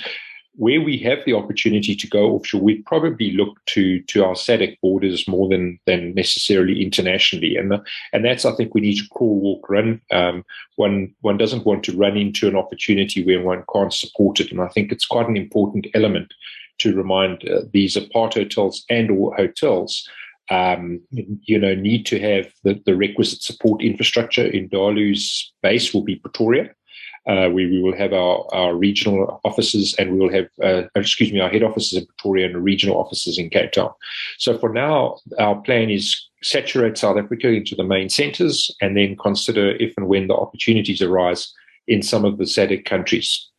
where 0.58 0.82
we 0.82 0.98
have 1.00 1.20
the 1.26 1.34
opportunity 1.34 1.96
to 1.96 2.08
go 2.08 2.32
offshore, 2.32 2.62
we'd 2.62 2.86
probably 2.86 3.32
look 3.32 3.58
to 3.68 4.02
to 4.04 4.24
our 4.24 4.34
SADC 4.34 4.80
borders 4.82 5.28
more 5.28 5.50
than 5.50 5.80
than 5.86 6.14
necessarily 6.14 6.82
internationally, 6.82 7.56
and 7.58 7.72
the, 7.72 7.84
and 8.14 8.24
that's 8.24 8.46
I 8.46 8.56
think 8.56 8.74
we 8.74 8.82
need 8.82 8.98
to 8.98 9.10
crawl, 9.12 9.40
walk, 9.40 9.70
run. 9.70 10.02
Um, 10.12 10.44
one 10.76 11.14
one 11.22 11.38
doesn't 11.38 11.66
want 11.66 11.84
to 11.86 11.98
run 11.98 12.18
into 12.18 12.48
an 12.48 12.56
opportunity 12.56 13.24
where 13.24 13.42
one 13.42 13.64
can't 13.74 13.94
support 13.94 14.40
it, 14.40 14.52
and 14.52 14.62
I 14.62 14.68
think 14.70 14.92
it's 14.92 15.06
quite 15.06 15.28
an 15.28 15.38
important 15.38 15.88
element 15.94 16.34
to 16.80 16.96
remind 16.96 17.48
uh, 17.48 17.62
these 17.72 17.96
apart 17.96 18.36
hotels 18.36 18.86
and 18.90 19.12
or 19.12 19.36
hotels. 19.36 20.08
Um, 20.52 21.02
you 21.10 21.58
know, 21.58 21.74
need 21.74 22.06
to 22.06 22.20
have 22.20 22.54
the, 22.64 22.80
the 22.86 22.96
requisite 22.96 23.42
support 23.42 23.82
infrastructure. 23.82 24.46
In 24.46 24.66
Indalu's 24.66 25.52
base 25.64 25.92
will 25.92 26.04
be 26.04 26.18
Pretoria, 26.18 26.70
uh, 27.28 27.50
we, 27.52 27.68
we 27.68 27.82
will 27.82 27.96
have 27.96 28.14
our, 28.14 28.46
our 28.54 28.76
regional 28.76 29.40
offices 29.44 29.96
and 29.98 30.12
we 30.12 30.20
will 30.20 30.32
have, 30.32 30.48
uh, 30.64 30.88
excuse 30.96 31.32
me, 31.32 31.40
our 31.40 31.50
head 31.50 31.64
offices 31.64 31.98
in 31.98 32.06
Pretoria 32.06 32.46
and 32.46 32.64
regional 32.64 32.98
offices 32.98 33.38
in 33.38 33.50
Cape 33.50 33.72
Town. 33.72 33.92
So 34.38 34.58
for 34.58 34.70
now, 34.70 35.18
our 35.40 35.56
plan 35.62 35.90
is 35.90 36.30
saturate 36.44 36.98
South 36.98 37.18
Africa 37.18 37.48
into 37.48 37.76
the 37.76 37.84
main 37.84 38.10
centers 38.10 38.70
and 38.82 38.96
then 38.96 39.18
consider 39.18 39.72
if 39.78 39.94
and 39.98 40.08
when 40.08 40.28
the 40.28 40.36
opportunities 40.36 41.02
arise 41.02 41.52
in 41.88 42.02
some 42.02 42.26
of 42.26 42.38
the 42.38 42.44
SADC 42.44 42.86
countries. 42.86 43.50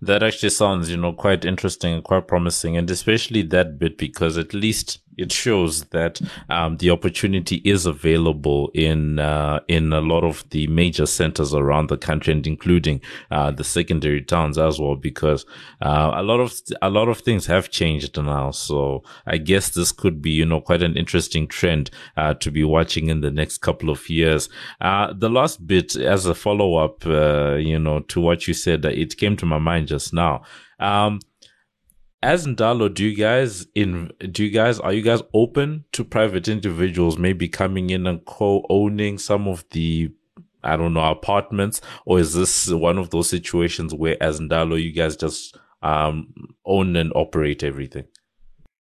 That 0.00 0.22
actually 0.22 0.50
sounds, 0.50 0.90
you 0.90 0.96
know, 0.96 1.12
quite 1.12 1.44
interesting 1.44 1.94
and 1.94 2.04
quite 2.04 2.28
promising, 2.28 2.76
and 2.76 2.90
especially 2.90 3.42
that 3.42 3.78
bit 3.78 3.96
because 3.96 4.36
at 4.36 4.52
least 4.52 4.98
it 5.18 5.32
shows 5.32 5.84
that 5.86 6.20
um, 6.48 6.76
the 6.78 6.90
opportunity 6.90 7.56
is 7.64 7.86
available 7.86 8.70
in 8.74 9.18
uh, 9.18 9.60
in 9.68 9.92
a 9.92 10.00
lot 10.00 10.24
of 10.24 10.48
the 10.50 10.66
major 10.68 11.06
centers 11.06 11.54
around 11.54 11.88
the 11.88 11.98
country, 11.98 12.32
and 12.32 12.46
including 12.46 13.00
uh, 13.30 13.50
the 13.50 13.64
secondary 13.64 14.22
towns 14.22 14.58
as 14.58 14.78
well. 14.80 14.96
Because 14.96 15.44
uh, 15.80 16.12
a 16.14 16.22
lot 16.22 16.40
of 16.40 16.54
a 16.80 16.90
lot 16.90 17.08
of 17.08 17.18
things 17.18 17.46
have 17.46 17.70
changed 17.70 18.16
now, 18.22 18.50
so 18.50 19.02
I 19.26 19.38
guess 19.38 19.70
this 19.70 19.92
could 19.92 20.22
be 20.22 20.30
you 20.30 20.46
know 20.46 20.60
quite 20.60 20.82
an 20.82 20.96
interesting 20.96 21.46
trend 21.46 21.90
uh, 22.16 22.34
to 22.34 22.50
be 22.50 22.64
watching 22.64 23.08
in 23.08 23.20
the 23.20 23.30
next 23.30 23.58
couple 23.58 23.90
of 23.90 24.08
years. 24.08 24.48
Uh, 24.80 25.12
the 25.12 25.30
last 25.30 25.66
bit, 25.66 25.96
as 25.96 26.26
a 26.26 26.34
follow 26.34 26.76
up, 26.76 27.04
uh, 27.06 27.54
you 27.54 27.78
know, 27.78 28.00
to 28.00 28.20
what 28.20 28.46
you 28.48 28.54
said, 28.54 28.84
it 28.84 29.16
came 29.16 29.36
to 29.36 29.46
my 29.46 29.58
mind 29.58 29.88
just 29.88 30.12
now. 30.12 30.42
Um, 30.78 31.20
as 32.22 32.46
Indalu, 32.46 32.94
do 32.94 33.04
you 33.04 33.16
guys 33.16 33.66
in 33.74 34.10
do 34.30 34.44
you 34.44 34.50
guys 34.50 34.78
are 34.78 34.92
you 34.92 35.02
guys 35.02 35.22
open 35.34 35.84
to 35.92 36.04
private 36.04 36.48
individuals 36.48 37.18
maybe 37.18 37.48
coming 37.48 37.90
in 37.90 38.06
and 38.06 38.24
co-owning 38.24 39.18
some 39.18 39.48
of 39.48 39.64
the 39.70 40.10
I 40.64 40.76
don't 40.76 40.94
know 40.94 41.10
apartments, 41.10 41.80
or 42.06 42.20
is 42.20 42.34
this 42.34 42.70
one 42.70 42.98
of 42.98 43.10
those 43.10 43.28
situations 43.28 43.92
where 43.92 44.16
as 44.22 44.38
Indalu 44.38 44.82
you 44.82 44.92
guys 44.92 45.16
just 45.16 45.58
um, 45.82 46.32
own 46.64 46.94
and 46.94 47.12
operate 47.16 47.64
everything? 47.64 48.04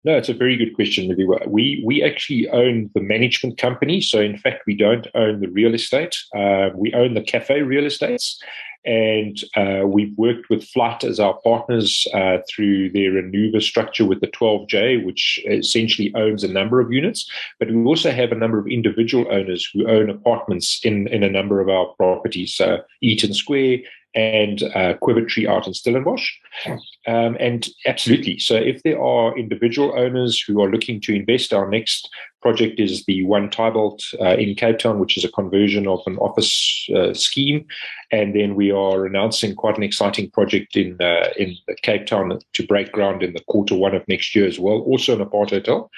No, 0.07 0.16
it's 0.16 0.28
a 0.28 0.34
very 0.34 0.57
good 0.57 0.72
question, 0.74 1.12
We 1.49 1.82
we 1.84 2.03
actually 2.03 2.49
own 2.51 2.91
the 2.95 3.01
management 3.01 3.59
company, 3.59 4.01
so 4.01 4.20
in 4.20 4.39
fact 4.39 4.62
we 4.64 4.76
don't 4.76 5.07
own 5.14 5.41
the 5.41 5.49
real 5.49 5.74
estate. 5.74 6.16
Uh, 6.34 6.70
we 6.74 6.95
own 6.95 7.14
the 7.14 7.22
cafe 7.22 7.62
real 7.62 7.84
estates, 7.84 8.41
and 8.87 9.43
uh, 9.57 9.87
we've 9.87 10.16
worked 10.16 10.49
with 10.49 10.66
Flight 10.68 11.03
as 11.03 11.18
our 11.18 11.34
partners 11.43 12.07
uh, 12.14 12.39
through 12.49 12.91
their 12.91 13.11
Renuva 13.11 13.61
structure 13.61 14.05
with 14.05 14.20
the 14.20 14.28
12J, 14.28 15.05
which 15.05 15.41
essentially 15.51 16.12
owns 16.14 16.45
a 16.45 16.53
number 16.53 16.80
of 16.80 16.93
units. 16.93 17.28
But 17.59 17.70
we 17.70 17.84
also 17.84 18.12
have 18.12 18.30
a 18.30 18.37
number 18.37 18.59
of 18.59 18.68
individual 18.68 19.26
owners 19.30 19.68
who 19.72 19.89
own 19.89 20.09
apartments 20.09 20.80
in, 20.84 21.09
in 21.09 21.24
a 21.24 21.30
number 21.30 21.61
of 21.61 21.68
our 21.68 21.87
properties, 21.97 22.61
uh, 22.61 22.78
Eaton 23.01 23.34
Square 23.34 23.78
and 24.17 24.62
uh, 24.75 24.95
Quiver 24.95 25.27
out 25.47 25.67
in 25.67 25.75
Stellenbosch. 25.75 26.33
Um, 27.07 27.37
and 27.39 27.69
absolutely. 27.85 28.39
So 28.39 28.57
if 28.57 28.83
there 28.83 29.01
are 29.01 29.39
individual 29.39 29.93
owners 29.97 30.41
who 30.41 30.62
are 30.62 30.71
looking 30.71 31.03
to 31.03 31.14
invest, 31.14 31.53
our 31.53 31.69
next 31.69 32.09
project 32.41 32.81
is 32.81 33.05
the 33.05 33.23
One 33.25 33.51
Thibault 33.51 33.99
uh, 34.19 34.37
in 34.37 34.55
Cape 34.55 34.79
Town, 34.79 34.99
which 34.99 35.19
is 35.19 35.25
a 35.25 35.33
conversion 35.33 35.87
of 35.87 36.01
an 36.07 36.17
office 36.17 36.89
uh, 36.97 37.12
scheme. 37.12 37.67
And 38.11 38.35
then 38.35 38.55
we 38.55 38.71
are 38.71 39.05
announcing 39.05 39.55
quite 39.55 39.77
an 39.77 39.83
exciting 39.83 40.31
project 40.31 40.77
in 40.77 40.97
uh, 41.01 41.29
in 41.37 41.55
Cape 41.83 42.07
Town 42.07 42.39
to 42.55 42.67
break 42.67 42.93
ground 42.93 43.23
in 43.23 43.35
the 43.35 43.45
quarter 43.49 43.75
one 43.75 43.95
of 43.95 44.09
next 44.09 44.35
year 44.35 44.47
as 44.47 44.59
well, 44.59 44.79
also 44.81 45.14
an 45.14 45.21
apart 45.21 45.51
hotel. 45.51 45.91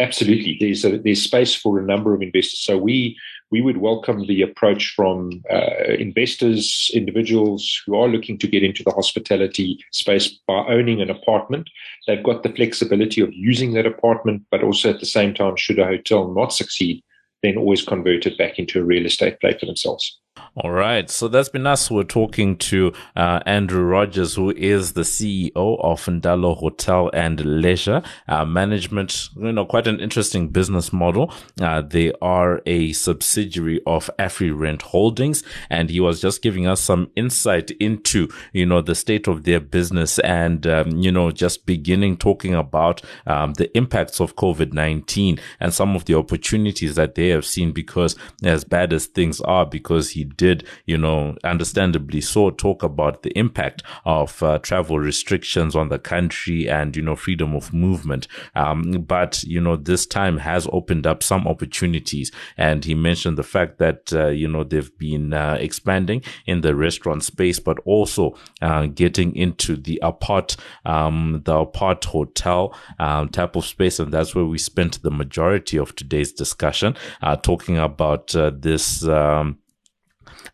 Absolutely, 0.00 0.58
there's 0.60 0.84
a, 0.84 0.98
there's 0.98 1.22
space 1.22 1.54
for 1.54 1.78
a 1.78 1.82
number 1.82 2.14
of 2.14 2.22
investors. 2.22 2.60
So 2.60 2.76
we 2.76 3.16
we 3.50 3.60
would 3.60 3.78
welcome 3.78 4.26
the 4.26 4.42
approach 4.42 4.92
from 4.94 5.42
uh, 5.50 5.94
investors, 5.98 6.90
individuals 6.92 7.80
who 7.86 7.94
are 7.94 8.08
looking 8.08 8.38
to 8.38 8.46
get 8.46 8.62
into 8.62 8.82
the 8.82 8.90
hospitality 8.90 9.78
space 9.92 10.28
by 10.46 10.66
owning 10.68 11.00
an 11.00 11.10
apartment. 11.10 11.68
They've 12.06 12.22
got 12.22 12.42
the 12.42 12.52
flexibility 12.52 13.20
of 13.20 13.32
using 13.32 13.72
that 13.72 13.86
apartment, 13.86 14.42
but 14.50 14.62
also 14.62 14.90
at 14.90 15.00
the 15.00 15.06
same 15.06 15.32
time, 15.32 15.56
should 15.56 15.78
a 15.78 15.86
hotel 15.86 16.32
not 16.32 16.52
succeed, 16.52 17.02
then 17.42 17.56
always 17.56 17.82
convert 17.82 18.26
it 18.26 18.36
back 18.36 18.58
into 18.58 18.80
a 18.80 18.84
real 18.84 19.06
estate 19.06 19.40
play 19.40 19.56
for 19.58 19.66
themselves. 19.66 20.18
All 20.56 20.72
right. 20.72 21.08
So 21.08 21.28
that's 21.28 21.48
been 21.48 21.66
us. 21.66 21.90
We're 21.90 22.02
talking 22.02 22.56
to 22.58 22.92
uh, 23.14 23.40
Andrew 23.46 23.84
Rogers, 23.84 24.34
who 24.34 24.50
is 24.50 24.94
the 24.94 25.02
CEO 25.02 25.52
of 25.54 26.04
Indalu 26.06 26.56
Hotel 26.56 27.10
and 27.14 27.44
Leisure 27.44 28.02
uh, 28.26 28.44
Management. 28.44 29.28
You 29.36 29.52
know, 29.52 29.64
quite 29.64 29.86
an 29.86 30.00
interesting 30.00 30.48
business 30.48 30.92
model. 30.92 31.32
Uh, 31.60 31.82
they 31.82 32.12
are 32.20 32.60
a 32.66 32.92
subsidiary 32.92 33.80
of 33.86 34.10
AfriRent 34.18 34.82
Holdings, 34.82 35.44
and 35.70 35.90
he 35.90 36.00
was 36.00 36.20
just 36.20 36.42
giving 36.42 36.66
us 36.66 36.80
some 36.80 37.10
insight 37.14 37.70
into, 37.72 38.28
you 38.52 38.66
know, 38.66 38.80
the 38.80 38.94
state 38.94 39.28
of 39.28 39.44
their 39.44 39.60
business 39.60 40.18
and, 40.20 40.66
um, 40.66 40.90
you 40.90 41.12
know, 41.12 41.30
just 41.30 41.66
beginning 41.66 42.16
talking 42.16 42.54
about 42.54 43.00
um, 43.26 43.54
the 43.54 43.76
impacts 43.76 44.20
of 44.20 44.34
COVID-19 44.36 45.38
and 45.60 45.72
some 45.72 45.94
of 45.94 46.06
the 46.06 46.14
opportunities 46.14 46.96
that 46.96 47.14
they 47.14 47.28
have 47.28 47.46
seen 47.46 47.72
because 47.72 48.16
as 48.42 48.64
bad 48.64 48.92
as 48.92 49.06
things 49.06 49.40
are, 49.42 49.64
because 49.64 50.10
he 50.10 50.24
did, 50.36 50.66
you 50.86 50.98
know, 50.98 51.36
understandably 51.44 52.20
so 52.20 52.50
talk 52.50 52.82
about 52.82 53.22
the 53.22 53.30
impact 53.38 53.82
of 54.04 54.42
uh, 54.42 54.58
travel 54.58 54.98
restrictions 54.98 55.74
on 55.74 55.88
the 55.88 55.98
country 55.98 56.68
and, 56.68 56.96
you 56.96 57.02
know, 57.02 57.16
freedom 57.16 57.54
of 57.54 57.72
movement. 57.72 58.28
Um, 58.54 59.04
but, 59.06 59.42
you 59.44 59.60
know, 59.60 59.76
this 59.76 60.06
time 60.06 60.38
has 60.38 60.68
opened 60.72 61.06
up 61.06 61.22
some 61.22 61.46
opportunities. 61.46 62.30
And 62.56 62.84
he 62.84 62.94
mentioned 62.94 63.38
the 63.38 63.42
fact 63.42 63.78
that, 63.78 64.12
uh, 64.12 64.28
you 64.28 64.48
know, 64.48 64.64
they've 64.64 64.96
been 64.98 65.32
uh, 65.32 65.56
expanding 65.60 66.22
in 66.46 66.60
the 66.60 66.74
restaurant 66.74 67.24
space, 67.24 67.58
but 67.58 67.78
also 67.84 68.36
uh, 68.62 68.86
getting 68.86 69.34
into 69.36 69.76
the 69.76 69.98
apart, 70.02 70.56
um, 70.84 71.42
the 71.44 71.56
apart 71.56 72.04
hotel 72.04 72.74
um, 72.98 73.28
type 73.28 73.56
of 73.56 73.64
space. 73.64 73.98
And 73.98 74.12
that's 74.12 74.34
where 74.34 74.44
we 74.44 74.58
spent 74.58 75.02
the 75.02 75.10
majority 75.10 75.78
of 75.78 75.94
today's 75.94 76.32
discussion, 76.32 76.96
uh, 77.22 77.36
talking 77.36 77.78
about 77.78 78.34
uh, 78.34 78.50
this, 78.54 79.06
um, 79.06 79.58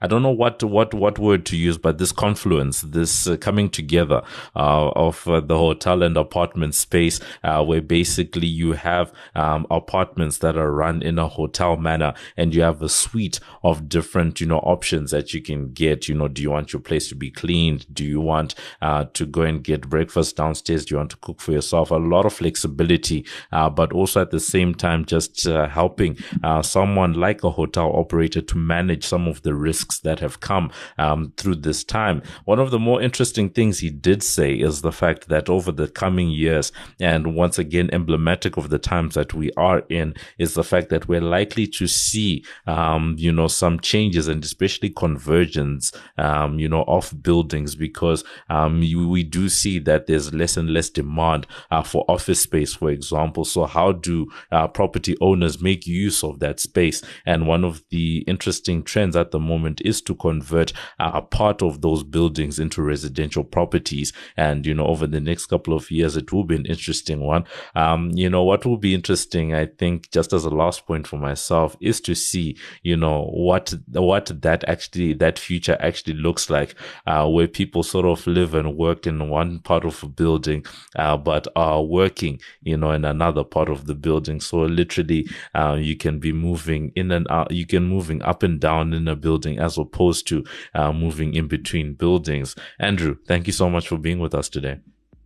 I 0.04 0.06
don't 0.06 0.20
know 0.20 0.30
what 0.30 0.62
what 0.62 0.92
what 0.92 1.18
word 1.18 1.46
to 1.46 1.56
use, 1.56 1.78
but 1.78 1.96
this 1.96 2.12
confluence, 2.12 2.82
this 2.82 3.26
uh, 3.26 3.38
coming 3.38 3.70
together 3.70 4.20
uh, 4.54 4.90
of 4.90 5.26
uh, 5.26 5.40
the 5.40 5.56
hotel 5.56 6.02
and 6.02 6.14
apartment 6.14 6.74
space, 6.74 7.20
uh, 7.42 7.64
where 7.64 7.80
basically 7.80 8.46
you 8.46 8.72
have 8.72 9.14
um, 9.34 9.66
apartments 9.70 10.36
that 10.38 10.58
are 10.58 10.70
run 10.70 11.00
in 11.00 11.18
a 11.18 11.26
hotel 11.26 11.78
manner, 11.78 12.12
and 12.36 12.54
you 12.54 12.60
have 12.60 12.82
a 12.82 12.88
suite 12.90 13.40
of 13.62 13.88
different 13.88 14.42
you 14.42 14.46
know 14.46 14.58
options 14.58 15.10
that 15.10 15.32
you 15.32 15.40
can 15.40 15.72
get. 15.72 16.06
You 16.06 16.16
know, 16.16 16.28
do 16.28 16.42
you 16.42 16.50
want 16.50 16.74
your 16.74 16.80
place 16.80 17.08
to 17.08 17.14
be 17.14 17.30
cleaned? 17.30 17.86
Do 17.90 18.04
you 18.04 18.20
want 18.20 18.54
uh, 18.82 19.06
to 19.14 19.24
go 19.24 19.40
and 19.40 19.64
get 19.64 19.88
breakfast 19.88 20.36
downstairs? 20.36 20.84
Do 20.84 20.96
you 20.96 20.98
want 20.98 21.12
to 21.12 21.16
cook 21.16 21.40
for 21.40 21.52
yourself? 21.52 21.90
A 21.90 21.94
lot 21.94 22.26
of 22.26 22.34
flexibility, 22.34 23.24
uh, 23.52 23.70
but 23.70 23.90
also 23.94 24.20
at 24.20 24.32
the 24.32 24.40
same 24.40 24.74
time 24.74 25.06
just 25.06 25.44
helping 25.44 26.18
someone 26.60 27.14
like 27.14 27.42
a 27.42 27.50
hotel 27.50 27.90
operator 27.96 28.42
to 28.42 28.58
manage 28.58 29.06
some 29.06 29.26
of 29.26 29.40
the 29.40 29.54
risks 29.54 29.93
that 30.00 30.20
have 30.20 30.40
come 30.40 30.70
um, 30.98 31.32
through 31.36 31.56
this 31.56 31.84
time. 31.84 32.22
One 32.44 32.58
of 32.58 32.70
the 32.70 32.78
more 32.78 33.02
interesting 33.02 33.50
things 33.50 33.78
he 33.78 33.90
did 33.90 34.22
say 34.22 34.54
is 34.54 34.82
the 34.82 34.92
fact 34.92 35.28
that 35.28 35.48
over 35.48 35.72
the 35.72 35.88
coming 35.88 36.30
years, 36.30 36.72
and 37.00 37.34
once 37.34 37.58
again 37.58 37.90
emblematic 37.92 38.56
of 38.56 38.70
the 38.70 38.78
times 38.78 39.14
that 39.14 39.34
we 39.34 39.50
are 39.56 39.80
in, 39.88 40.14
is 40.38 40.54
the 40.54 40.64
fact 40.64 40.88
that 40.90 41.08
we're 41.08 41.20
likely 41.20 41.66
to 41.66 41.86
see, 41.86 42.44
um, 42.66 43.14
you 43.18 43.32
know, 43.32 43.48
some 43.48 43.80
changes 43.80 44.28
and 44.28 44.44
especially 44.44 44.90
convergence, 44.90 45.92
um, 46.18 46.58
you 46.58 46.68
know, 46.68 46.84
of 46.86 47.22
buildings 47.22 47.74
because 47.74 48.24
um, 48.50 48.80
we 48.80 49.22
do 49.22 49.48
see 49.48 49.78
that 49.78 50.06
there's 50.06 50.32
less 50.32 50.56
and 50.56 50.70
less 50.70 50.90
demand 50.90 51.46
uh, 51.70 51.82
for 51.82 52.04
office 52.08 52.40
space, 52.40 52.74
for 52.74 52.90
example. 52.90 53.44
So 53.44 53.64
how 53.64 53.92
do 53.92 54.26
uh, 54.50 54.68
property 54.68 55.16
owners 55.20 55.60
make 55.60 55.86
use 55.86 56.22
of 56.22 56.40
that 56.40 56.60
space? 56.60 57.02
And 57.26 57.46
one 57.46 57.64
of 57.64 57.82
the 57.90 58.18
interesting 58.26 58.82
trends 58.82 59.16
at 59.16 59.30
the 59.30 59.40
moment 59.40 59.80
is 59.84 60.00
to 60.02 60.14
convert 60.14 60.72
a 60.98 61.22
part 61.22 61.62
of 61.62 61.80
those 61.80 62.02
buildings 62.02 62.58
into 62.58 62.82
residential 62.82 63.44
properties. 63.44 64.12
And, 64.36 64.66
you 64.66 64.74
know, 64.74 64.86
over 64.86 65.06
the 65.06 65.20
next 65.20 65.46
couple 65.46 65.74
of 65.74 65.90
years, 65.90 66.16
it 66.16 66.32
will 66.32 66.44
be 66.44 66.56
an 66.56 66.66
interesting 66.66 67.20
one. 67.20 67.44
Um, 67.74 68.10
you 68.12 68.30
know, 68.30 68.42
what 68.42 68.64
will 68.64 68.76
be 68.76 68.94
interesting, 68.94 69.54
I 69.54 69.66
think, 69.66 70.10
just 70.10 70.32
as 70.32 70.44
a 70.44 70.50
last 70.50 70.86
point 70.86 71.06
for 71.06 71.16
myself 71.16 71.76
is 71.80 72.00
to 72.02 72.14
see, 72.14 72.56
you 72.82 72.96
know, 72.96 73.24
what, 73.26 73.74
what 73.92 74.30
that 74.42 74.64
actually, 74.68 75.14
that 75.14 75.38
future 75.38 75.76
actually 75.80 76.14
looks 76.14 76.50
like, 76.50 76.74
uh, 77.06 77.28
where 77.28 77.48
people 77.48 77.82
sort 77.82 78.06
of 78.06 78.26
live 78.26 78.54
and 78.54 78.76
work 78.76 79.06
in 79.06 79.28
one 79.28 79.60
part 79.60 79.84
of 79.84 80.02
a 80.02 80.08
building, 80.08 80.64
uh, 80.96 81.16
but 81.16 81.46
are 81.56 81.82
working, 81.82 82.40
you 82.62 82.76
know, 82.76 82.90
in 82.90 83.04
another 83.04 83.44
part 83.44 83.68
of 83.68 83.86
the 83.86 83.94
building. 83.94 84.40
So 84.40 84.58
literally, 84.58 85.28
uh, 85.54 85.76
you 85.78 85.96
can 85.96 86.18
be 86.18 86.32
moving 86.32 86.92
in 86.94 87.10
and 87.10 87.26
out, 87.30 87.50
you 87.50 87.66
can 87.66 87.84
moving 87.84 88.22
up 88.22 88.42
and 88.42 88.60
down 88.60 88.92
in 88.92 89.08
a 89.08 89.16
building 89.16 89.58
as 89.64 89.78
opposed 89.78 90.28
to 90.28 90.44
uh, 90.74 90.92
moving 90.92 91.34
in 91.34 91.48
between 91.48 91.94
buildings. 91.94 92.54
Andrew, 92.78 93.16
thank 93.26 93.46
you 93.46 93.52
so 93.52 93.68
much 93.68 93.88
for 93.88 93.98
being 93.98 94.18
with 94.18 94.34
us 94.34 94.48
today. 94.48 94.78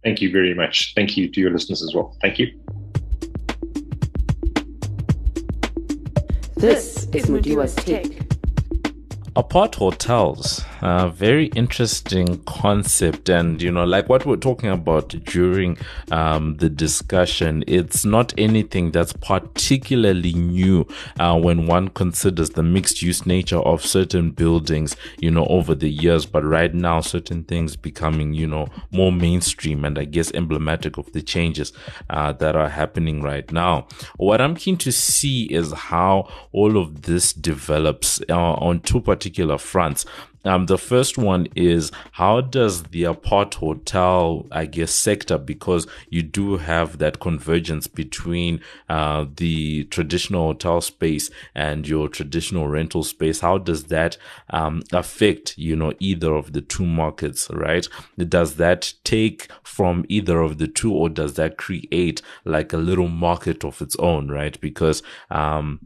Thank 0.04 0.22
you 0.22 0.30
very 0.30 0.54
much. 0.54 0.92
Thank 0.94 1.16
you 1.16 1.28
to 1.28 1.40
your 1.40 1.50
listeners 1.50 1.82
as 1.82 1.92
well. 1.94 2.16
Thank 2.22 2.38
you. 2.38 2.46
This 6.56 7.06
is 7.12 7.26
Mudiwa's 7.26 7.74
Take. 7.74 8.37
Apart 9.38 9.76
hotels, 9.76 10.64
a 10.82 11.08
very 11.08 11.46
interesting 11.54 12.42
concept. 12.42 13.28
And, 13.28 13.62
you 13.62 13.70
know, 13.70 13.84
like 13.84 14.08
what 14.08 14.26
we're 14.26 14.34
talking 14.34 14.68
about 14.68 15.10
during 15.26 15.78
um, 16.10 16.56
the 16.56 16.68
discussion, 16.68 17.62
it's 17.68 18.04
not 18.04 18.34
anything 18.36 18.90
that's 18.90 19.12
particularly 19.12 20.32
new 20.32 20.88
uh, 21.20 21.38
when 21.38 21.68
one 21.68 21.86
considers 21.86 22.50
the 22.50 22.64
mixed 22.64 23.00
use 23.00 23.26
nature 23.26 23.60
of 23.60 23.86
certain 23.86 24.32
buildings, 24.32 24.96
you 25.20 25.30
know, 25.30 25.46
over 25.46 25.72
the 25.72 25.88
years. 25.88 26.26
But 26.26 26.42
right 26.42 26.74
now, 26.74 27.00
certain 27.00 27.44
things 27.44 27.76
becoming, 27.76 28.34
you 28.34 28.48
know, 28.48 28.66
more 28.90 29.12
mainstream 29.12 29.84
and 29.84 30.00
I 30.00 30.04
guess 30.04 30.32
emblematic 30.34 30.98
of 30.98 31.12
the 31.12 31.22
changes 31.22 31.72
uh, 32.10 32.32
that 32.32 32.56
are 32.56 32.70
happening 32.70 33.22
right 33.22 33.48
now. 33.52 33.86
What 34.16 34.40
I'm 34.40 34.56
keen 34.56 34.78
to 34.78 34.90
see 34.90 35.44
is 35.44 35.72
how 35.72 36.28
all 36.50 36.76
of 36.76 37.02
this 37.02 37.32
develops 37.32 38.20
uh, 38.28 38.34
on 38.36 38.80
two 38.80 39.00
particular 39.00 39.27
particular 39.28 39.58
fronts. 39.58 40.06
Um, 40.44 40.66
the 40.66 40.78
first 40.78 41.18
one 41.18 41.48
is 41.54 41.90
how 42.12 42.40
does 42.40 42.84
the 42.84 43.04
apart 43.04 43.54
hotel, 43.54 44.46
I 44.50 44.64
guess, 44.66 44.92
sector, 44.92 45.36
because 45.36 45.86
you 46.08 46.22
do 46.22 46.56
have 46.56 46.98
that 46.98 47.20
convergence 47.20 47.86
between 47.86 48.60
uh, 48.88 49.26
the 49.36 49.84
traditional 49.90 50.46
hotel 50.46 50.80
space 50.80 51.28
and 51.54 51.86
your 51.86 52.08
traditional 52.08 52.68
rental 52.68 53.02
space, 53.02 53.40
how 53.40 53.58
does 53.58 53.84
that 53.84 54.16
um, 54.48 54.82
affect, 54.92 55.58
you 55.58 55.76
know, 55.76 55.92
either 55.98 56.32
of 56.34 56.52
the 56.52 56.62
two 56.62 56.86
markets, 56.86 57.50
right? 57.50 57.86
Does 58.16 58.54
that 58.54 58.94
take 59.04 59.48
from 59.62 60.06
either 60.08 60.40
of 60.40 60.56
the 60.56 60.68
two 60.68 60.94
or 60.94 61.10
does 61.10 61.34
that 61.34 61.58
create 61.58 62.22
like 62.44 62.72
a 62.72 62.78
little 62.78 63.08
market 63.08 63.64
of 63.64 63.82
its 63.82 63.96
own, 63.96 64.30
right? 64.30 64.58
Because, 64.60 65.02
um, 65.30 65.80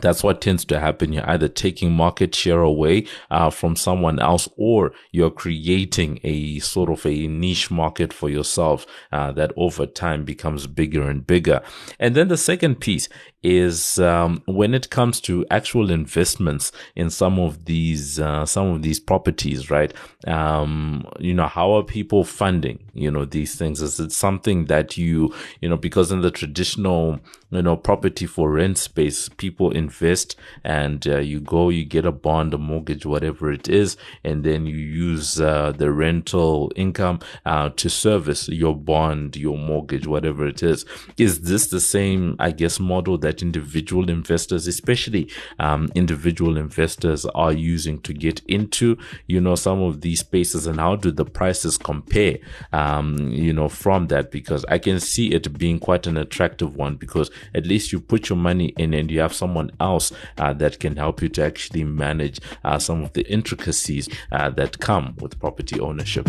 that's 0.00 0.22
what 0.22 0.40
tends 0.40 0.64
to 0.66 0.80
happen. 0.80 1.12
You're 1.12 1.28
either 1.28 1.48
taking 1.48 1.92
market 1.92 2.34
share 2.34 2.62
away 2.62 3.06
uh, 3.30 3.50
from 3.50 3.76
someone 3.76 4.18
else, 4.18 4.48
or 4.56 4.92
you're 5.10 5.30
creating 5.30 6.20
a 6.24 6.58
sort 6.60 6.90
of 6.90 7.04
a 7.04 7.26
niche 7.26 7.70
market 7.70 8.12
for 8.12 8.28
yourself 8.28 8.86
uh, 9.12 9.32
that 9.32 9.52
over 9.56 9.86
time 9.86 10.24
becomes 10.24 10.66
bigger 10.66 11.02
and 11.02 11.26
bigger. 11.26 11.60
And 11.98 12.14
then 12.14 12.28
the 12.28 12.36
second 12.36 12.76
piece 12.80 13.08
is 13.42 13.98
um, 13.98 14.42
when 14.46 14.74
it 14.74 14.90
comes 14.90 15.20
to 15.22 15.44
actual 15.50 15.90
investments 15.90 16.70
in 16.94 17.10
some 17.10 17.38
of 17.38 17.64
these 17.64 18.20
uh, 18.20 18.46
some 18.46 18.68
of 18.68 18.82
these 18.82 19.00
properties, 19.00 19.70
right? 19.70 19.92
Um, 20.26 21.06
you 21.18 21.34
know, 21.34 21.48
how 21.48 21.72
are 21.72 21.82
people 21.82 22.24
funding? 22.24 22.78
You 22.92 23.10
know, 23.10 23.24
these 23.24 23.54
things. 23.54 23.82
Is 23.82 23.98
it 23.98 24.12
something 24.12 24.66
that 24.66 24.96
you 24.96 25.34
you 25.60 25.68
know 25.68 25.76
because 25.76 26.12
in 26.12 26.20
the 26.20 26.30
traditional 26.30 27.20
you 27.50 27.62
know 27.62 27.76
property 27.76 28.26
for 28.26 28.50
rent 28.50 28.78
space, 28.78 29.28
people 29.28 29.70
invest 29.70 30.36
and 30.62 31.06
uh, 31.06 31.18
you 31.18 31.40
go, 31.40 31.68
you 31.68 31.84
get 31.84 32.04
a 32.04 32.12
bond, 32.12 32.54
a 32.54 32.58
mortgage, 32.58 33.04
whatever 33.04 33.50
it 33.50 33.68
is, 33.68 33.96
and 34.22 34.44
then 34.44 34.66
you 34.66 34.76
use 34.76 35.40
uh, 35.40 35.72
the 35.72 35.90
rental 35.90 36.70
income 36.76 37.18
uh, 37.46 37.70
to 37.70 37.88
service 37.88 38.48
your 38.48 38.76
bond, 38.76 39.36
your 39.36 39.58
mortgage, 39.58 40.06
whatever 40.06 40.46
it 40.46 40.62
is. 40.62 40.84
Is 41.16 41.42
this 41.42 41.68
the 41.68 41.80
same, 41.80 42.36
I 42.38 42.50
guess, 42.50 42.78
model 42.78 43.18
that 43.18 43.31
that 43.32 43.42
individual 43.42 44.10
investors, 44.10 44.66
especially 44.66 45.28
um, 45.58 45.90
individual 45.94 46.58
investors, 46.58 47.24
are 47.26 47.52
using 47.52 47.98
to 48.00 48.12
get 48.12 48.42
into, 48.46 48.98
you 49.26 49.40
know, 49.40 49.54
some 49.54 49.82
of 49.82 50.02
these 50.02 50.20
spaces, 50.20 50.66
and 50.66 50.78
how 50.78 50.96
do 50.96 51.10
the 51.10 51.24
prices 51.24 51.78
compare, 51.78 52.38
um, 52.72 53.30
you 53.30 53.52
know, 53.52 53.68
from 53.68 54.08
that? 54.08 54.30
Because 54.30 54.64
I 54.68 54.78
can 54.78 55.00
see 55.00 55.32
it 55.32 55.56
being 55.58 55.78
quite 55.78 56.06
an 56.06 56.16
attractive 56.16 56.76
one 56.76 56.96
because 56.96 57.30
at 57.54 57.66
least 57.66 57.92
you 57.92 58.00
put 58.00 58.28
your 58.28 58.38
money 58.38 58.74
in 58.76 58.92
and 58.92 59.10
you 59.10 59.20
have 59.20 59.32
someone 59.32 59.70
else 59.80 60.12
uh, 60.38 60.52
that 60.54 60.78
can 60.78 60.96
help 60.96 61.22
you 61.22 61.28
to 61.30 61.44
actually 61.44 61.84
manage 61.84 62.38
uh, 62.64 62.78
some 62.78 63.02
of 63.02 63.12
the 63.14 63.26
intricacies 63.30 64.08
uh, 64.32 64.50
that 64.50 64.78
come 64.78 65.14
with 65.20 65.38
property 65.40 65.80
ownership. 65.80 66.28